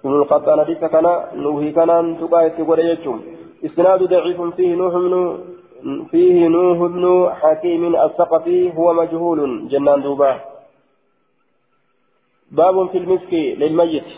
ابن 0.05 0.15
القطان 0.23 0.61
حديث 0.65 0.85
كان 0.85 1.07
نوحي 1.35 1.71
كان 1.73 2.17
تقايت 2.21 2.61
وريتم 2.61 3.21
إسناد 3.67 4.03
ضعيف 4.03 4.41
فيه 4.57 4.75
نوح 4.75 4.95
بن 4.95 5.15
فيه 6.11 6.49
نوح 6.49 6.79
بن 6.95 7.05
حكيم 7.41 7.83
الثقفي 7.97 8.77
هو 8.77 8.93
مجهول 8.93 9.69
جنان 9.69 10.03
دوبا 10.03 10.41
باب 12.51 12.89
في 12.89 12.99
المسك 12.99 13.33
للميت 13.33 14.09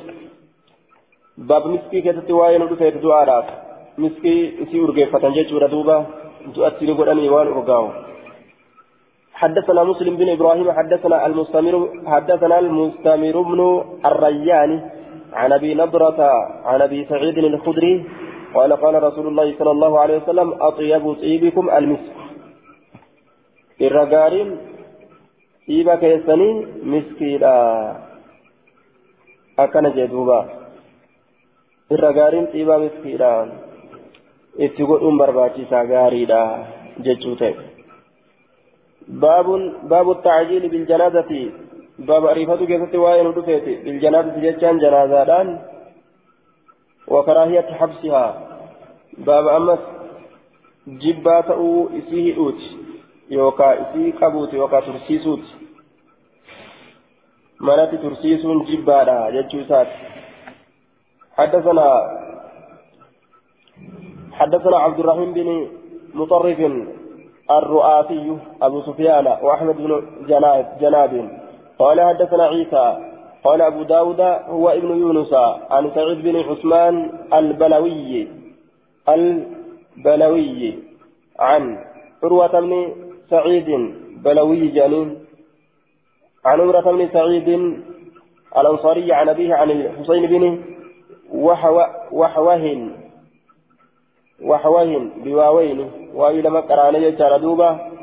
باب 1.39 1.67
مسكي 1.67 2.01
كتبت 2.01 2.31
واين 2.31 2.63
ودفيت 2.63 2.97
دعاء 2.97 3.31
مسكي 3.99 4.63
اسي 4.63 4.81
ورغيفتن 4.81 5.33
جيتشورا 5.33 5.67
دوبا 5.67 5.97
تؤثر 6.55 6.93
قراني 6.99 7.29
وان 7.29 7.47
ارغاو 7.47 7.87
حدثنا 9.41 9.85
مسلم 9.85 10.17
بن 10.17 10.29
إبراهيم 10.29 10.73
حدثنا 10.73 11.27
المستمر 11.27 11.75
حدثنا 12.07 12.59
المستمر 12.59 13.37
بن 13.51 13.61
الريان 14.11 14.71
عن 15.37 15.53
أبي 15.53 15.75
نضرة 15.75 16.21
عن 16.65 16.81
أبي 16.83 17.05
سعيد 17.05 17.39
الخدري 17.39 17.95
قال 18.55 18.73
قال 18.73 18.95
رسول 19.03 19.27
الله 19.27 19.55
صلى 19.59 19.71
الله 19.71 19.93
عليه 20.01 20.17
وسلم 20.17 20.49
أطيب 20.61 21.05
طيبكم 21.23 21.71
المسك. 21.71 22.17
الرجارين 23.81 24.49
طيبا 25.69 25.95
كيسني 25.95 26.51
مسكيدا 26.83 27.57
أكن 29.59 29.85
جدوبا. 29.97 30.41
الرجارين 31.93 32.45
طيبا 32.47 32.77
مسكيدا 32.79 33.33
itti 34.57 34.87
godhuun 34.89 35.19
barbaachisaa 35.21 35.85
gaariidha 35.85 36.41
jechuu 37.07 37.35
ta'e 37.41 37.55
baabun 39.25 39.63
baabu 39.91 40.15
keessatti 42.05 42.99
waa'ee 42.99 43.23
nu 43.23 43.35
dhufeeti 43.35 43.77
biljanaazati 43.85 44.41
jechaan 44.41 44.81
janaazaadhaan 44.81 45.61
wakaraahiyatti 47.09 47.79
habsihaa 47.81 48.35
baaba 49.25 49.57
ammas 49.57 49.81
jibbaa 51.05 51.43
ta'uu 51.43 51.91
isii 52.01 52.25
hidhuuti 52.25 52.69
yookaa 53.31 53.73
isii 53.73 54.13
qabuuti 54.13 54.57
yookaa 54.57 54.83
tursiisuuti 54.83 55.51
manatti 57.59 57.99
tursiisuun 57.99 58.67
jibbaadha 58.67 59.33
jechuu 59.33 59.61
isaati 59.61 60.17
حدثنا 61.37 61.87
حدثنا 64.33 64.77
عبد 64.77 64.99
الرحيم 64.99 65.33
بن 65.33 65.69
مطرف 66.15 66.61
الرؤاسي 67.51 68.39
أبو 68.63 68.81
سفيان 68.81 69.27
وأحمد 69.43 69.77
بن 69.77 70.03
جناب, 70.29 70.77
جناب 70.81 71.13
قال 71.79 72.01
حدثنا 72.01 72.45
عيسى 72.45 72.87
قال 73.45 73.63
أبو 73.63 73.83
داود 73.83 74.21
هو 74.21 74.69
ابن 74.69 74.91
يونس 74.99 75.33
عن 75.71 75.91
سعيد 75.95 76.23
بن 76.23 76.37
عثمان 76.37 77.11
البلوي 77.35 78.29
البلوي 79.09 80.79
عن 81.39 81.79
عروة 82.23 82.61
بن 82.61 82.93
سعيد 83.31 83.95
بلوي 84.25 84.69
جنين 84.69 85.19
عن 86.45 86.61
عمرة 86.61 86.93
بن 86.93 87.09
سعيد 87.13 87.49
الأنصاري 88.59 89.13
عن 89.13 89.29
أبيه 89.29 89.55
عن 89.55 89.71
الحسين 89.71 90.27
بن 90.27 90.65
وحوح 91.35 91.87
وحواح 92.13 92.89
بواوين 95.25 95.91
وإلى 96.15 96.51
مكران 96.51 96.95
يجار 96.95 97.37
دوبا 97.37 97.96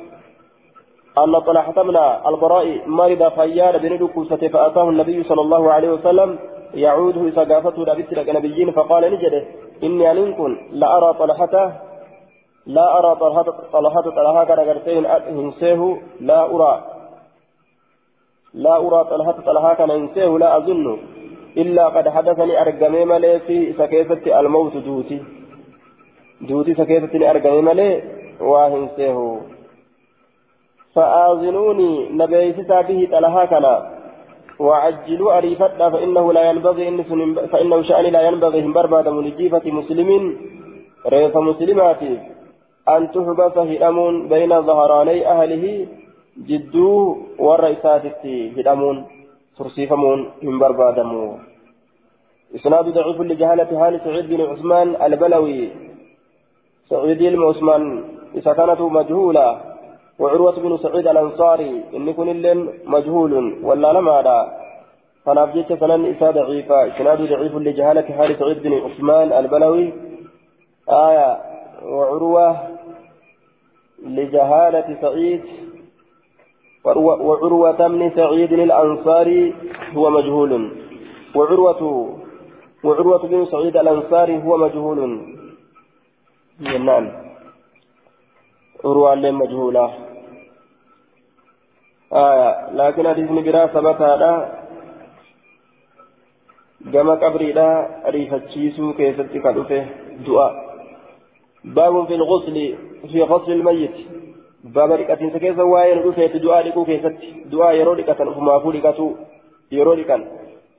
أن 1.18 1.40
طلحة 1.40 1.84
من 1.84 1.98
البراء 2.28 2.88
مرض 2.88 3.24
خيار 3.38 3.78
بن 3.78 4.04
ركوسة 4.04 4.48
فأتاه 4.48 4.90
النبي 4.90 5.24
صلى 5.24 5.42
الله 5.42 5.72
عليه 5.72 5.90
وسلم 5.90 6.40
يعوده 6.74 7.30
سقافته 7.32 7.86
لبس 7.86 8.14
لك 8.14 8.30
نبيين. 8.30 8.72
فقال 8.72 9.04
نجده 9.14 9.44
إني 9.84 10.12
أنكن 10.12 10.52
لا 10.72 10.98
أرى 10.98 11.14
طلحة 11.14 11.56
لا 12.66 13.00
أرى 13.00 13.16
طلحة 13.16 13.48
طلحة 13.74 14.02
طلحة 14.02 14.46
كرغرتين 14.46 15.06
هنسيه 15.06 16.02
لا 16.20 16.40
أرى 16.56 16.84
لا 18.54 18.76
أرى 18.78 19.04
طلحة 19.10 19.38
طلحة 19.46 19.86
هنسيه 19.86 20.38
لا 20.38 20.58
أظن 20.58 20.98
إلا 21.58 21.88
قد 21.88 22.10
حدثني 22.10 22.62
أرقمي 22.62 23.06
ملي 23.06 23.40
في 23.40 23.74
سكيفة 23.74 24.40
الموت 24.40 24.78
دوتي. 24.78 25.22
duuti 26.48 26.72
isa 26.72 26.86
keessatti 26.86 27.20
ni 27.20 27.26
argame 27.26 27.62
malee 27.62 28.04
waa 28.52 28.70
hin 28.70 28.90
seehu 28.96 29.28
فآذنوني 30.96 32.10
نبيستا 32.20 32.82
به 32.82 33.00
طلحا 33.12 33.46
كنا 33.46 33.76
وعجلوا 34.60 35.38
أريفتا 35.38 35.90
فإنه 35.90 36.34
لا 36.34 36.44
ينبغي 36.50 36.88
إن 36.88 37.04
فإنه 37.52 37.82
شأن 37.90 38.06
لا 38.16 38.22
ينبغي 38.28 38.62
هم 38.66 38.74
برباد 38.74 39.08
من 39.08 39.26
جيفة 39.38 39.66
مسلم 39.80 40.10
ريف 41.14 41.38
مسلمات 41.38 42.02
أن 42.90 43.02
تحبس 43.12 43.58
هدمون 43.58 44.28
بين 44.28 44.62
ظهراني 44.62 45.28
أهله 45.28 45.88
جدو 46.48 47.18
والرئيسات 47.40 48.26
هدمون 48.58 48.98
ترسيفمون 49.58 50.20
من 50.44 50.56
بربادمو. 50.60 51.38
إسناد 52.56 52.86
ضعيف 52.98 53.22
لجهالة 53.22 53.70
حال 53.80 53.94
سعيد 54.06 54.26
بن 54.30 54.42
عثمان 54.42 54.88
البلوي. 55.06 55.60
سعيد 56.90 57.22
المعثمان 57.22 57.84
إذا 58.38 58.54
كانت 58.54 58.82
مجهولة. 58.82 59.73
وعروة 60.20 60.60
بن 60.60 60.78
سعيد 60.78 61.08
الأنصاري 61.08 61.84
إن 61.96 62.14
كن 62.14 62.30
اللين 62.30 62.70
مجهول 62.86 63.34
ولا 63.64 63.94
لما 63.94 64.22
لا 64.22 64.40
فنافجت 65.26 65.74
سنن 65.74 66.06
إساء 66.06 66.32
ضعيفة 66.32 66.88
إسناد 66.88 67.22
ضعيف 67.22 67.56
لجهالة 67.56 68.08
حال 68.18 68.40
سعيد 68.40 68.64
بن 68.64 68.74
عثمان 68.74 69.32
البلوي. 69.34 69.94
آية 70.90 71.38
وعروة 71.84 72.58
لجهالة 74.06 74.98
سعيد 75.02 75.42
وعروة 76.86 77.88
بن 77.88 78.12
سعيد 78.16 78.54
الأنصاري 78.54 79.54
هو 79.94 80.10
مجهول. 80.10 80.72
وعروة 81.36 81.82
وعروة 82.84 83.28
بن 83.28 83.46
سعيد 83.46 83.78
الأنصاري 83.78 84.44
هو 84.44 84.58
مجهول. 84.58 85.00
جنان 86.62 87.23
عروة 88.86 89.16
مجهولة 89.16 89.94
آية 92.14 92.72
لكن 92.72 93.08
حديث 93.08 93.30
برا 93.32 93.66
ثبت 93.68 94.02
هذا 94.02 94.64
كما 96.94 97.14
قبريدا 97.14 97.68
ريفتشيسو 98.08 98.94
كيستي 98.94 99.40
كالوفه 99.40 99.86
دعاء 100.28 100.54
باب 101.64 102.08
في 102.08 102.16
الغسل 102.16 102.76
في 103.12 103.24
غسل 103.24 103.52
الميت 103.52 103.98
باب 104.64 104.92
ركعتين 104.92 105.32
سكيسا 105.34 105.64
وين 105.64 105.98
رفيت 106.00 106.36
دعاء 106.36 106.68
لكو 106.68 106.86
كيست 106.86 107.18
دعاء 107.46 107.76
يرو 107.76 107.94
ركعتين 107.94 108.34
فما 108.34 108.60
فوركتو 108.60 109.08
يرو 109.72 109.94
ركعتين 109.94 110.28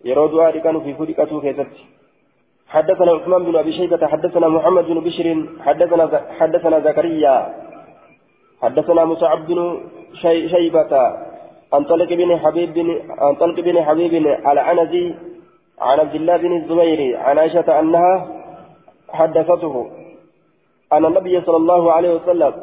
يرو 0.04 0.26
دعاء 0.26 0.56
ركعتين 0.56 0.80
في 0.80 0.94
فوركتو 0.94 1.40
كيست 1.40 1.72
حدثنا 2.68 3.12
عثمان 3.12 3.44
بن 3.44 3.56
ابي 3.56 3.72
شيبه 3.72 4.06
حدثنا 4.06 4.48
محمد 4.48 4.84
بن 4.84 5.00
بشر 5.00 5.26
حدثنا 5.66 6.04
حدثنا 6.38 6.80
زكريا 6.80 7.63
حدثنا 8.62 9.04
مصعب 9.04 9.46
بن 9.46 9.80
شي 10.22 10.48
شيبة 10.48 10.92
عن 11.72 11.84
طلق 11.84 12.08
بن 12.12 12.38
حبيب 12.38 12.74
بن 12.74 13.00
عن 13.18 13.34
طلق 13.34 13.60
بن 13.60 13.82
حبيب 13.82 14.14
العنزي 14.52 15.14
عن 15.80 16.00
عبد 16.00 16.14
الله 16.14 16.36
بن 16.36 16.56
الزبير 16.56 17.16
عن 17.18 17.38
عائشة 17.38 17.80
أنها 17.80 18.28
حدثته 19.08 19.90
أن 20.92 21.04
النبي 21.04 21.40
صلى 21.40 21.56
الله 21.56 21.92
عليه 21.92 22.14
وسلم 22.14 22.54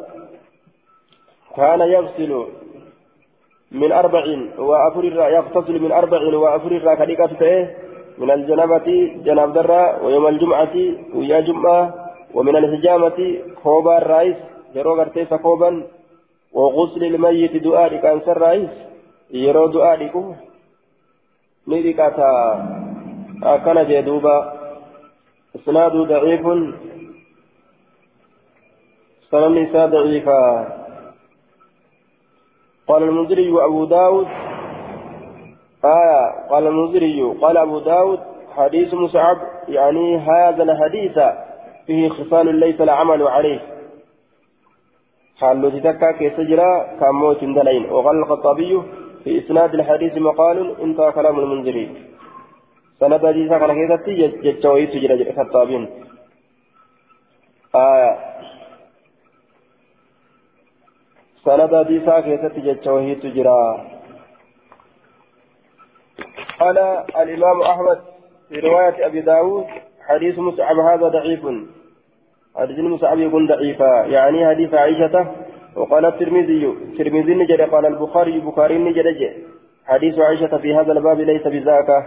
كان 1.56 1.80
يغسل 1.80 2.46
من 3.72 3.92
أربع 3.92 4.24
وأفر 4.58 5.04
يغتسل 5.04 5.82
من 5.82 5.92
أربع 5.92 6.36
وأفر 6.36 6.94
كديكة 6.94 7.68
من 8.18 8.30
الجنابة 8.30 8.88
جناب 9.24 9.52
درة 9.52 10.04
ويوم 10.04 10.26
الجمعة 10.26 10.74
ويا 11.14 11.40
جمعة 11.40 11.94
ومن 12.34 12.56
الحجامة 12.56 13.38
خوبا 13.62 13.98
الرئيس 13.98 14.36
yeroo 14.74 14.96
gartee 14.96 15.26
sakooban 15.26 15.76
وغسل 16.52 17.04
الميت 17.04 17.56
دعاء 17.56 17.96
كان 17.96 18.20
سر 18.20 18.38
رئيس 18.38 18.70
يرو 19.30 19.66
دعاء 19.66 20.04
لكم 20.04 20.34
نيركاتا 21.68 22.30
أكن 23.42 23.88
جدوبا 23.88 24.36
إسناد 25.56 25.92
ضعيف 25.92 26.44
سنن 29.30 29.62
نساء 29.62 29.86
ضعيفا 29.86 30.42
قال 32.88 33.02
المنذري 33.02 33.50
وأبو 33.50 33.84
داود 33.84 34.26
آية 35.84 36.48
قال 36.50 36.66
المنذري 36.66 37.22
قال 37.42 37.56
أبو 37.56 37.78
داود 37.78 38.20
حديث 38.56 38.94
مصعب 38.94 39.36
يعني 39.68 40.18
هذا 40.18 40.62
الحديث 40.62 41.18
فيه 41.86 42.08
خصال 42.08 42.54
ليس 42.60 42.80
العمل 42.80 43.22
عليه 43.22 43.71
حالوتي 45.42 45.80
تكا 45.80 46.10
كيس 46.18 46.40
جرا 46.50 46.70
كاموت 47.00 47.44
دلين 47.58 47.84
وقال 47.92 48.16
الخطابي 48.22 48.82
في 49.24 49.30
إسناد 49.38 49.74
الحديث 49.74 50.14
مقال 50.28 50.58
انتهى 50.84 51.12
كلام 51.12 51.38
المنذري 51.38 51.86
سند 53.00 53.26
حديثا 53.26 53.58
كان 53.58 53.72
كيستي 53.78 54.12
جتشوي 54.44 54.86
سجرا 54.92 55.14
الخطابين 55.14 55.82
آية 57.74 58.10
سند 61.44 61.72
حديثا 61.82 62.20
كيستي 62.20 62.60
جتشوي 62.66 63.14
سجرا 63.22 63.60
قال 66.60 66.78
الإمام 67.22 67.62
أحمد 67.62 67.98
في 68.48 68.60
رواية 68.60 69.06
أبي 69.06 69.20
داود 69.20 69.66
حديث 70.08 70.38
مصعب 70.38 70.78
هذا 70.78 71.08
ضعيف 71.08 71.42
حديث 72.56 72.78
مصعب 72.78 73.18
يكون 73.18 73.46
ضعيفا 73.46 74.04
يعني 74.06 74.46
حديث 74.46 74.74
عائشة 74.74 75.26
وقال 75.76 76.04
الترمذي 76.06 76.66
الترمذي 76.66 77.34
نجد 77.34 77.60
قال 77.60 77.86
البخاري 77.86 78.40
بخاري 78.40 78.78
نجد 78.78 79.32
حديث 79.86 80.18
عائشة 80.18 80.56
في 80.58 80.74
هذا 80.74 80.92
الباب 80.92 81.20
ليس 81.20 81.46
بذاك 81.46 82.04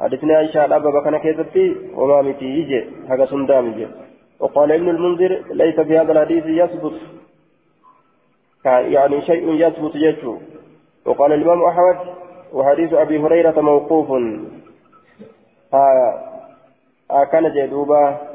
حديثنا 0.00 0.36
عائشة 0.36 0.64
الأبا 0.64 0.90
بكنا 0.90 1.18
كيفتي 1.18 1.76
وما 1.94 2.22
متي 2.22 2.44
يجي 2.44 2.84
هذا 3.08 3.26
سندام 3.26 3.66
يجي. 3.66 3.86
وقال 4.40 4.72
ابن 4.72 4.88
المنذر 4.88 5.42
ليس 5.50 5.80
في 5.80 5.98
هذا 5.98 6.12
الحديث 6.12 6.44
يثبت. 6.46 6.92
يعني 8.64 9.22
شيء 9.22 9.54
يثبت 9.54 9.94
يجو 9.94 10.38
وقال 11.06 11.32
الإمام 11.32 11.62
أحمد 11.62 11.98
وحديث 12.52 12.92
أبي 12.92 13.18
هريرة 13.18 13.60
موقوف. 13.60 14.10
آه 15.74 16.14
آه 17.10 17.24
كان 17.24 17.52
جدوبا 17.52 18.25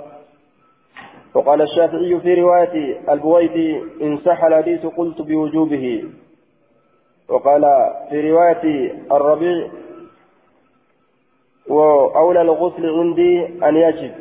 وقال 1.33 1.61
الشافعي 1.61 2.19
في 2.19 2.33
رواية 2.33 2.99
البويدي 3.13 3.81
إن 4.01 4.17
صح 4.17 4.43
الحديث 4.43 4.85
قلت 4.85 5.21
بوجوبه. 5.21 6.03
وقال 7.29 7.61
في 8.09 8.31
رواية 8.31 8.93
الربيع 9.11 9.67
وأولى 11.67 12.41
الغسل 12.41 12.89
عندي 12.89 13.45
أن 13.45 13.75
يجب 13.75 14.11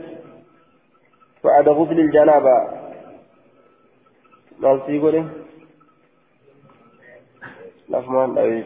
بعد 1.44 1.68
غسل 1.68 2.00
الجنابة. 2.00 2.80
ما 4.60 4.80
سيقول 4.86 5.24
لفمان 7.88 8.34
لا 8.34 8.64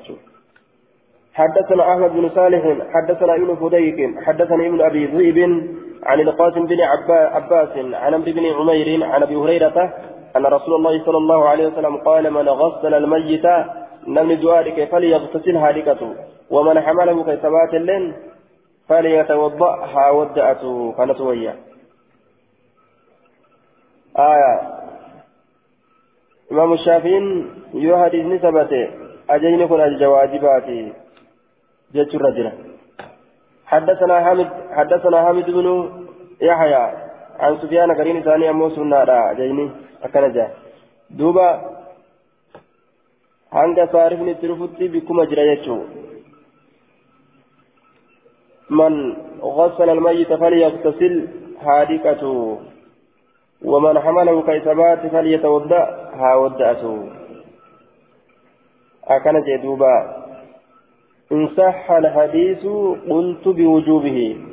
حدثنا 1.34 1.92
أحمد 1.92 2.10
بن 2.10 2.30
صالح 2.34 2.62
حدثنا 2.94 3.34
ابن 3.34 3.54
فديك 3.54 4.18
حدثنا 4.24 4.66
ابن 4.66 4.80
أبي 4.80 5.06
ذئب 5.06 5.38
عن 6.04 6.20
القاسم 6.20 6.66
بن 6.66 6.80
عباس 7.34 7.68
عن 7.76 8.14
عمرو 8.14 8.32
بن 8.32 8.46
عمير 8.46 9.04
عن 9.04 9.22
أبي 9.22 9.36
هريرة 9.36 9.92
أن 10.36 10.46
رسول 10.46 10.74
الله 10.74 11.04
صلى 11.04 11.16
الله 11.16 11.48
عليه 11.48 11.66
وسلم 11.66 11.96
قال 11.96 12.30
من 12.30 12.48
غسل 12.48 12.94
الميت 12.94 13.46
نمن 14.06 14.40
دوارك 14.40 14.88
فليغتسل 14.92 15.56
هالكته 15.56 16.14
ومن 16.50 16.80
حمله 16.80 17.24
كيسبات 17.24 17.74
اللين 17.74 18.14
فليتوضأها 18.88 20.10
ودأته 20.10 20.94
كانت 20.98 21.20
آية. 24.18 24.54
إمام 26.52 26.72
الشافعي 26.72 27.44
يهدي 27.74 28.22
نسبته 28.22 28.90
أجين 29.30 29.66
كن 29.66 29.80
الجواجبات 29.80 30.68
جت 31.94 32.14
الرجل. 32.14 32.73
حدثنا 33.66 34.16
حمد 34.24 34.48
حدثنا 34.76 35.18
حمد 35.26 35.50
بن 35.50 35.66
يحيى 36.40 36.84
عن 37.40 37.52
سفيان 37.62 37.94
كريم 37.96 38.20
ثاني 38.20 38.50
أمو 38.50 38.68
سنة 38.70 39.32
جيني 39.32 39.70
أكنجا 40.04 40.46
دوبا 41.10 41.48
itti 43.54 44.46
dhufutti 44.48 44.88
bikkuma 44.88 45.26
jira 45.26 45.44
jechuu 45.46 45.82
man 48.68 48.94
غسل 49.44 49.90
الميت 49.90 50.32
فليغتسل 50.32 51.14
هادكته 51.60 52.58
ومن 53.64 53.98
حمله 54.00 54.42
كيسبات 54.42 55.06
فليتوضا 55.06 55.82
ها 56.14 56.34
ودأته 56.34 57.08
أكن 59.04 59.44
جدوبا 59.44 60.23
إن 61.32 61.48
صح 61.56 61.90
الحديث 61.90 62.66
قلت 63.08 63.48
بوجوبه. 63.48 64.46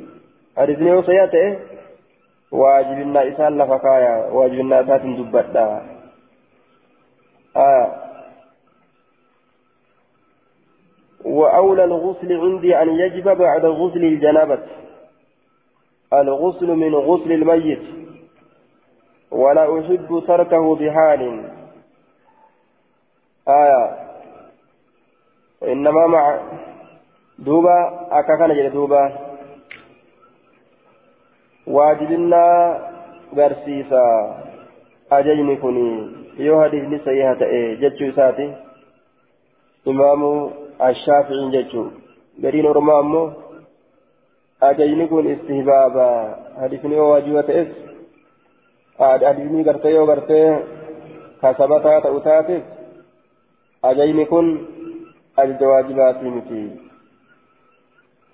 حديثني 0.56 0.92
وسياته 0.92 1.58
واجبنا 2.52 3.28
إسان 3.28 3.58
لفكايا 3.58 4.26
واجبنا 4.30 4.80
إسات 4.80 5.00
دبتا 5.00 5.86
آه. 7.56 8.02
وأولى 11.24 11.84
الغسل 11.84 12.40
عندي 12.40 12.82
أن 12.82 12.88
يجب 12.88 13.24
بعد 13.38 13.64
غسل 13.64 14.04
الجنابة. 14.04 14.58
الغسل 16.12 16.66
من 16.66 16.94
غسل 16.94 17.32
الميت. 17.32 17.82
ولا 19.30 19.80
أحب 19.80 20.22
تركه 20.26 20.76
بحال. 20.76 21.50
آية 23.48 24.11
إنما 25.64 26.06
مع 26.06 26.40
دوبا 27.38 28.08
أكاكنا 28.10 28.54
جل 28.54 28.70
دوبا 28.70 29.12
واجبنا 31.66 32.44
برسيسا 33.32 34.36
أجيني 35.12 35.56
كني 35.56 36.22
yoo 36.38 36.60
hadiisni 36.60 36.98
sayyiha 37.04 37.34
ta'e 37.36 37.76
jechuu 37.76 38.06
isaati 38.08 38.44
imaamu 39.86 40.28
ashaafi'iin 40.78 41.50
jechuu 41.52 41.92
gariin 42.42 42.66
ormaa 42.66 42.98
ammoo 42.98 43.32
ajajni 44.60 45.08
kun 45.08 45.28
istihbaaba 45.32 46.06
hadiisni 46.60 46.96
yoo 46.96 47.10
waajiba 47.10 47.42
ta'es 47.42 47.68
hadiisni 48.98 49.64
gartee 49.64 49.92
yoo 49.94 50.06
gartee 50.06 50.46
kasabataa 51.40 52.00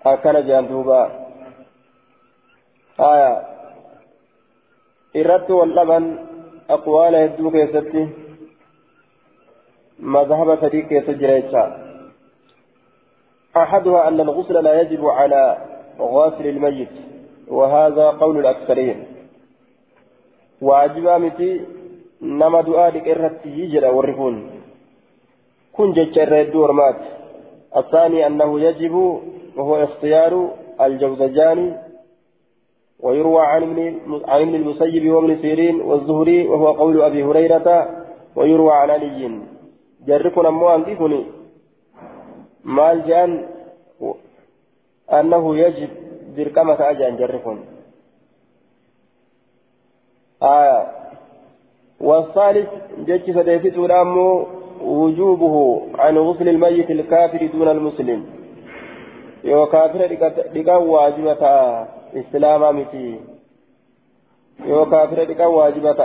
akkana 0.05 0.41
jedhan 0.41 0.67
duuba 0.67 0.99
haya 2.97 3.31
irratti 5.13 5.53
wal 5.59 5.73
dhaban 5.75 6.05
aqwaala 6.77 7.17
hedduu 7.25 7.51
keessatti 7.51 8.03
مذهب 9.99 10.57
صديق 10.61 10.93
يسجريتها 10.93 11.77
أحدها 13.57 14.07
أن 14.07 14.19
الغسل 14.19 14.63
لا 14.63 14.81
يجب 14.81 15.05
على 15.05 15.57
غاسل 15.99 16.47
الميت 16.47 16.89
وهذا 17.47 18.09
قول 18.09 18.39
الأكثرين 18.39 19.05
واجب 20.61 21.07
متي 21.07 21.65
نما 22.21 22.61
دعاء 22.61 22.97
لك 22.97 23.41
يجرى 23.45 23.87
والرفون 23.87 24.58
كن 25.79 25.91
جتشر 25.91 26.41
الدور 26.41 26.71
مات 26.71 26.95
الثاني 27.77 28.27
أنه 28.27 28.59
يجب 28.61 28.95
وهو 29.57 29.83
اختيار 29.83 30.33
الجوزجاني 30.81 31.73
ويروى 32.99 33.41
عن 33.41 33.63
عن 34.27 34.41
ابن 34.41 34.55
المسيب 34.55 35.13
وابن 35.13 35.41
سيرين 35.41 35.81
والزهري 35.81 36.47
وهو 36.47 36.67
قول 36.71 37.01
أبي 37.01 37.23
هريرة 37.23 37.67
ويروى 38.35 38.73
عن 38.73 38.89
علي 38.89 39.39
جركن 40.07 40.45
أمو 40.45 40.75
أنكفني 40.75 41.25
مال 42.63 43.07
جان 43.07 43.31
أنه 45.13 45.57
يجب 45.57 45.89
دركمة 46.37 46.79
أجان 46.91 47.17
جركن 47.17 47.57
آه 50.43 50.87
والثالث 51.99 52.69
جج 53.07 53.25
سديفت 53.37 53.77
أمو 53.77 54.58
وجوبه 54.81 55.81
عن 55.95 56.17
غسل 56.17 56.49
الميت 56.49 56.91
الكافر 56.91 57.45
دون 57.53 57.67
المسلم 57.67 58.25
يو 59.43 59.65
كافر 59.65 60.01
لقا 60.55 60.75
واجبة 60.75 61.43
إسلاما 62.15 62.71
متي 62.71 63.19
يو 64.65 64.85
كافر 64.85 65.21
لقا 65.21 65.45
واجبة 65.45 65.99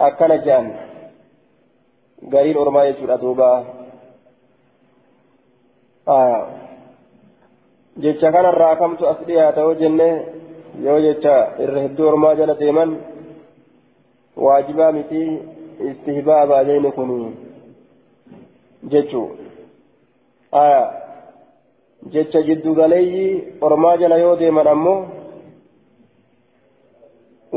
أكن 0.00 0.40
جان 0.44 0.74
غير 2.32 2.62
أرما 2.62 2.84
يجور 2.84 3.14
أدوبا 3.14 3.64
آه 6.08 6.46
dhiyaata 9.26 9.60
yoo 9.60 9.74
jenne 9.74 10.08
yoo 10.84 11.00
jecha 11.00 11.34
irra 11.64 11.80
hedduu 11.84 12.08
ormaa 12.08 12.34
jala 12.34 12.54
deeman 12.60 12.90
waajibaa 14.44 14.92
miti 14.92 15.22
istihbaabaa 15.90 16.64
jeyni 16.68 16.92
kun 16.92 17.12
jechuu 18.92 19.28
aya 20.62 20.82
jecha 22.12 22.42
jiddugaleeyyii 22.48 23.32
ormaa 23.68 23.96
jala 24.02 24.16
yoo 24.24 24.36
deeman 24.42 24.66
ammoo 24.74 25.00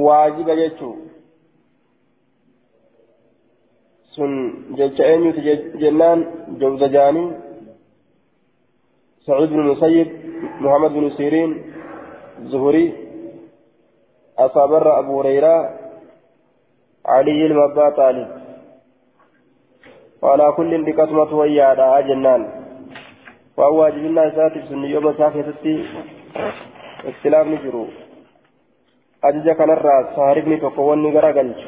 waajiba 0.06 0.56
jechuu 0.62 0.96
sun 4.16 4.32
jecha 4.78 5.04
eenyuti 5.12 5.42
jennaan 5.84 6.20
jawzajaanii 6.62 7.30
سعيد 9.30 9.50
بن 9.50 9.60
المسيب 9.60 10.08
محمد 10.62 10.92
بن 10.92 11.10
سيرين 11.18 11.52
زهري 12.52 12.86
أصابر 14.40 15.00
أبو 15.00 15.20
هريرة 15.22 15.56
علي 17.06 17.46
المبا 17.46 17.90
طالب 17.90 18.30
وعلى 20.22 20.52
كل 20.58 20.72
بكتمة 20.86 21.32
ويادا 21.40 22.02
جنان. 22.08 22.42
وهو 23.58 23.82
واجب 23.82 24.04
الله 24.06 24.26
ساتف 24.36 24.64
سن 24.70 24.84
يوم 24.84 25.14
ساكتتي 25.20 25.74
اختلاف 27.10 27.48
نجرو. 27.48 27.86
أجج 29.24 29.50
كان 29.58 29.70
الرأس 29.70 30.06
صارفني 30.16 30.58
تقواني 30.64 31.10
غرقلج 31.16 31.60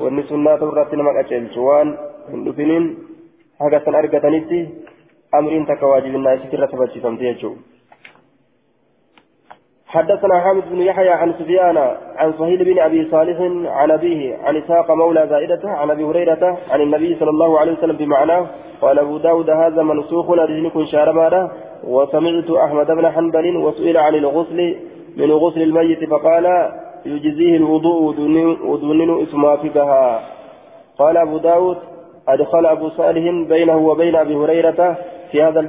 واني 0.00 0.22
سنة 0.28 0.56
تورات 0.56 0.94
نمك 0.94 1.16
أجلج 1.16 1.56
هندفنين 2.32 2.84
حقا 3.60 3.98
أرقتنيتي 3.98 4.60
أمرين 5.38 5.66
تكواجب 5.66 6.14
الناس 6.14 6.40
كرة 6.50 6.66
تبجي 6.66 7.00
سمتيجو 7.04 7.52
حدثنا 9.94 10.40
حامد 10.40 10.62
بن 10.70 10.80
يحيى 10.80 11.08
عن 11.08 11.32
سفيان 11.32 11.76
عن 12.16 12.32
صهيل 12.38 12.64
بن 12.64 12.78
أبي 12.78 13.08
صالح 13.10 13.40
عن 13.66 13.90
أبيه 13.90 14.36
عن 14.44 14.56
إسحاق 14.56 14.90
مولى 14.90 15.26
زائدة 15.30 15.60
عن 15.64 15.90
أبي 15.90 16.04
هريرة 16.04 16.58
عن 16.70 16.80
النبي 16.80 17.16
صلى 17.20 17.30
الله 17.30 17.58
عليه 17.58 17.72
وسلم 17.72 17.96
بمعناه 17.96 18.46
قال 18.80 18.98
أبو 18.98 19.18
داود 19.18 19.50
هذا 19.50 19.82
منسوخ 19.82 20.30
ادركن 20.30 20.86
شاربانا 20.86 21.50
وسمعت 21.84 22.50
أحمد 22.50 22.86
بن 22.86 23.10
حنبل 23.10 23.56
وسئل 23.56 23.96
عن 23.96 24.14
الغسل 24.14 24.76
من 25.16 25.32
غسل 25.32 25.62
الميت 25.62 26.10
فقال 26.10 26.72
يجزيه 27.06 27.56
الوضوء 27.56 28.02
ودونن 28.64 29.22
اسما 29.22 29.56
فكها 29.56 30.20
قال 30.98 31.16
أبو 31.16 31.38
داود 31.38 31.76
أدخل 32.28 32.66
أبو 32.66 32.88
صالح 32.88 33.48
بينه 33.48 33.76
وبين 33.76 34.16
أبي 34.16 34.34
هريرة 34.34 34.96
في 35.32 35.42
هذا 35.42 35.60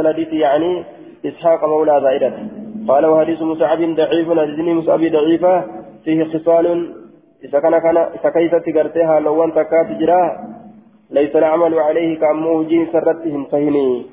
الحديث 0.00 0.32
يعني 0.32 0.84
إسحاق 1.26 1.64
مولى 1.64 2.00
زائدة 2.02 2.65
قال 2.88 3.06
وحديث 3.06 3.42
مصعب 3.42 3.78
ضعيف 3.78 4.28
حديث 4.30 4.58
مصعب 4.78 5.00
ضعيفة 5.00 5.64
فيه 6.04 6.24
خصال. 6.24 6.66
إذا 7.44 7.60
كان 7.60 7.78
كان 7.78 7.96
إذا 7.96 8.30
كيف 8.30 8.54
تقرتها؟ 8.54 9.20
لو 9.20 9.44
أنت 9.44 9.58
كاتجرا 9.58 10.22
ليس 11.10 11.36
العمل 11.36 11.78
عليه 11.78 12.18
كأمه 12.18 12.62
جين 12.62 12.88
سرتهم 12.92 13.44
فهني 13.44 14.06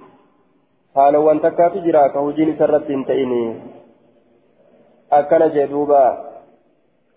قال 0.96 1.16
وأنت 1.16 1.46
كاتجرا 1.46 2.08
كهجين 2.08 2.56
سرتهم 2.60 3.04
تئني 3.04 3.44
أكل 5.12 5.42
جدوبا. 5.56 6.06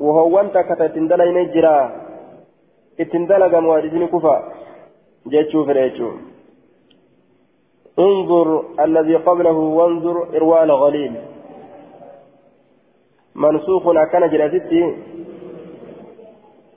وهو 0.01 0.41
أنت 0.41 0.59
كتتندل 0.59 1.21
ينجرا 1.21 1.79
اتندل 3.01 3.43
قموارزين 3.55 4.07
كفا. 4.07 4.37
جيتشو 5.29 5.65
فريتشو. 5.65 6.11
انظر 7.99 8.49
الذي 8.81 9.17
قبله 9.17 9.59
وانظر 9.79 10.17
إروال 10.37 10.71
الغليل 10.71 11.15
منسوخ 13.37 13.89
أكن 13.89 14.29
جلستي 14.29 14.97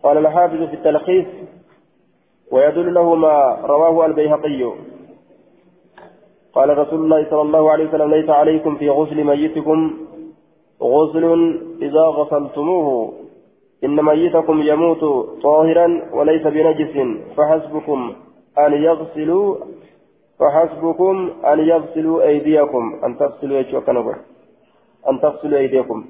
قال 0.04 0.18
الحافظ 0.18 0.64
في 0.64 0.74
التلخيص 0.74 1.26
ويدل 2.52 2.94
له 2.94 3.16
ما 3.16 3.58
رواه 3.64 4.06
البيهقي. 4.06 4.72
قال 6.54 6.78
رسول 6.78 7.00
الله 7.00 7.30
صلى 7.30 7.42
الله 7.42 7.72
عليه 7.72 7.90
وسلم 7.90 8.12
ليس 8.12 8.30
عليكم 8.30 8.76
في 8.76 8.90
غسل 8.90 9.24
ميتكم 9.24 9.94
غسل 10.82 11.26
إذا 11.82 12.02
غسلتموه. 12.02 13.14
إن 13.84 14.06
ميتكم 14.06 14.62
يموت 14.62 15.04
طاهرا 15.44 16.02
وليس 16.14 16.48
بنجس 16.48 16.96
فحسبكم 17.38 18.16
أن 18.58 18.74
يغسلوا 18.74 19.56
فحسبكم 20.40 21.30
أن 21.46 21.60
يغسلوا 21.60 22.24
أيديكم. 22.24 23.00
أن 23.04 23.18
تغسلوا 23.18 23.64
أن 25.10 25.22
تغسلوا 25.22 25.58
أيديكم. 25.58 26.06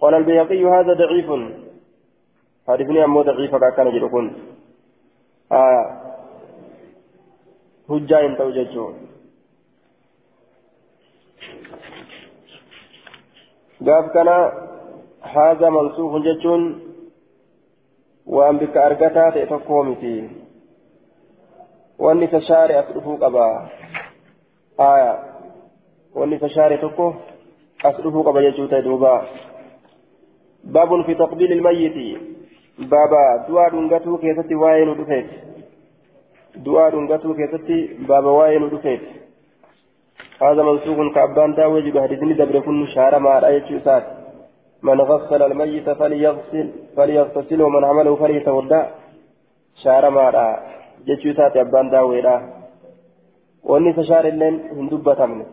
قال 0.00 0.14
البيهقي 0.14 0.64
هذا 0.64 0.92
ضعيف. 0.92 1.30
حديثني 2.68 3.04
أمو 3.04 3.22
ضعيف 3.22 3.54
كان 3.56 3.90
جلكون 3.92 4.26
آه. 5.52 6.00
هجا 7.90 8.26
إن 8.26 8.36
توججوا 8.36 8.92
قاف 13.86 14.06
كان 14.14 14.28
هذا 15.22 15.70
منسوخ 15.70 16.12
جتون 16.26 16.80
وأن 18.26 18.56
بك 18.58 18.76
أرقتا 18.76 19.30
تأتكومتي 19.30 20.30
وأني 21.98 22.26
تشاري 22.26 22.80
أصرفو 22.80 23.16
قبا. 23.16 23.68
آية 24.80 25.12
وأني 26.14 26.38
تشاري 26.38 26.76
تكو 26.76 27.12
أصرفو 27.84 28.22
قبا 28.22 28.40
يجوتا 28.40 28.80
دوبا 28.80 29.26
باب 30.66 31.02
في 31.06 31.14
تقبيل 31.14 31.52
الميت. 31.52 32.18
بابا 32.78 33.46
دعاء 33.48 33.70
دنگتو 33.70 34.16
كيستي 34.18 34.54
واين 34.54 34.94
دفيت 34.94 35.26
دعاء 36.56 36.90
دنگتو 36.90 37.34
كيستي 37.34 37.78
بابا 38.08 38.30
واين 38.30 38.68
دفيت 38.68 39.00
هذا 40.42 40.62
منسوق 40.62 41.14
كعبان 41.14 41.54
داوي 41.54 41.82
جب 41.82 41.98
حديثني 41.98 42.32
دبر 42.32 42.60
كن 42.60 42.86
شارع 42.86 43.18
ما 43.18 43.38
رأيت 43.38 43.84
سات 43.84 44.04
من 44.82 45.00
غسل 45.00 45.42
الميت 45.42 45.90
فليغسل 45.90 46.66
فليغتسل 46.96 47.62
ومن 47.62 47.84
عمله 47.84 48.16
فليتودع 48.16 48.84
shaaramaadha 49.82 50.44
jechuu 51.06 51.30
isaati 51.30 51.58
abbaan 51.58 51.90
daawweedha 51.90 52.34
wanni 53.70 53.90
isa 53.90 54.04
shaarilleen 54.10 54.60
hin 54.76 54.90
dubbatamne 54.90 55.46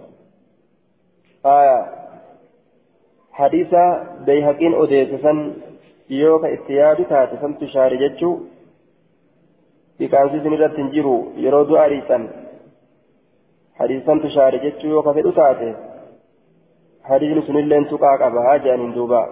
aya 1.54 1.78
yaadu 6.80 7.04
taate 7.12 7.36
santu 7.42 7.68
shaari 7.74 8.02
jechuu 8.04 8.34
dhiqaansi 10.00 10.38
isin 10.42 10.58
irratti 10.58 10.82
hin 10.82 10.92
jiru 10.96 11.16
yeroo 11.46 11.64
du'a 11.70 11.84
ariisan 11.84 12.28
hadiisantu 13.80 14.34
shaari 14.36 14.64
jechuu 14.66 14.92
yoo 14.96 15.06
ka 15.08 15.14
fedhu 15.14 15.32
taate 15.32 15.72
hadiisni 17.10 17.46
sunilleen 17.48 17.90
tuqaa 17.94 18.18
qaba 18.18 18.58
jedhaniin 18.58 18.94
duuba 19.00 19.24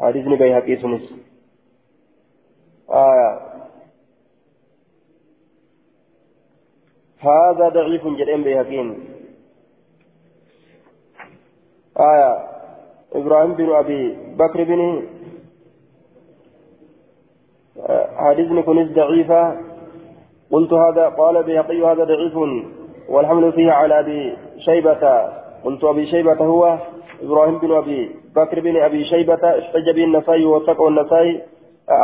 hadiisni 0.00 0.36
bayhaqii 0.36 0.76
sunis 0.84 1.10
آية 2.90 3.40
هذا 7.18 7.68
ضعيف 7.68 8.06
جدًا 8.06 8.36
بيهقين 8.36 9.09
آية 11.98 12.38
إبراهيم 13.14 13.54
بن 13.54 13.72
أبي 13.72 14.16
بكر 14.38 14.64
بن 14.64 15.02
حديث 18.16 18.64
كنز 18.64 18.92
ضعيفة. 18.92 19.56
قلت 20.52 20.72
هذا 20.72 21.08
قال 21.08 21.42
بيهقي 21.42 21.82
هذا 21.82 22.04
ضعيف 22.04 22.36
والحمل 23.08 23.52
فيه 23.52 23.72
على 23.72 24.00
أبي 24.00 24.36
شيبة. 24.58 25.30
قلت 25.64 25.84
أبي 25.84 26.06
شيبة 26.06 26.44
هو 26.44 26.78
إبراهيم 27.22 27.58
بن 27.58 27.72
أبي 27.72 28.16
بكر 28.36 28.60
بن 28.60 28.76
أبي 28.76 29.04
شيبة 29.04 29.58
احتج 29.58 29.90
به 29.94 30.04
النسائي 30.04 30.44
ووثقه 30.44 30.88
النسائي 30.88 31.42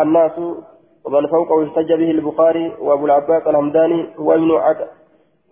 الناس 0.02 0.38
ومن 1.04 1.26
فوقه 1.26 1.64
احتج 1.64 1.92
به 1.92 2.10
البخاري 2.10 2.72
وأبو 2.80 3.06
العباس 3.06 3.46
الهمداني 3.46 4.06
هو 4.18 4.34
ابن 4.34 4.50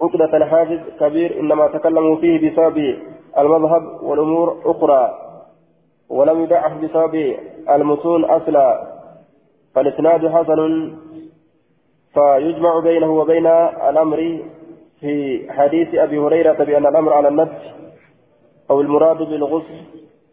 عقدة 0.03 0.37
الحافظ 0.37 0.78
كبير 1.01 1.41
إنما 1.41 1.66
تكلموا 1.66 2.16
فيه 2.16 2.51
بسبب 2.51 2.99
المذهب 3.39 4.03
والأمور 4.03 4.61
أخرى 4.64 5.18
ولم 6.09 6.41
يدعه 6.43 6.74
بسبب 6.80 7.37
المتون 7.70 8.24
أصلا 8.24 8.95
فالإسناد 9.74 10.28
حسن 10.28 10.93
فيجمع 12.14 12.80
بينه 12.80 13.12
وبين 13.12 13.47
الأمر 13.89 14.43
في 15.01 15.47
حديث 15.53 15.95
أبي 15.95 16.18
هريرة 16.18 16.64
بأن 16.64 16.87
الأمر 16.87 17.12
على 17.12 17.28
النفس 17.28 17.62
أو 18.70 18.80
المراد 18.80 19.16
بالغسل 19.16 19.74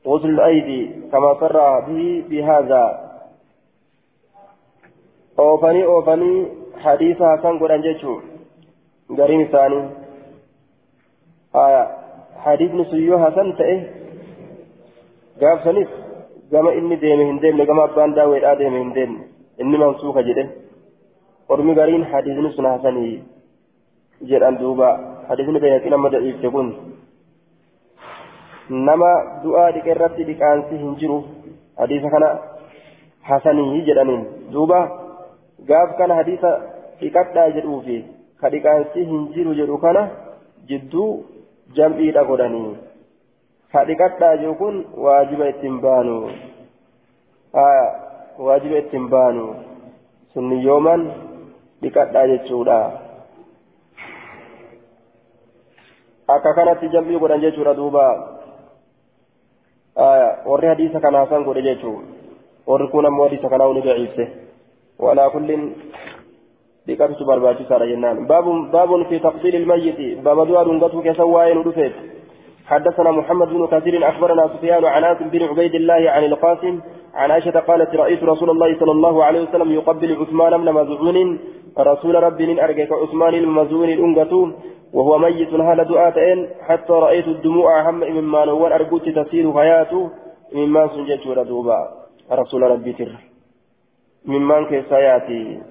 غسل 0.07 0.29
الأيدي 0.29 1.09
كما 1.11 1.33
صرح 1.33 1.79
به 1.87 2.23
بهذا. 2.29 3.11
oofanii 5.37 5.83
oofanii 5.83 6.47
hadiisa 6.83 7.27
hasan 7.27 7.59
godhan 7.59 7.83
jechuun 7.83 8.23
gariin 9.17 9.41
isaanii 9.41 9.83
hadiisni 12.45 12.85
sun 12.89 13.03
yoo 13.09 13.19
hasan 13.23 13.53
ta'e 13.59 13.75
gaabsaniif 15.41 15.89
gama 16.51 16.73
inni 16.79 16.97
deeme 17.03 17.25
hin 17.29 17.41
deemne 17.43 17.65
gama 17.69 17.83
abbaan 17.89 18.15
daawweedhaa 18.17 18.55
deeme 18.61 18.79
hin 18.83 18.93
deemne 18.97 19.21
inni 19.61 19.77
mansuuka 19.83 20.23
jedhe. 20.29 20.43
Ormi 21.49 21.75
gariin 21.79 22.03
hadiisni 22.11 22.51
sun 22.55 22.65
hasanii 22.65 23.23
jedhan 24.31 24.59
duuba. 24.61 24.89
Hadiisni 25.29 25.59
bayhaqin 25.63 25.93
amma 25.93 26.09
daciifte 26.15 26.49
kun 26.55 26.73
nama 28.87 29.11
du'aa 29.43 29.71
dhiqe 29.75 29.91
irratti 29.95 30.27
dhiqaansi 30.29 30.81
hin 30.83 30.95
jiru. 31.03 31.19
Hadiisa 31.79 32.09
kana 32.15 32.29
hasanii 33.29 33.85
jedhaniin. 33.89 34.23
Duuba 34.53 34.79
gaaf 35.69 35.97
kana 35.97 36.15
hadiisa 36.21 36.51
dhiqadhaa 37.01 37.49
jedhuufi 37.57 37.97
ka 38.41 38.49
dhiqaansi 38.53 39.05
hin 39.11 39.27
jiru 39.35 39.53
jedhu 39.59 39.77
kana 39.85 40.01
jidduu 40.69 41.09
ka 43.71 43.85
dhiqadhaa 43.87 44.37
jiru 44.37 44.55
kun 44.59 44.75
waajiba 45.03 45.47
ittiin 45.49 45.79
baanu 45.83 46.15
waajiba 48.39 48.77
ittiin 48.83 49.07
baanu 49.13 49.45
sunni 50.33 50.59
yooman 50.65 51.07
dhiqadhaa 51.81 52.27
jechuudha 52.33 52.79
akka 56.27 56.53
kanatti 56.59 56.91
jam'ii 56.95 57.19
godhan 57.23 57.43
jechuudha 57.47 57.77
duuba 57.79 58.05
warri 60.51 60.67
hadiisa 60.67 60.99
kana 60.99 61.23
hasan 61.23 61.47
godhe 61.47 61.63
jechuu 61.69 61.97
warri 62.67 62.91
kun 62.91 63.05
ammoo 63.05 63.27
hadiisa 63.29 63.49
kana 63.49 63.71
uni 63.73 63.87
daciifse 63.87 64.27
وعلى 65.01 65.29
كل 65.33 65.49
dhiqatu 66.87 67.25
barbaachisaadha 67.25 67.87
jennaan. 67.91 68.17
باب 68.27 69.03
في 69.09 69.19
تقبيل 69.19 69.55
الميت 69.55 70.23
باب 70.25 70.47
دعاء 70.47 70.63
دنقته 70.65 71.01
كسواين 71.01 71.57
ودفت 71.57 71.93
حدثنا 72.65 73.11
محمد 73.11 73.47
بن 73.47 73.67
كثير 73.67 74.09
اخبرنا 74.09 74.47
سفيان 74.47 74.85
عن 74.85 75.03
عاصم 75.03 75.29
بن 75.29 75.43
عبيد 75.43 75.75
الله 75.75 76.09
عن 76.09 76.23
القاسم 76.23 76.79
عن 77.13 77.31
عائشة 77.31 77.59
قالت 77.59 77.95
رأيت 77.95 78.23
رسول 78.23 78.49
الله 78.49 78.79
صلى 78.79 78.91
الله 78.91 79.23
عليه 79.23 79.41
وسلم 79.41 79.71
يقبل 79.71 80.11
عثمان 80.21 80.57
بن 80.57 80.71
مزعون 80.71 81.39
رسول 81.79 82.23
ربي 82.23 82.63
أرجك 82.63 82.91
عثمان 82.91 83.33
المزعون 83.33 83.89
الأنقة 83.89 84.33
وهو 84.93 85.17
ميت 85.17 85.53
هال 85.53 85.87
دعاء 85.87 86.17
حتى 86.67 86.93
رأيت 86.93 87.27
الدموع 87.27 87.89
هم 87.89 87.99
مما 87.99 88.45
نور 88.45 88.75
أرجوت 88.75 89.09
تسير 89.09 89.53
حياته 89.53 90.09
مما 90.53 90.87
سنجت 90.87 91.27
ردوبا 91.27 91.79
رسول 92.31 92.61
ربي 92.61 92.93
تر 92.93 93.11
keessaa 94.69 94.99
yaati. 94.99 95.70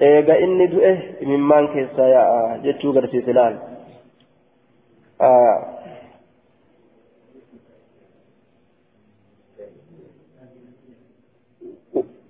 Eega 0.00 0.36
inni 0.36 0.66
du'e 0.72 0.92
mimmaan 1.26 1.68
keessaa 1.68 2.08
yaa'a 2.08 2.58
jechuu 2.58 2.92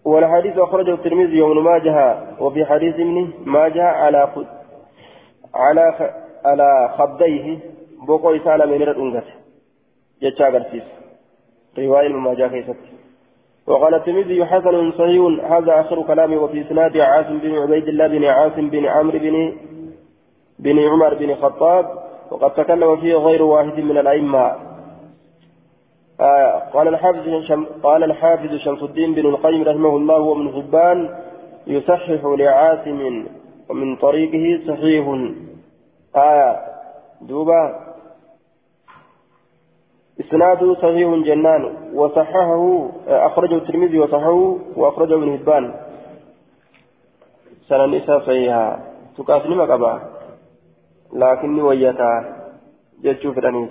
والحديث 0.04 0.58
أخرجه 0.58 0.94
الترمذي 0.94 1.40
ماجه 1.40 1.96
وفي 2.40 2.64
حديث 2.64 2.94
ابن 2.94 3.32
ماجه 3.44 3.82
على 3.82 4.28
على. 5.54 6.14
على 6.44 6.94
خديه 6.98 7.58
boqoo 8.06 8.36
isaa 8.36 8.51
irra 8.51 8.66
من 8.66 8.82
الأنجت 8.82 9.24
jecha 10.22 10.64
رواية 11.78 12.06
ابن 12.06 12.23
ماجه 12.23 12.48
keessatti 12.48 12.93
وقال 13.66 13.94
الترمذي 13.94 14.44
حسن 14.44 14.92
صحيح. 14.92 15.52
هذا 15.52 15.80
آخر 15.80 16.02
كلامه 16.02 16.36
وفي 16.36 16.60
إسناد 16.60 16.96
عاصم 16.96 17.38
بن 17.38 17.58
عبيد 17.58 17.88
الله 17.88 18.06
بن 18.06 18.24
عاصم 18.24 18.70
بن 18.70 18.86
عمرو 18.86 19.18
بن 19.18 19.52
بن 20.58 20.78
عمر 20.78 21.14
بن 21.14 21.30
الخطاب 21.30 21.84
وقد 22.30 22.54
تكلم 22.54 22.96
فيه 22.96 23.14
غير 23.14 23.42
واحد 23.42 23.80
من 23.80 23.98
الأئمة. 23.98 24.56
آه 26.20 26.58
قال 26.72 26.88
الحافظ 26.88 27.28
شم 27.48 27.66
قال 27.82 28.04
الحافظ 28.04 28.54
شمس 28.54 28.82
الدين 28.82 29.14
بن 29.14 29.26
القيم 29.26 29.62
رحمه 29.62 29.96
الله 29.96 30.20
ومن 30.20 30.52
حبان 30.52 31.08
يصحح 31.66 32.24
لعاصم 32.24 33.26
ومن 33.70 33.96
طريقه 33.96 34.66
صحيح. 34.68 35.06
آية 36.16 36.56
دوبا 37.20 37.83
إسناده 40.20 40.74
صحيح 40.74 41.08
جنان 41.26 41.62
وصححه 41.94 42.90
أخرجه 43.06 43.54
الترمذي 43.54 43.98
وصححه 43.98 44.58
وأخرجه 44.76 45.14
ابن 45.14 45.28
هبان 45.34 45.74
سنن 47.68 47.94
إسا 47.94 48.18
صحيحا 48.18 48.94
تكاسني 49.18 49.54
مقبا 49.54 50.02
لكني 51.12 51.62
ويتا 51.62 52.10
جتشو 53.02 53.32
فرانيس 53.32 53.70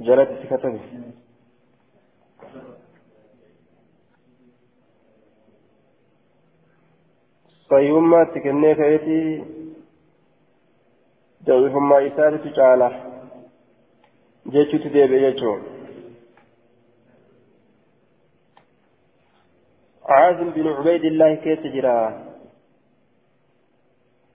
جلت 0.00 0.30
كتبه 0.50 0.80
fayyummaatti 7.72 8.40
kennee 8.46 8.74
ka'eetii 8.78 9.28
daciifummaa 11.46 12.00
isaatitu 12.08 12.50
caala 12.58 12.88
jechuutti 14.56 14.96
deebi'e 14.96 15.22
jechuun 15.26 15.62
عاصم 20.12 20.48
بن 20.50 20.66
عبيد 20.68 21.04
الله 21.04 21.34
كيف 21.34 21.66
جرا 21.74 21.98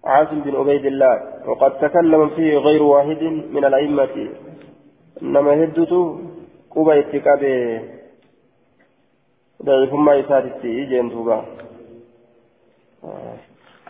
عاصم 0.06 0.40
بن 0.42 0.56
عبيد 0.56 0.86
الله 0.86 1.16
وقد 1.50 1.78
تكلم 1.80 2.30
فيه 2.30 2.58
غير 2.58 2.84
واحد 2.84 3.24
من 3.56 3.66
الأئمة 3.66 4.16
إنما 5.22 5.64
هدته 5.64 6.20
قبى 6.76 7.00
اتكابه 7.00 7.82
ضعيف 9.64 9.94
ما 9.94 10.16
يسادتي 10.16 10.86
جندوبا 10.86 11.67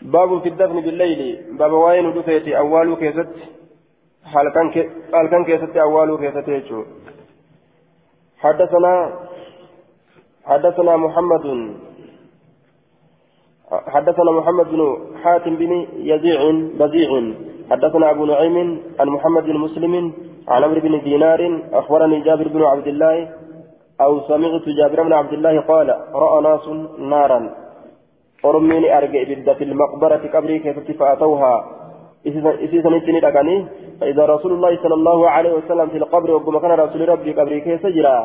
باب 0.02 0.42
في 0.42 0.50
الدفن 0.50 0.82
بالليل. 0.82 1.22
باب 1.60 1.72
وين 1.72 2.14
دفيتي 2.14 2.58
أول 2.58 2.96
كيست. 2.96 3.30
هل 4.24 4.50
كان 5.32 5.44
كيست 5.46 5.78
أول 5.78 6.18
كيست 6.18 6.48
حدثنا 8.38 8.94
حدثنا 10.46 10.98
محمد. 10.98 11.46
حدثنا 13.88 14.32
محمد 14.32 14.66
بن 14.66 14.82
حاتم 15.24 15.56
بن 15.56 15.72
يزيع 16.12 16.40
بزيع. 16.80 17.12
حدثنا 17.72 18.06
أبو 18.12 18.26
نعيم 18.26 18.58
عن 19.00 19.08
محمد 19.08 19.44
بن 19.44 19.58
مسلم 19.58 20.14
عن 20.48 20.64
عمرو 20.64 20.80
بن 20.80 21.02
دينار. 21.02 21.42
أخبرني 21.74 22.22
جابر 22.22 22.48
بن 22.48 22.64
عبد 22.64 22.88
الله 22.88 23.34
أو 24.02 24.12
سمعت 24.28 24.66
جابر 24.80 25.04
بن 25.04 25.14
عبد 25.14 25.34
الله 25.34 25.62
قال 25.62 25.88
رأى 26.14 26.38
ناس 26.44 26.68
نارا. 27.00 27.67
أرمين 28.50 28.84
أرجع 28.92 29.24
بدا 29.30 29.54
في 29.54 29.64
المقبرة 29.64 30.22
قبري 30.34 30.60
كيف 30.60 30.80
فأتوها 31.00 31.54
إذا 32.26 32.90
نتني 32.90 33.20
لكني 33.20 33.66
فإذا 34.02 34.26
رسول 34.26 34.52
الله 34.54 34.78
صلى 34.84 34.94
الله 34.94 35.30
عليه 35.30 35.54
وسلم 35.54 35.88
في 35.90 35.98
القبر 35.98 36.32
وقم 36.32 36.60
كان 36.60 36.72
رسول 36.72 37.10
ربي 37.10 37.32
قبري 37.34 37.62
كيف 37.62 37.82
سجرا 37.82 38.18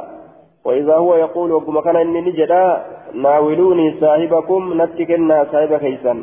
وإذا 0.65 0.95
هو 0.97 1.17
يقول 1.17 1.53
وقم 1.53 1.81
كان 1.81 1.97
إني 1.97 2.21
نجدا 2.21 2.85
ناولوني 3.15 4.01
صاحبكم 4.01 4.83
نتكنا 4.83 5.47
صاحب 5.53 5.77
كيسا 5.77 6.15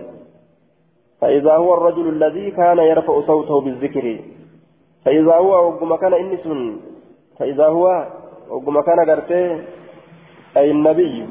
فإذا 1.21 1.53
هو 1.53 1.73
الرجل 1.73 2.07
الذي 2.09 2.51
كان 2.51 2.77
يرفع 2.77 3.21
صوته 3.27 3.61
بالذكر 3.61 4.05
فإذا 5.05 5.35
هو 5.35 5.67
وقم 5.67 5.95
كان 5.95 6.13
إنس 6.13 6.45
فإذا 7.39 7.65
هو 7.65 8.07
وقم 8.49 8.81
كان 8.81 8.99
قرته 9.09 9.59
أي 10.57 10.71
النبي 10.71 11.25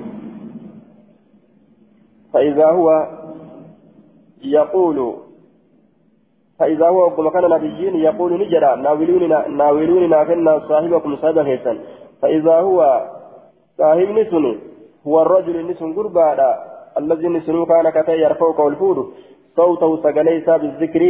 فإذا 2.32 2.66
هو 2.66 3.06
يقول 4.42 5.14
فإذا 6.58 6.88
هو 6.88 7.04
وقم 7.04 7.28
كان 7.28 7.50
نبيين 7.50 7.96
يقول 7.96 8.40
نجرا 8.40 8.76
ناولوني 8.76 9.26
ناولوني 9.60 10.06
نافنا 10.06 10.58
صاحبكم 10.68 11.16
صاحب 11.16 11.42
كيسا 11.42 11.78
فإذا 12.22 12.54
هو 12.60 12.78
صاحب 13.78 14.08
نسن 14.18 14.58
هو 15.06 15.22
الرجل 15.22 15.70
نسن 15.70 15.92
قربانا 15.96 16.48
الذي 16.98 17.28
نسن 17.28 17.64
كان 17.64 17.90
كتا 17.90 18.12
يرفع 18.12 18.60
والفود 18.64 18.98
صوته 19.56 19.96
سقليسا 20.02 20.56
بالذكر 20.56 21.02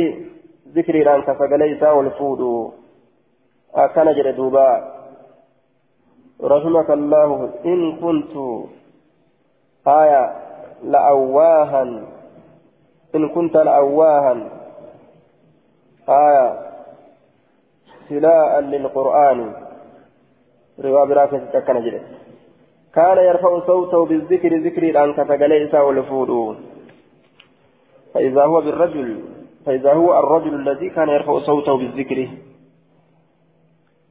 ذكر 0.75 0.95
الآن 0.95 1.21
كسقليسا 1.23 1.91
والفود 1.91 2.73
أكن 3.75 4.13
جل 4.13 4.37
دوبا. 4.37 4.95
رحمك 6.43 6.91
الله. 6.91 7.51
إن 7.65 7.81
كنت 8.01 8.35
آية. 9.87 10.48
لأواها 10.85 11.83
إن 13.15 13.29
كنت 13.29 13.57
لأواها 13.57 14.49
آية. 16.09 16.69
سلاء 18.09 18.61
للقرآن. 18.61 19.53
رواية 20.81 21.05
براكة 21.05 21.39
تكن 21.39 21.81
جل 21.85 22.01
كان 22.95 23.19
يرفع 23.19 23.67
صوته 23.67 24.07
بالذكر 24.07 24.57
ذكر 24.67 24.83
الآن 24.83 25.13
كسقليسا 25.13 25.81
والفود 25.81 26.57
فإذا 28.15 28.45
هو 28.45 28.61
بالرجل 28.61 29.21
فإذا 29.67 29.93
هو 29.93 30.19
الرجل 30.19 30.55
الذي 30.55 30.91
كان 30.91 31.09
يرفع 31.09 31.39
صوته 31.39 31.77
بالذكر. 31.77 32.29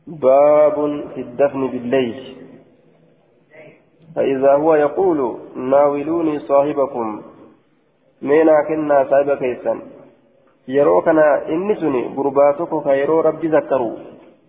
باب 0.08 1.04
في 1.16 1.22
الدفن 1.22 1.68
بالليل. 1.68 2.38
فإذا 4.18 4.54
هو 4.54 4.76
يقول 4.76 5.20
ناولوني 5.56 6.40
صاحبكم 6.40 7.22
مينا 8.22 8.56
كنا 8.68 9.06
صاحب 9.10 9.30
كيسا 9.38 9.74
gurbaa 12.18 12.54
tokko 12.58 12.82
ka 12.82 12.96
yeroo 12.98 13.22
rabbi 13.22 13.48
zakkaru 13.48 13.90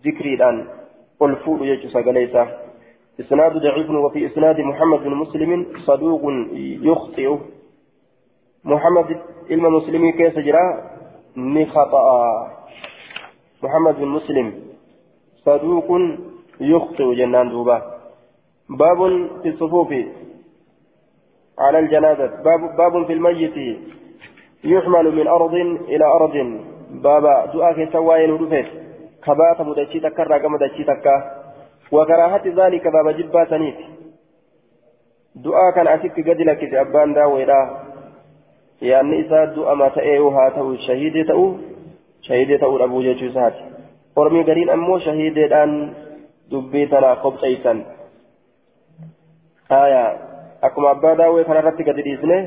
zikriidhaan 0.02 0.66
ol 1.20 1.36
fuudhu 1.44 1.68
jechuu 1.68 1.92
sagalee 1.92 2.24
isaa 2.24 2.48
إسناد 3.18 3.52
ضعيف 3.58 3.90
وفي 3.90 4.26
إسناد 4.26 4.60
محمد 4.60 4.98
بن 4.98 5.14
مسلم 5.14 5.66
صدوق 5.86 6.22
يخطئ. 6.82 7.36
محمد 8.64 9.08
علم 9.50 9.74
مسلمي 9.74 10.12
كيس 10.12 10.38
جرا 10.38 10.64
نخطأ. 11.36 12.06
محمد 13.62 13.94
بن 13.98 14.06
مسلم 14.06 14.52
صدوق 15.46 15.88
يخطئ 16.60 17.14
جنان 17.14 17.48
دوبا. 17.50 17.97
باب 18.68 19.28
في 19.42 19.48
الصفوف 19.48 19.94
على 21.58 21.78
الجنازة 21.78 22.26
باب, 22.26 22.76
باب 22.76 23.06
في 23.06 23.12
الميت. 23.12 23.78
يحمل 24.64 25.16
من 25.16 25.28
أرض 25.28 25.54
إلى 25.88 26.04
أرض. 26.04 26.60
بابا 26.90 27.46
دعاء 27.54 27.92
سواين 27.92 28.30
ودفت 28.30 28.66
كبات 29.24 29.60
مدشي 29.60 30.00
تكا 30.00 30.22
رقم 30.22 30.52
مدشي 30.52 30.84
تكا. 30.84 31.16
وكراهة 31.92 32.42
ذلك 32.46 32.88
باب 32.88 33.08
جبا 33.16 33.44
سنيت. 33.50 33.78
دعاء 35.34 35.74
كان 35.74 35.88
أسك 35.88 36.28
قد 36.28 36.40
لك 36.40 36.74
أبان 36.74 37.14
داويلا 37.14 37.88
yaanni 38.80 39.18
isaa 39.18 39.46
du'ama 39.54 39.90
ta'ee 39.90 40.18
haa 40.34 40.50
ta'u 40.50 40.76
shahiidee 40.86 41.24
ta'u 41.24 41.46
shahiidee 42.26 42.58
ta'uu 42.58 42.78
dhabuu 42.78 43.02
jechuu 43.02 43.30
isaati 43.30 43.64
ormii 44.16 44.44
gariin 44.44 44.70
ammoo 44.74 44.98
shahiideedhaan 45.06 45.72
dubbii 46.50 46.86
tana 46.92 47.16
qopheessan 47.24 47.80
akkuma 49.70 50.90
abbaa 50.90 51.14
daawwee 51.14 51.44
kanarratti 51.44 51.84
gadi 51.84 52.02
dhiisne 52.02 52.38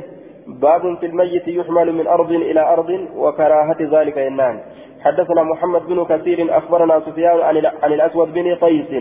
باب 0.48 0.98
في 1.00 1.06
الميت 1.06 1.48
يحمل 1.48 1.94
من 1.94 2.08
أرض 2.08 2.32
إلى 2.32 2.62
أرض 2.74 3.08
وكراهة 3.16 3.78
ذلك 3.82 4.18
إنان. 4.18 4.60
حدثنا 5.02 5.44
محمد 5.44 5.82
بن 5.86 6.06
كثير 6.06 6.58
أخبرنا 6.58 7.00
سفيان 7.00 7.42
عن 7.84 7.94
الأسود 7.94 8.34
بن 8.34 8.56
قيس 8.56 8.92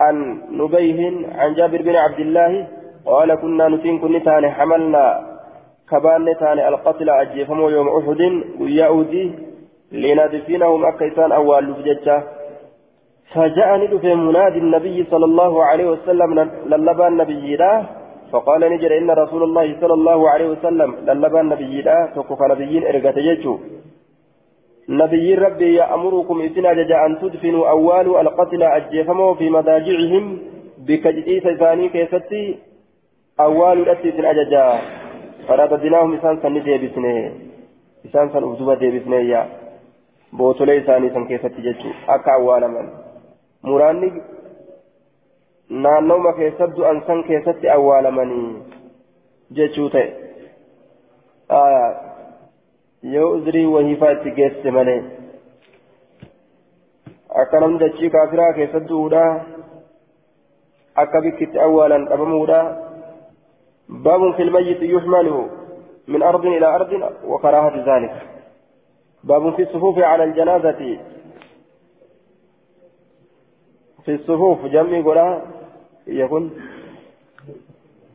عن 0.00 0.40
نبيه 0.50 1.26
عن 1.38 1.54
جابر 1.54 1.82
بن 1.82 1.96
عبد 1.96 2.20
الله 2.20 2.66
قال 3.06 3.34
كنا 3.34 3.68
نتين 3.68 3.98
كنتان 3.98 4.50
حملنا 4.50 5.04
كبان 5.90 6.36
تاني 6.40 6.68
القتل 6.68 7.10
أجيفمو 7.10 7.68
يوم 7.68 7.88
أحد 7.88 8.20
ويأودي 8.60 9.32
لندفنهم 9.92 10.84
أكيسان 10.86 11.32
أول 11.32 11.70
لفججة 11.70 12.22
فجاءني 13.34 13.86
دفن 13.86 14.16
منادي 14.16 14.58
النبي 14.58 15.04
صلى 15.10 15.24
الله 15.24 15.64
عليه 15.64 15.86
وسلم 15.90 16.50
للبى 16.66 17.06
النبي 17.06 17.56
فقال 18.32 18.60
نجر 18.60 18.98
إن 18.98 19.10
رسول 19.10 19.42
الله 19.42 19.80
صلى 19.80 19.94
الله 19.94 20.30
عليه 20.30 20.48
وسلم 20.48 20.94
للبى 21.08 21.40
النبي 21.40 21.80
نبيين 22.48 22.82
يجو. 23.18 23.58
نبي 24.88 25.34
ربي 25.34 25.74
يأمركم 25.74 26.40
أن 27.06 27.18
تدفنوا 27.18 27.68
أول 27.70 28.20
القتل 28.20 28.62
في 29.34 29.48
بكجئيس 30.78 31.42
ثاني 31.42 31.88
كيستي 31.88 32.58
أول 33.40 33.88
بوتولي 40.32 40.80
تججو 41.46 41.90
أكا 42.08 42.32
أوالا 42.34 42.66
من. 42.66 42.86
مراني 43.64 44.12
naannoma 45.70 46.32
keessattu 46.32 46.84
an 46.90 47.02
san 47.06 47.18
keessatti 47.24 47.68
awwaalamanii 47.68 48.46
jechuu 49.50 49.88
ta'e 49.94 50.06
yoo 53.02 53.28
uzrii 53.32 53.66
wahiifaa 53.74 54.12
itti 54.16 54.32
geesse 54.38 54.70
malee 54.70 55.02
akka 57.42 57.60
namni 57.60 57.82
dachii 57.84 58.10
kaafiraa 58.16 58.52
keessattuudha 58.58 59.24
akka 60.96 61.24
bikkitti 61.26 61.64
awwaalan 61.66 62.08
dhabamuudha 62.12 62.60
باب 63.88 64.34
في 64.34 64.42
الميت 64.42 64.82
يحمل 64.82 65.48
من 66.08 66.22
أرض 66.22 66.46
إلى 66.46 66.66
أرض 66.66 67.12
وكراهة 67.24 67.96
ذلك 67.96 68.26
باب 69.24 69.54
في 69.54 69.62
الصفوف 69.62 69.98
على 69.98 70.24
الجنازة 70.24 70.98
في 74.08 74.14
الصفوف 74.14 74.66
جمع 74.66 75.00
قرآن 75.00 75.40
يكون 76.06 76.50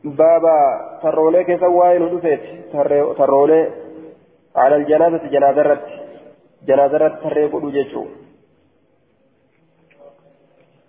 بابا 0.04 0.56
ترولي 1.02 1.44
كيف 1.44 1.62
وائل 1.62 2.02
دفت 2.14 2.42
ترولي 3.18 3.70
على 4.56 4.76
الجنازة 4.76 5.26
جنازة 5.26 5.62
رت 5.62 5.86
جنازة 6.66 6.96
رت 6.96 7.22
تريق 7.22 7.52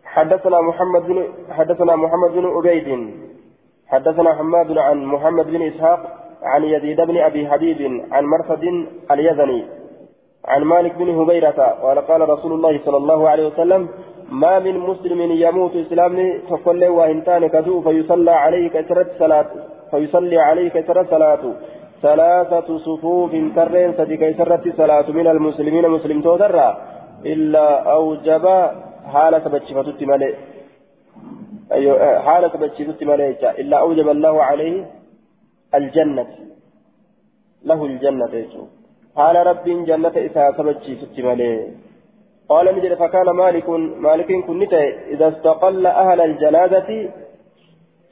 حدثنا 0.03 0.61
محمد 0.61 1.01
بن 1.01 1.27
حدثنا 1.49 1.95
محمد 1.95 2.31
بن 2.31 2.45
عبيد 2.45 2.89
حدثنا 3.87 4.35
حماد 4.35 4.77
عن 4.77 5.05
محمد 5.05 5.45
بن 5.45 5.61
إسحاق 5.61 6.01
عن 6.43 6.63
يزيد 6.63 7.01
بن 7.01 7.17
أبي 7.17 7.49
حبيب 7.49 8.05
عن 8.11 8.23
مرثد 8.25 8.63
اليزني 9.11 9.65
عن 10.45 10.63
مالك 10.63 10.95
بن 10.95 11.09
هبيرة 11.09 11.61
قال 11.83 11.99
قال 11.99 12.29
رسول 12.29 12.53
الله 12.53 12.79
صلى 12.85 12.97
الله 12.97 13.29
عليه 13.29 13.47
وسلم 13.47 13.89
ما 14.29 14.59
من 14.59 14.79
مسلم 14.79 15.21
يموت 15.31 15.75
إسلامي 15.75 16.39
فقل 16.49 16.87
وإنتان 16.87 17.47
كذو 17.47 17.81
فيصلى 17.81 18.31
عليه 18.31 18.69
كثرة 18.69 19.07
صلاة 19.19 19.49
فيصلي 19.91 20.37
عليه 20.37 20.69
كثرة 20.69 21.03
صلاة 21.09 21.53
ثلاثة 22.01 22.77
صفوف 22.77 23.31
ترين 23.55 23.93
صديق 23.97 24.37
سرت 24.37 24.75
صلاة 24.77 25.11
من 25.11 25.27
المسلمين 25.27 25.89
مسلم 25.89 26.21
تودرا 26.21 26.77
إلا 27.25 27.67
أوجب 27.97 28.45
حالة 29.13 29.45
بتشفتت 29.53 30.03
ملئ 30.03 30.33
أيوة 31.71 32.19
حالة 32.19 32.47
بتشفتت 32.47 33.03
ملئ 33.03 33.29
إلا 33.61 33.77
أوجب 33.79 34.09
الله 34.09 34.43
عليه 34.43 34.85
الجنة. 35.75 36.27
له 37.65 37.85
الجنة 37.85 38.33
حال 39.17 39.35
رب 39.47 39.65
جنة 39.89 40.15
إساءة 40.27 40.61
بتشفتت 40.67 41.19
ملئ 41.19 41.84
قال 42.49 42.65
نجد 42.75 42.93
فكان 42.93 43.25
مالك 43.25 43.69
مالك 44.07 44.29
كنت 44.47 44.73
إذا 45.13 45.27
استقل 45.27 45.85
أهل 45.85 46.21
الجنازة 46.21 47.09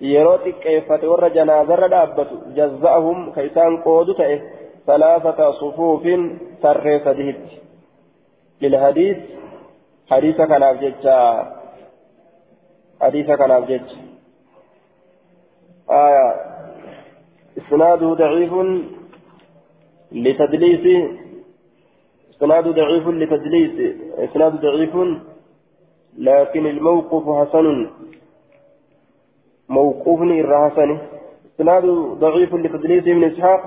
warra 0.04 1.30
janaazarra 1.30 1.88
dhaabbatu 1.88 2.36
jazza'ahum 2.56 3.32
ka 3.36 3.42
isaan 3.42 3.78
qoodu 3.86 4.14
ta'e 4.20 4.36
salaasata 4.86 5.54
sufuufin 5.60 6.22
tarree 6.62 7.00
sadiitti 7.06 7.62
lilhadiis 8.62 9.18
hadiisa 10.10 10.48
kanaaf 10.48 10.82
jecha 10.84 11.18
hadiisa 13.00 13.38
kanaaf 13.38 13.68
jecha 13.68 13.98
آية 15.90 16.28
إسناده 17.58 18.14
ضعيف 18.14 18.54
لتدليس 20.12 20.86
إسناده 22.44 22.72
ضعيف 22.72 23.08
لتدليس 23.08 23.96
إسناده 24.18 24.58
ضعيف 24.58 24.96
لكن 26.18 26.66
الموقف 26.66 27.24
حسن. 27.40 27.90
موقوف 29.70 30.22
الرهسن 30.22 30.98
إسناد 31.56 31.86
ضعيف 32.20 32.54
لتدليس 32.54 33.04
ابن 33.04 33.24
إسحاق 33.24 33.64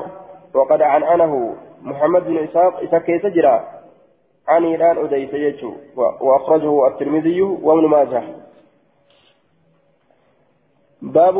وقد 0.55 0.83
عنعنه 0.83 1.55
محمد 1.83 2.25
بن 2.25 2.37
إسحاق 2.37 2.79
إذا 2.79 2.99
كيس 2.99 3.27
جرى. 3.27 3.65
عن 4.49 4.65
إيران 4.65 5.05
أديس 5.05 5.35
يجو 5.35 5.73
وأخرجه 6.21 6.87
الترمذي 6.87 7.43
وابن 7.43 7.87
ماجه. 7.87 8.23
باب 11.03 11.37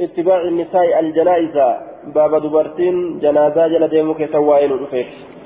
اتباع 0.00 0.40
النساء 0.40 1.00
الجنائز. 1.00 1.56
باب 2.14 2.42
دبرتين 2.42 3.18
جنازة 3.18 3.68
جل 3.68 3.88
ديمك 3.88 4.32
سوائل 4.32 4.72
الأفيت 4.72 5.37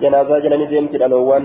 جنازة 0.00 0.38
جل 0.38 0.64
نديمك 0.64 0.94
الألوان 0.94 1.44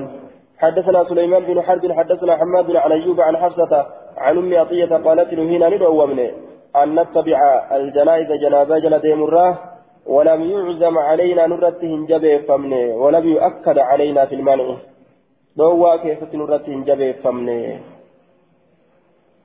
حدثنا 0.58 1.04
سليمان 1.10 1.44
بن 1.44 1.62
حرب 1.62 1.92
حدثنا 1.92 2.38
حماد 2.38 2.66
بن 2.68 2.78
عن 2.78 2.92
أيوب 2.92 3.22
عن 3.22 3.38
حفصة 3.38 3.86
عن 4.18 4.38
أم 4.38 4.54
عطية 4.54 4.92
قالت 5.06 5.34
نهينا 5.34 5.70
ندعو 5.70 6.06
منه 6.06 6.32
أن 6.76 7.00
نتبع 7.00 7.40
الجنائز 7.72 8.32
جنازة 8.44 8.80
جل 8.80 9.00
ديمراه 9.00 9.58
ولم 10.06 10.42
يعزم 10.52 10.98
علينا 10.98 11.48
نرتهن 11.48 12.06
جبه 12.06 12.38
فمنه 12.38 12.96
ولم 12.96 13.30
يؤكد 13.30 13.78
علينا 13.78 14.26
في 14.26 14.36
المنع. 14.36 14.76
دوا 15.58 15.96
كيف 15.96 16.36
نرتهن 16.36 16.84
جبه 16.84 17.12
فمنه 17.12 17.80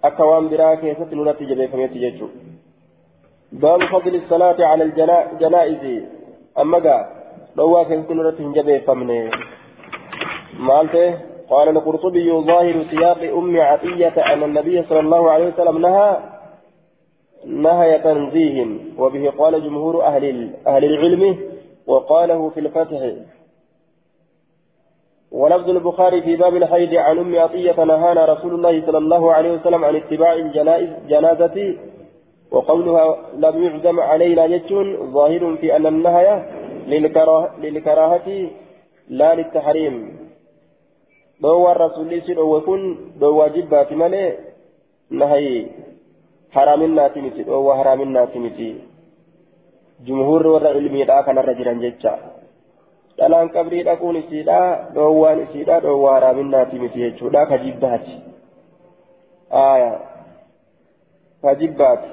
أكوان 0.04 0.48
برا 0.48 0.74
كيف 0.74 0.98
نرتهن 1.12 1.46
جبه 1.46 1.66
فمنه 1.66 2.28
باب 3.52 3.80
فضل 3.92 4.14
الصلاة 4.14 4.58
على 4.66 4.84
الجنائز 4.84 6.02
أما 6.58 6.78
دوا 7.58 7.82
كيف 7.88 8.10
نرتهن 8.10 8.52
جبه 8.52 8.78
فمنه 8.86 9.30
مالته 10.68 11.08
قال 11.50 11.68
القرطبي 11.68 12.28
ظاهر 12.50 12.76
سياق 12.90 13.20
أم 13.38 13.60
عطية 13.60 14.16
أن 14.32 14.42
النبي 14.42 14.82
صلى 14.88 15.00
الله 15.00 15.30
عليه 15.30 15.46
وسلم 15.52 15.78
نهى 15.78 16.10
نهي 17.46 17.98
تنزيه 17.98 18.66
وبه 18.98 19.24
قال 19.38 19.64
جمهور 19.64 19.94
أهل 20.04 20.24
أهل 20.66 20.84
العلم 20.84 21.22
وقاله 21.86 22.40
في 22.54 22.60
الفتح 22.60 23.00
ولفظ 25.32 25.68
البخاري 25.70 26.22
في 26.22 26.36
باب 26.36 26.56
الحيض 26.56 26.94
عن 26.94 27.18
أم 27.18 27.38
عطية 27.38 27.84
نهانا 27.84 28.24
رسول 28.24 28.54
الله 28.54 28.86
صلى 28.86 28.98
الله 28.98 29.32
عليه 29.32 29.52
وسلم 29.52 29.84
عن 29.84 29.96
اتباع 29.96 30.32
الجنائز 30.32 30.88
جنازة 31.08 31.76
وقولها 32.50 33.16
لم 33.36 33.62
يعزم 33.64 34.00
علينا 34.00 34.44
يجون 34.44 35.12
ظاهر 35.12 35.56
في 35.60 35.76
أن 35.76 35.86
النهي 35.86 36.57
للكراهة 37.63 38.27
لا 39.09 39.29
للتحريم 39.35 39.95
dhoowwaan 41.43 41.75
rasuulli 41.75 42.21
si 42.23 42.33
dhoowwe 42.37 42.61
kun 42.67 42.81
dhoowwaa 43.19 43.49
jibbaati 43.55 43.95
malee 43.99 44.29
nahayi 45.09 45.55
haraaminnaati 46.55 47.21
miti 47.25 47.43
dhoowwaa 47.43 47.75
haraaminnaati 47.79 48.39
miti 48.39 48.69
jumhuurri 50.07 50.49
warra 50.53 50.71
ilmiidhaa 50.79 51.23
kanarra 51.27 51.53
jiran 51.59 51.81
jecha 51.83 52.13
dhalaan 53.17 53.49
qabrii 53.55 53.83
dhaquun 53.89 54.15
isiidha 54.21 54.59
dhoowwaan 54.95 55.43
isiidha 55.45 55.79
dhoowwaa 55.85 56.13
haraaminnaati 56.13 56.79
miti 56.83 57.03
jechuudha 57.05 57.45
ka 57.51 57.57
jibbaati 57.65 58.15
aya 59.65 59.91
ka 61.41 61.55
jibbaati 61.55 62.09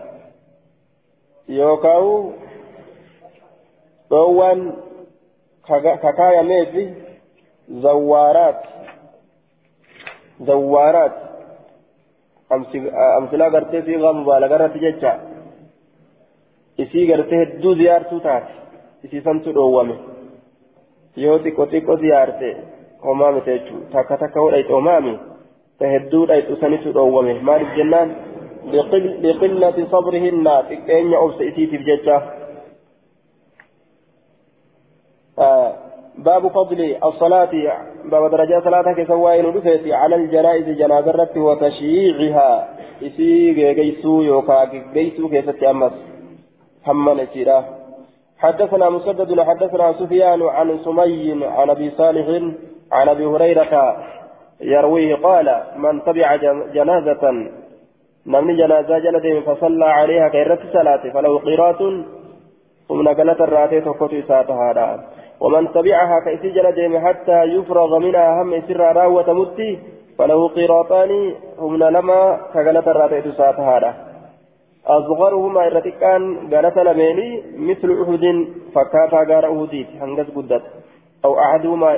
yookaan 1.60 2.08
dhoowwaan 4.09 4.61
ka 5.67 6.13
kaayameefi 6.19 6.83
zawwaaraati 7.83 8.75
زوارات 10.39 11.11
أمثلة 13.19 13.45
قرتي 13.45 13.81
في 13.81 13.97
غام 13.97 14.21
مبالغة 14.21 14.57
رتججة 14.57 15.13
isii 16.77 17.07
gartee 17.07 17.37
hedduu 17.39 17.73
ziyaartuu 17.75 18.19
taate 18.19 18.53
isii 19.03 19.21
santu 19.21 19.53
dhoowwame 19.55 19.95
yoo 21.23 21.37
xiqqoo 21.43 21.67
xiqqoo 21.73 21.95
ziyaarte 22.01 22.49
homaa 23.05 23.31
miti 23.35 23.51
jechuudha 23.51 23.87
takka 23.93 24.17
takka 24.17 24.39
hodhayxe 24.43 24.73
homaami 24.73 25.13
ta 25.79 25.91
hedduu 25.93 26.25
dhayxu 26.31 26.57
sanitu 26.61 26.93
dhoowwame 26.97 27.33
maaliif 27.49 27.71
jennaan 27.77 28.09
biqillati 29.23 29.87
sabrihinna 29.93 30.53
xiqqeenya 30.69 31.17
obsa 31.25 31.43
isiitiif 31.49 31.85
jecha 31.89 32.15
باب 36.25 36.47
فضل 36.47 36.95
الصلاة 37.03 37.51
باب 38.11 38.31
درجة 38.31 38.61
صلاة 38.63 38.93
كسوائن 38.93 39.45
رفيت 39.45 39.93
على 39.93 40.15
الجنائز 40.15 40.69
جنازة 40.69 41.31
وتشييعها. 41.37 42.67
إسي 43.03 43.53
جيسو 43.53 44.21
يوكا 44.21 44.63
جيسو 44.93 45.29
كيف 45.29 45.63
أمس. 45.63 45.91
حمل 46.85 47.19
إسيرا. 47.19 47.65
حدثنا 48.37 48.89
مسدد 48.89 49.41
حدثنا 49.41 49.93
سفيان 49.93 50.41
عن 50.41 50.79
سمي 50.85 51.45
عن 51.45 51.69
أبي 51.69 51.89
صالح 51.89 52.27
عن 52.91 53.09
أبي 53.09 53.25
هريرة 53.25 53.97
يرويه 54.61 55.15
قال 55.15 55.63
من 55.77 56.03
تبع 56.03 56.35
جنازة 56.75 57.23
نمني 58.27 58.57
جنازة 58.57 58.99
جلد 58.99 59.43
فصلى 59.45 59.85
عليها 59.85 60.29
كيرت 60.29 60.59
صلاة 60.73 61.03
فلو 61.13 61.37
قيرات 61.37 61.81
ثم 62.87 63.07
قالت 63.07 63.41
الراتي 63.41 63.81
ساتها. 64.27 65.14
ومن 65.39 65.71
تبعها 65.71 66.19
كيسي 66.19 66.49
جل 66.49 66.99
حتى 66.99 67.43
يفرغ 67.43 67.99
منها 67.99 68.41
هم 68.41 68.61
سر 68.67 68.81
راوة 68.95 69.33
متي 69.33 69.79
فله 70.17 70.47
قيراطان 70.47 71.11
هم 71.59 71.75
لما 71.75 72.39
كغلت 72.53 72.87
الراتيت 72.87 73.27
ساتهادا 73.27 73.93
أصغرهما 74.87 75.67
إرتكان 75.67 76.21
غلت 76.53 76.77
لميني 76.77 77.29
مثل 77.57 77.89
أحد 78.01 78.25
فكاتا 78.75 79.21
غار 79.29 79.45
أهديت 79.47 79.87
هنجز 80.01 80.29
قدت. 80.35 80.63
أو 81.25 81.39
أحدهما 81.39 81.89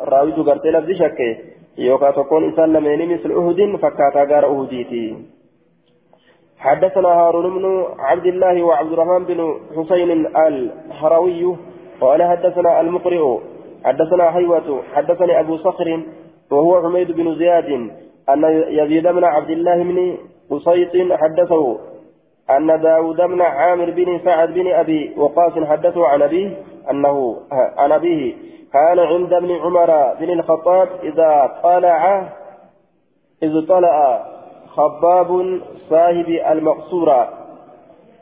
راويت 0.00 0.38
غرتي 0.38 0.70
لفظ 0.70 0.90
شكي 0.90 1.30
يوكا 1.78 2.10
تكون 2.10 2.52
إسان 2.52 2.72
لميني 2.72 3.06
مثل 3.14 3.30
أهد 3.30 3.76
فكاتا 3.82 4.22
غار 4.30 4.44
أهديتي 4.46 5.16
حدثنا 6.58 7.08
هارون 7.08 7.58
بن 7.58 7.84
عبد 7.98 8.26
الله 8.26 8.62
وعبد 8.62 8.92
الرحمن 8.92 9.24
بن 9.24 9.38
حسين 9.76 10.10
الهروي 10.26 11.56
قال 12.00 12.22
حدثنا 12.22 12.80
المقرئ 12.80 13.38
حدثنا 13.84 14.30
حيوة 14.30 14.82
حدثني 14.94 15.40
أبو 15.40 15.56
صخر 15.56 16.02
وهو 16.50 16.82
حميد 16.82 17.12
بن 17.12 17.34
زياد 17.34 17.90
أن 18.28 18.44
يزيد 18.68 19.06
بن 19.06 19.24
عبد 19.24 19.50
الله 19.50 19.82
بن 19.82 20.16
قصيط 20.50 21.12
حدثه 21.12 21.78
أن 22.50 22.80
داود 22.80 23.16
بن 23.16 23.42
عامر 23.42 23.90
بن 23.90 24.20
سعد 24.24 24.54
بن 24.54 24.72
أبي 24.72 25.14
وقاص 25.16 25.52
حدثه 25.52 26.06
عن 26.06 26.22
أبيه 26.22 26.56
أنه 26.90 27.36
عن 27.52 27.92
أبيه 27.92 28.34
كان 28.72 28.98
عند 28.98 29.32
ابن 29.32 29.50
عمر 29.50 30.14
بن 30.20 30.30
الخطاب 30.30 30.88
إذا 31.02 31.60
طلع 31.62 32.28
إذ 33.42 33.66
طلع 33.66 34.26
خباب 34.68 35.60
صاحب 35.90 36.28
المقصورة. 36.50 37.28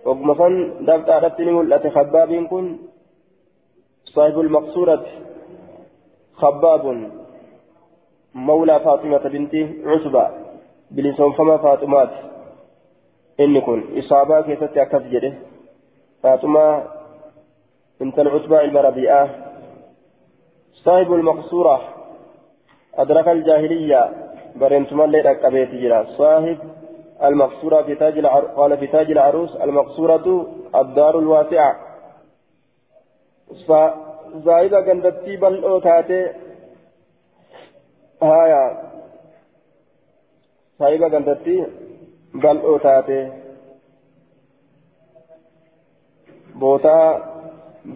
وقمصا 0.04 0.48
دبت 0.80 1.08
أردتني 1.08 1.52
ملأت 1.52 1.86
خباب 1.86 2.46
كن 2.50 2.76
صاحب 4.14 4.40
المقصورة 4.40 5.06
خباب 6.34 7.10
مولى 8.34 8.80
فاطمة 8.80 9.18
بنت 9.18 9.54
عتبة 9.86 10.28
بلسان 10.90 11.32
فما 11.32 11.56
فاطمات. 11.56 12.10
إني 13.40 13.60
كن 13.60 13.98
إصابة 13.98 14.40
كيست 14.40 14.76
أكف 14.76 15.02
جده؟ 15.02 15.34
فاطمة 16.22 16.84
انت 18.02 18.18
العتبة 18.18 18.60
المربيئة 18.60 19.30
صاحب 20.72 21.12
المقصورة 21.12 21.80
أدرك 22.94 23.28
الجاهلية 23.28 24.10
برنتم 24.56 25.00
اللي 25.00 25.20
ركبت 25.20 25.70
جرا. 25.74 26.04
صاحب 26.04 26.58
المقصورة 27.22 27.82
في 27.82 27.94
تاج 27.94 28.18
العر... 28.18 28.44
قال 28.44 28.78
في 28.78 28.86
تاج 28.86 29.10
العروس 29.10 29.56
المقصورة 29.56 30.46
الدار 30.74 31.18
الواسعة. 31.18 31.76
فزايدة 34.34 34.78
قندتي 34.86 35.36
بل 35.36 35.64
أوتاتي 35.64 36.32
هايا 38.22 38.64
صاحبة 40.78 41.08
قندتي 41.08 41.66
بل 42.34 42.58
أوتاتي 42.58 43.32
بوتا 46.54 46.98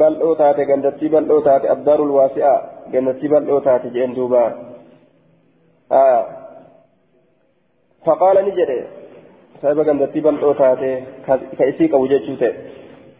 bal'oo 0.00 0.34
taate 0.36 0.64
gandattii 0.68 1.08
bal'oo 1.12 1.40
taate 1.44 1.68
abdaarul 1.74 2.10
waasi'a 2.16 2.54
gandattii 2.92 3.28
bal'oo 3.34 3.60
taate 3.66 3.88
jeen 3.94 4.14
duuba 4.16 4.42
faqaala 8.06 8.42
ni 8.42 8.52
jedhe 8.58 8.78
saahiba 9.60 9.84
gandattii 9.88 10.24
bal'oo 10.26 10.52
taate 10.60 10.90
ka 11.58 11.64
isii 11.70 11.88
qabu 11.94 12.10
jechuu 12.12 12.36
ta'e 12.42 12.52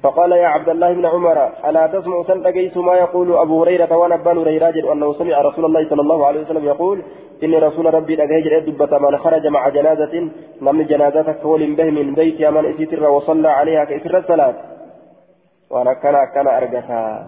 فقال 0.02 0.32
يا 0.32 0.46
عبد 0.46 0.68
الله 0.68 0.92
بن 0.92 1.06
عمر 1.06 1.50
ألا 1.68 1.86
تسمع 1.86 2.22
سنتقيس 2.22 2.76
ما 2.76 2.94
يقول 2.94 3.36
أبو 3.36 3.62
هريرة 3.62 3.96
وأنا 3.96 4.14
أبان 4.14 4.38
هريرة 4.38 4.92
أنه 4.92 5.12
سمع 5.12 5.40
رسول 5.40 5.64
الله 5.64 5.88
صلى 5.88 6.00
الله 6.00 6.26
عليه 6.26 6.40
وسلم 6.40 6.64
يقول 6.64 7.02
إن 7.44 7.54
رسول 7.54 7.94
ربي 7.94 8.14
أجهج 8.22 8.70
دبة 8.70 8.98
من 8.98 9.18
خرج 9.18 9.46
مع 9.46 9.68
جنازة 9.68 10.30
نم 10.62 10.82
جنازتك 10.82 11.40
كول 11.42 11.74
به 11.74 11.90
من 11.90 12.14
بيت 12.14 12.42
من 12.42 12.74
إسيتر 12.74 13.10
وصلى 13.10 13.48
عليها 13.48 13.84
كإسر 13.84 14.18
الصلاة. 14.18 14.54
وأنا 15.70 15.92
كان 15.94 16.14
كان 16.34 16.48
ارجتا 16.48 17.26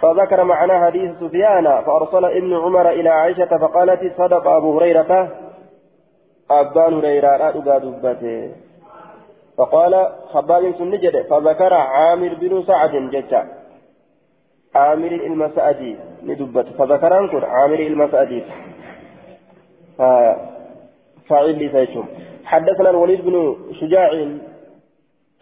فذكر 0.00 0.44
معنا 0.44 0.86
حديث 0.86 1.10
سفيان 1.20 1.64
فأرسل 1.64 2.24
ابن 2.24 2.54
عمر 2.54 2.90
إلى 2.90 3.08
عائشة 3.08 3.58
فقالت 3.58 4.12
صدق 4.18 4.46
أبو 4.48 4.78
هريرة. 4.78 5.28
ابان 6.50 6.94
هريره 6.94 7.48
ادغا 7.48 7.78
دبته. 7.78 8.50
فقال 9.58 10.08
خباب 10.32 10.74
سنجد 10.78 11.22
فذكر 11.22 11.74
عامر 11.74 12.34
بن 12.40 12.62
سعد 12.66 12.94
جتا 13.10 13.48
عامر 14.74 15.12
المسعدي 15.12 15.96
ندبت. 16.22 16.66
فذكر 16.78 17.18
أنكر 17.18 17.44
عامر 17.44 17.78
المسعدي. 17.78 18.42
فاعل 21.28 21.66
لسيتم 21.66 22.04
حدثنا 22.44 22.90
الوليد 22.90 23.24
بن 23.24 23.56
شجاع 23.80 24.10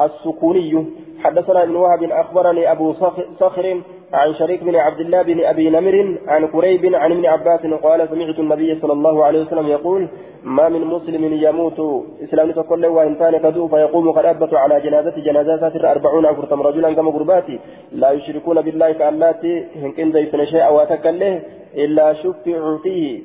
السكوني. 0.00 0.86
حدثنا 1.24 1.62
ابن 1.62 1.76
وهب 1.76 2.02
أخبرني 2.02 2.72
أبو 2.72 2.92
صخر 3.40 3.82
عن 4.12 4.34
شريك 4.34 4.64
بن 4.64 4.76
عبد 4.76 5.00
الله 5.00 5.22
بن 5.22 5.44
أبي 5.44 5.70
نمر 5.70 6.18
عن 6.28 6.46
قريب 6.46 6.94
عن 6.94 7.12
ابن 7.12 7.26
عباس 7.26 7.60
قال 7.60 8.08
سمعت 8.08 8.38
النبي 8.38 8.80
صلى 8.80 8.92
الله 8.92 9.24
عليه 9.24 9.40
وسلم 9.40 9.66
يقول 9.66 10.08
ما 10.44 10.68
من 10.68 10.80
مسلم 10.84 11.24
يموت 11.24 11.80
اسلام 12.24 12.50
تقول 12.50 12.82
له 12.82 12.88
وان 12.88 13.14
كان 13.14 13.38
كذوب 13.38 13.70
فيقوم 13.70 14.10
قد 14.10 14.24
اثبت 14.24 14.54
على 14.54 14.80
جنازة 14.80 15.16
جنازات 15.26 15.84
أربعون 15.84 16.26
أفرتم 16.26 16.62
رجلا 16.62 16.92
كما 16.92 17.10
قرباتي 17.10 17.58
لا 17.92 18.10
يشركون 18.10 18.60
بالله 18.60 18.92
كاللاتي 18.92 19.64
هنكن 19.82 20.12
زيتنا 20.12 20.44
شيئا 20.44 20.68
واتكله 20.68 21.42
إلا 21.74 22.12
شفعوا 22.12 22.78
فيه. 22.78 23.20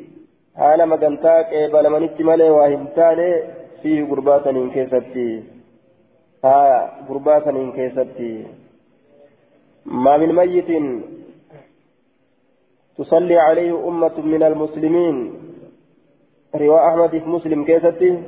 حال 0.55 0.89
مقنتاك 0.89 1.51
بل 1.73 1.89
من 1.89 2.03
استماله 2.03 2.51
وهمتانه 2.51 3.33
فيه 3.81 4.09
قربات 4.09 4.47
من 4.47 4.71
كيستي. 4.71 5.43
آية 6.45 6.79
قربات 7.09 7.47
من 7.47 7.71
كيستي. 7.71 8.64
ما 9.85 10.17
من 10.17 10.35
ميت 10.35 10.69
تصلي 12.97 13.37
عليه 13.37 13.87
أمة 13.87 14.19
من 14.19 14.43
المسلمين. 14.43 15.33
رواء 16.55 16.87
أحمد 16.89 17.09
في 17.09 17.29
مسلم 17.29 17.65
كيستي. 17.65 18.23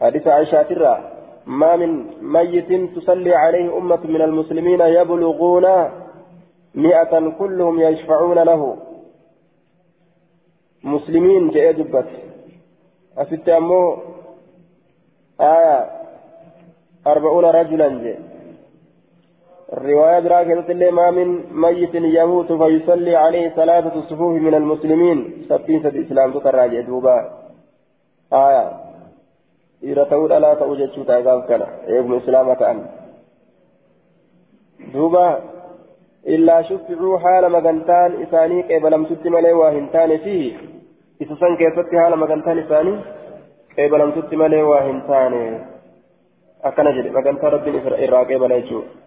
حديث 0.00 0.26
عائشة 0.26 0.62
ترى. 0.62 0.94
ما 1.46 1.76
من 1.76 1.90
ميت 2.22 2.96
تصلي 2.96 3.34
عليه 3.34 3.78
أمة 3.78 4.00
من 4.04 4.22
المسلمين 4.22 4.80
يبلغون 4.80 5.66
مئة 6.74 7.12
كلهم 7.38 7.80
يشفعون 7.80 8.38
له. 8.38 8.76
مسلمين 10.84 11.50
جاء 11.50 11.72
دبت 11.72 12.08
أفت 13.18 13.48
ammoo? 13.48 13.96
eeyyee 15.40 15.90
أربعون 17.06 17.44
رجلا 17.44 17.88
جي 17.88 18.14
الرواية 19.72 20.20
biraa 20.20 20.43
keessa 20.43 20.70
اللي 20.72 20.90
ما 20.90 21.10
من 21.10 21.28
ميت 21.52 21.94
يموت 21.94 22.52
فيصلي 22.52 23.16
عليه 23.16 23.48
ثلاثة 23.48 24.00
صفوف 24.00 24.34
من 24.46 24.54
المسلمين. 24.54 25.18
سبين 25.48 25.82
sadi 25.82 25.96
إسلام 25.96 26.32
تتراجع 26.32 26.80
duuba. 26.80 27.16
آية. 28.32 28.64
إذا 29.82 30.04
تقول 30.04 30.32
ألا 30.32 30.54
توجد 30.54 30.90
شو 30.92 31.02
تاقاف 31.02 31.48
كان 31.48 31.62
ابن 31.88 32.16
إسلام 32.16 32.52
كأن. 32.54 32.86
دوبا. 34.94 35.40
إلا 36.26 36.62
شفعوا 36.62 37.18
حال 37.18 37.52
مغنتان 37.52 38.22
إساني 38.22 38.62
قبلم 38.62 39.04
تتملي 39.04 39.52
واهنتان 39.52 40.16
فيه. 40.16 40.56
إسسان 41.22 41.56
كيفتي 41.56 41.96
حال 42.02 42.18
مغنتان 42.18 42.58
إساني 42.58 42.94
قبلم 43.78 44.10
تتملي 44.10 44.62
واهنتان. 44.62 45.34
akkana 46.68 46.92
jedhe 46.96 47.10
magantaa 47.10 47.50
rabbiin 47.50 47.76
irraa 48.06 48.24
qeebala 48.24 48.58
jechuudha 48.60 48.86
baabun 48.86 48.94
fi 48.94 49.01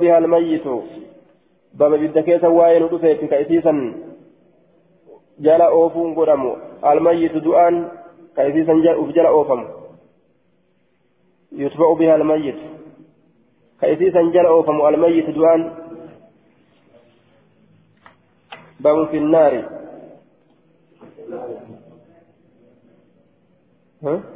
bihaa 0.00 0.16
almayyitu 0.16 0.82
baba 1.72 1.96
ibidda 1.96 2.22
keessa 2.22 2.48
waa'ee 2.50 2.80
nu 2.80 2.88
dhufeetti 2.88 3.28
ka 3.28 3.40
isiisan 3.40 3.80
jala 5.40 5.70
oofuun 5.70 6.14
godhamu 6.14 6.56
almayyitu 6.82 7.40
du'aan 7.40 7.90
ka 8.34 8.48
isiisan 8.48 8.82
uf 8.98 9.14
jala 9.14 9.30
oofamu 9.30 9.66
yutba'u 11.52 11.96
bihaa 11.96 12.14
almayyitu 12.14 12.66
ka 13.80 13.86
isiisan 13.88 14.32
jala 14.32 14.52
oofamu 14.52 14.86
almayyitu 14.86 15.32
du'aan 15.32 15.62
baabun 18.82 19.08
fi 19.08 19.20
nnaari 19.20 19.64
ها؟ 24.02 24.35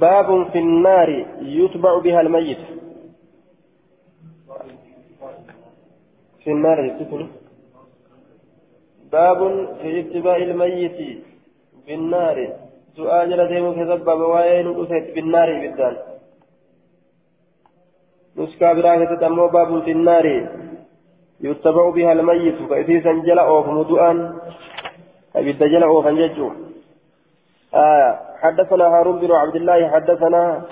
باب 0.00 0.50
في 0.52 0.58
النار 0.58 1.26
يتبع 1.40 1.98
بها 1.98 2.20
الميت. 2.20 2.58
في 6.44 6.50
النار 6.50 6.84
يتبع. 6.84 7.26
باب 9.12 9.40
في 9.82 10.00
اتباع 10.00 10.36
الميت 10.36 11.18
بالنار. 11.86 12.36
سؤال 12.96 13.48
ديمو 13.48 13.74
كذب 13.74 14.08
وين 14.08 14.66
أسيت 14.82 15.14
بالنار 15.14 15.48
بالدان 15.60 15.96
نسكا 18.36 18.72
براكة 18.72 19.14
تمو 19.20 19.48
باب 19.48 19.82
في 19.84 19.92
النار. 19.92 20.26
يتبع 21.40 21.90
بها 21.90 22.12
الميت. 22.12 22.58
فإذا 22.70 23.12
جل 23.12 23.38
أوف 23.38 23.66
مدؤا 23.68 24.12
أبيت 25.36 25.62
جل 25.62 25.82
أوف 25.82 26.06
آه. 27.74 28.25
حدثنا 28.42 28.84
هارون 28.84 29.18
بن 29.20 29.32
عبد 29.32 29.56
الله 29.56 29.88
حدثنا 29.88 30.62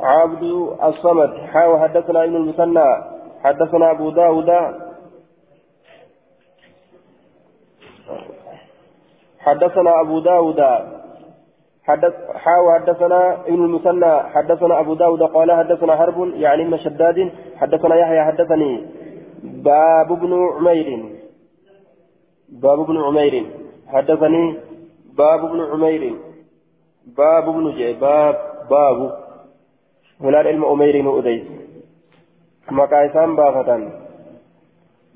عبد 0.00 0.42
الصمد. 0.82 1.30
حاو 1.52 1.78
حدثنا 1.78 2.24
ابن 2.24 2.36
المثنى. 2.36 2.90
حدثنا 3.44 3.90
أبو 3.90 4.10
داود. 4.10 4.50
حدثنا 9.38 10.00
أبو 10.00 10.18
داود. 10.20 10.60
حدث 11.84 12.14
حاو 12.34 12.72
حدثنا 12.72 13.20
ابن 13.46 13.64
المثنى. 13.64 14.14
حدثنا 14.34 14.80
أبو 14.80 14.94
داود 14.94 15.22
قال 15.22 15.52
حدثنا 15.52 15.96
حرب 15.96 16.34
يعني 16.34 16.62
ابن 16.62 16.78
شداد. 16.78 17.30
حدثنا 17.56 17.94
يحيى 17.96 18.24
حدثني 18.24 18.86
باب 19.42 20.08
بن 20.08 20.32
عمير. 20.56 20.88
باب 22.48 22.86
بن 22.86 22.96
عمير. 22.96 23.46
حدثني 23.88 24.56
باب 25.16 25.40
بن 25.40 25.60
عمير. 25.72 26.27
باب 27.16 27.44
بن 27.44 27.76
جاي 27.78 27.92
باب 27.92 28.36
باب. 28.70 28.98
هنا 30.20 30.38
علم 30.38 30.64
عمير 30.64 31.02
نؤديس 31.02 31.42
مكايسان 32.70 33.36
بافة 33.36 33.90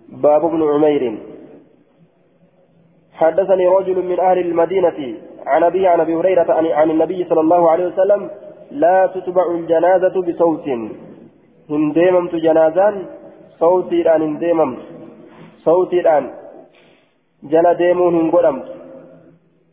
باب 0.08 0.42
بن 0.50 0.62
عمير. 0.62 1.18
حدثني 3.12 3.66
رجل 3.66 4.04
من 4.10 4.20
أهل 4.20 4.38
المدينة 4.38 4.98
عن 5.46 5.62
أبي 5.62 5.86
عن 5.86 6.00
أبي 6.00 6.14
هريرة 6.14 6.52
عن 6.52 6.90
النبي 6.90 7.24
صلى 7.24 7.40
الله 7.40 7.70
عليه 7.70 7.86
وسلم 7.86 8.30
لا 8.70 9.06
تتبع 9.06 9.46
الجنازة 9.50 10.22
بصوت. 10.22 10.68
هنديممت 11.70 12.34
جنازان؟ 12.34 13.06
sawtiidhaan 13.62 14.22
hin 14.22 14.40
deemamtu 14.40 14.84
sawtiidhaan 15.64 16.24
jala 17.50 17.72
deemuun 17.80 18.14
hin 18.18 18.30
godhamtu 18.34 18.71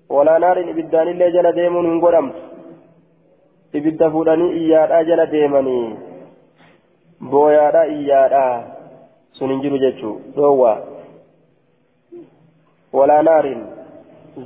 ولا 0.09 0.37
نار 0.37 0.57
إبدان 0.71 1.07
اللي 1.07 1.31
جل 1.35 1.47
ديمون 1.59 1.85
هنقرم 1.91 2.27
إبدا 3.75 4.09
فلاني 4.13 4.47
إيادا 4.59 5.01
جل 5.09 5.21
ديمني 5.33 5.79
بويادا 7.31 7.81
إيادا 7.95 8.45
سننجر 9.37 9.73
جتشو 9.83 10.11
دوا 10.35 10.73
ولا 12.97 13.21
نار 13.21 13.45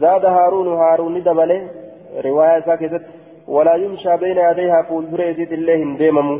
زاد 0.01 0.25
هارون 0.25 0.67
هارون 0.81 1.15
دبله 1.27 1.61
رواية 2.25 2.59
ساكتت 2.67 3.05
ولا 3.47 3.75
يمشى 3.75 4.17
بين 4.17 4.37
يديها 4.49 4.81
فولدريت 4.89 5.51
الله 5.57 5.79
ديممو 6.01 6.35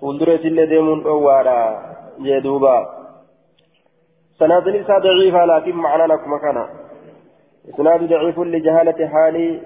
فولدريت 0.00 0.44
الله 0.50 0.64
ديمون 0.64 1.02
دوادا 1.02 1.60
جدوبا 2.26 2.76
سنادل 4.38 4.74
ضعيفة 5.04 5.44
لكن 5.44 5.74
معنى 5.76 6.04
لكم 6.12 6.32
كان 6.44 6.58
إسناد 7.68 8.08
ضعيف 8.08 8.38
لجهالة 8.38 9.08
حال 9.08 9.60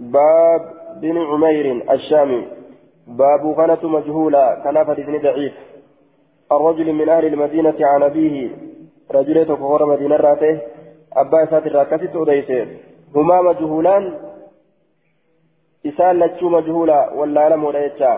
باب 0.00 0.62
بن 1.02 1.18
عمير 1.18 1.92
الشامي. 1.92 2.48
باب 3.06 3.46
غنة 3.46 3.82
مجهولة 3.82 4.54
كان 4.64 4.84
فدين 4.84 5.22
ضعيف. 5.22 5.52
الرجل 6.52 6.92
من 6.92 7.08
أهل 7.08 7.24
المدينة 7.24 7.74
عن 7.80 8.02
أبيه 8.02 8.50
رجل 9.10 9.46
تكفر 9.46 9.86
مدينة 9.86 10.16
راته 10.16 10.60
أبا 11.12 11.46
ساتر 11.50 11.72
راكسة 11.72 12.22
أديسير 12.22 12.68
هما 13.14 13.42
مجهولان 13.42 14.18
إسان 15.86 16.18
لتشو 16.18 16.48
مجهولة 16.48 17.14
ولا 17.14 17.48
لم 17.48 17.64
ولا 17.64 17.84
يتشا 17.86 18.12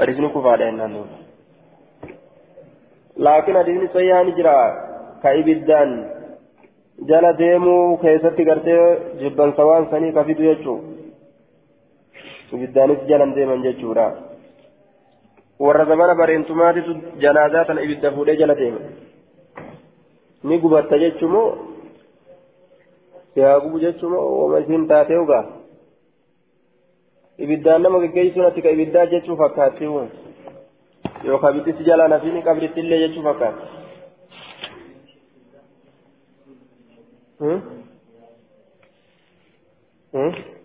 أرسنك 0.00 0.32
فعلين 0.32 1.04
لكن 3.16 3.56
أدين 3.56 3.88
سيئان 3.92 4.34
جرا 4.36 4.58
كإبدان 5.22 5.90
sanii 9.90 10.12
ka 10.12 10.24
fidu 10.24 10.42
jechuu 10.42 10.78
ibiddaanis 12.52 13.06
jalan 13.08 13.34
deeman 13.34 13.62
jechuudha 13.62 14.06
warra 15.66 15.84
zamana 15.84 16.14
bareentumaatitu 16.14 16.96
janaazaa 17.24 17.64
tana 17.64 17.82
ibidda 17.82 18.12
fuudhee 18.12 18.36
jala 18.36 18.54
deema 18.54 18.80
ni 20.44 20.58
gubatta 20.58 20.98
jechumoo 20.98 21.48
yaa 23.36 23.60
gubu 23.60 23.80
jechumoo 23.86 24.26
wama 24.42 24.60
isiin 24.60 24.88
taatee 24.88 25.18
ugaa 25.24 25.44
ibiddaan 27.38 27.82
nama 27.82 28.00
geggeessuun 28.04 28.46
ati 28.46 28.62
ka 28.62 28.70
ibiddaa 28.76 29.06
jechuu 29.06 29.36
fakkaatti 29.42 29.84
yookaan 31.24 31.54
biddisi 31.54 31.84
jalaa 31.84 32.08
nafiini 32.08 32.42
qabritti 32.42 32.80
illee 32.80 32.98
jechuu 32.98 33.22
fakkaatti. 33.22 33.77
ها؟ 37.40 37.62
ها؟ 40.14 40.57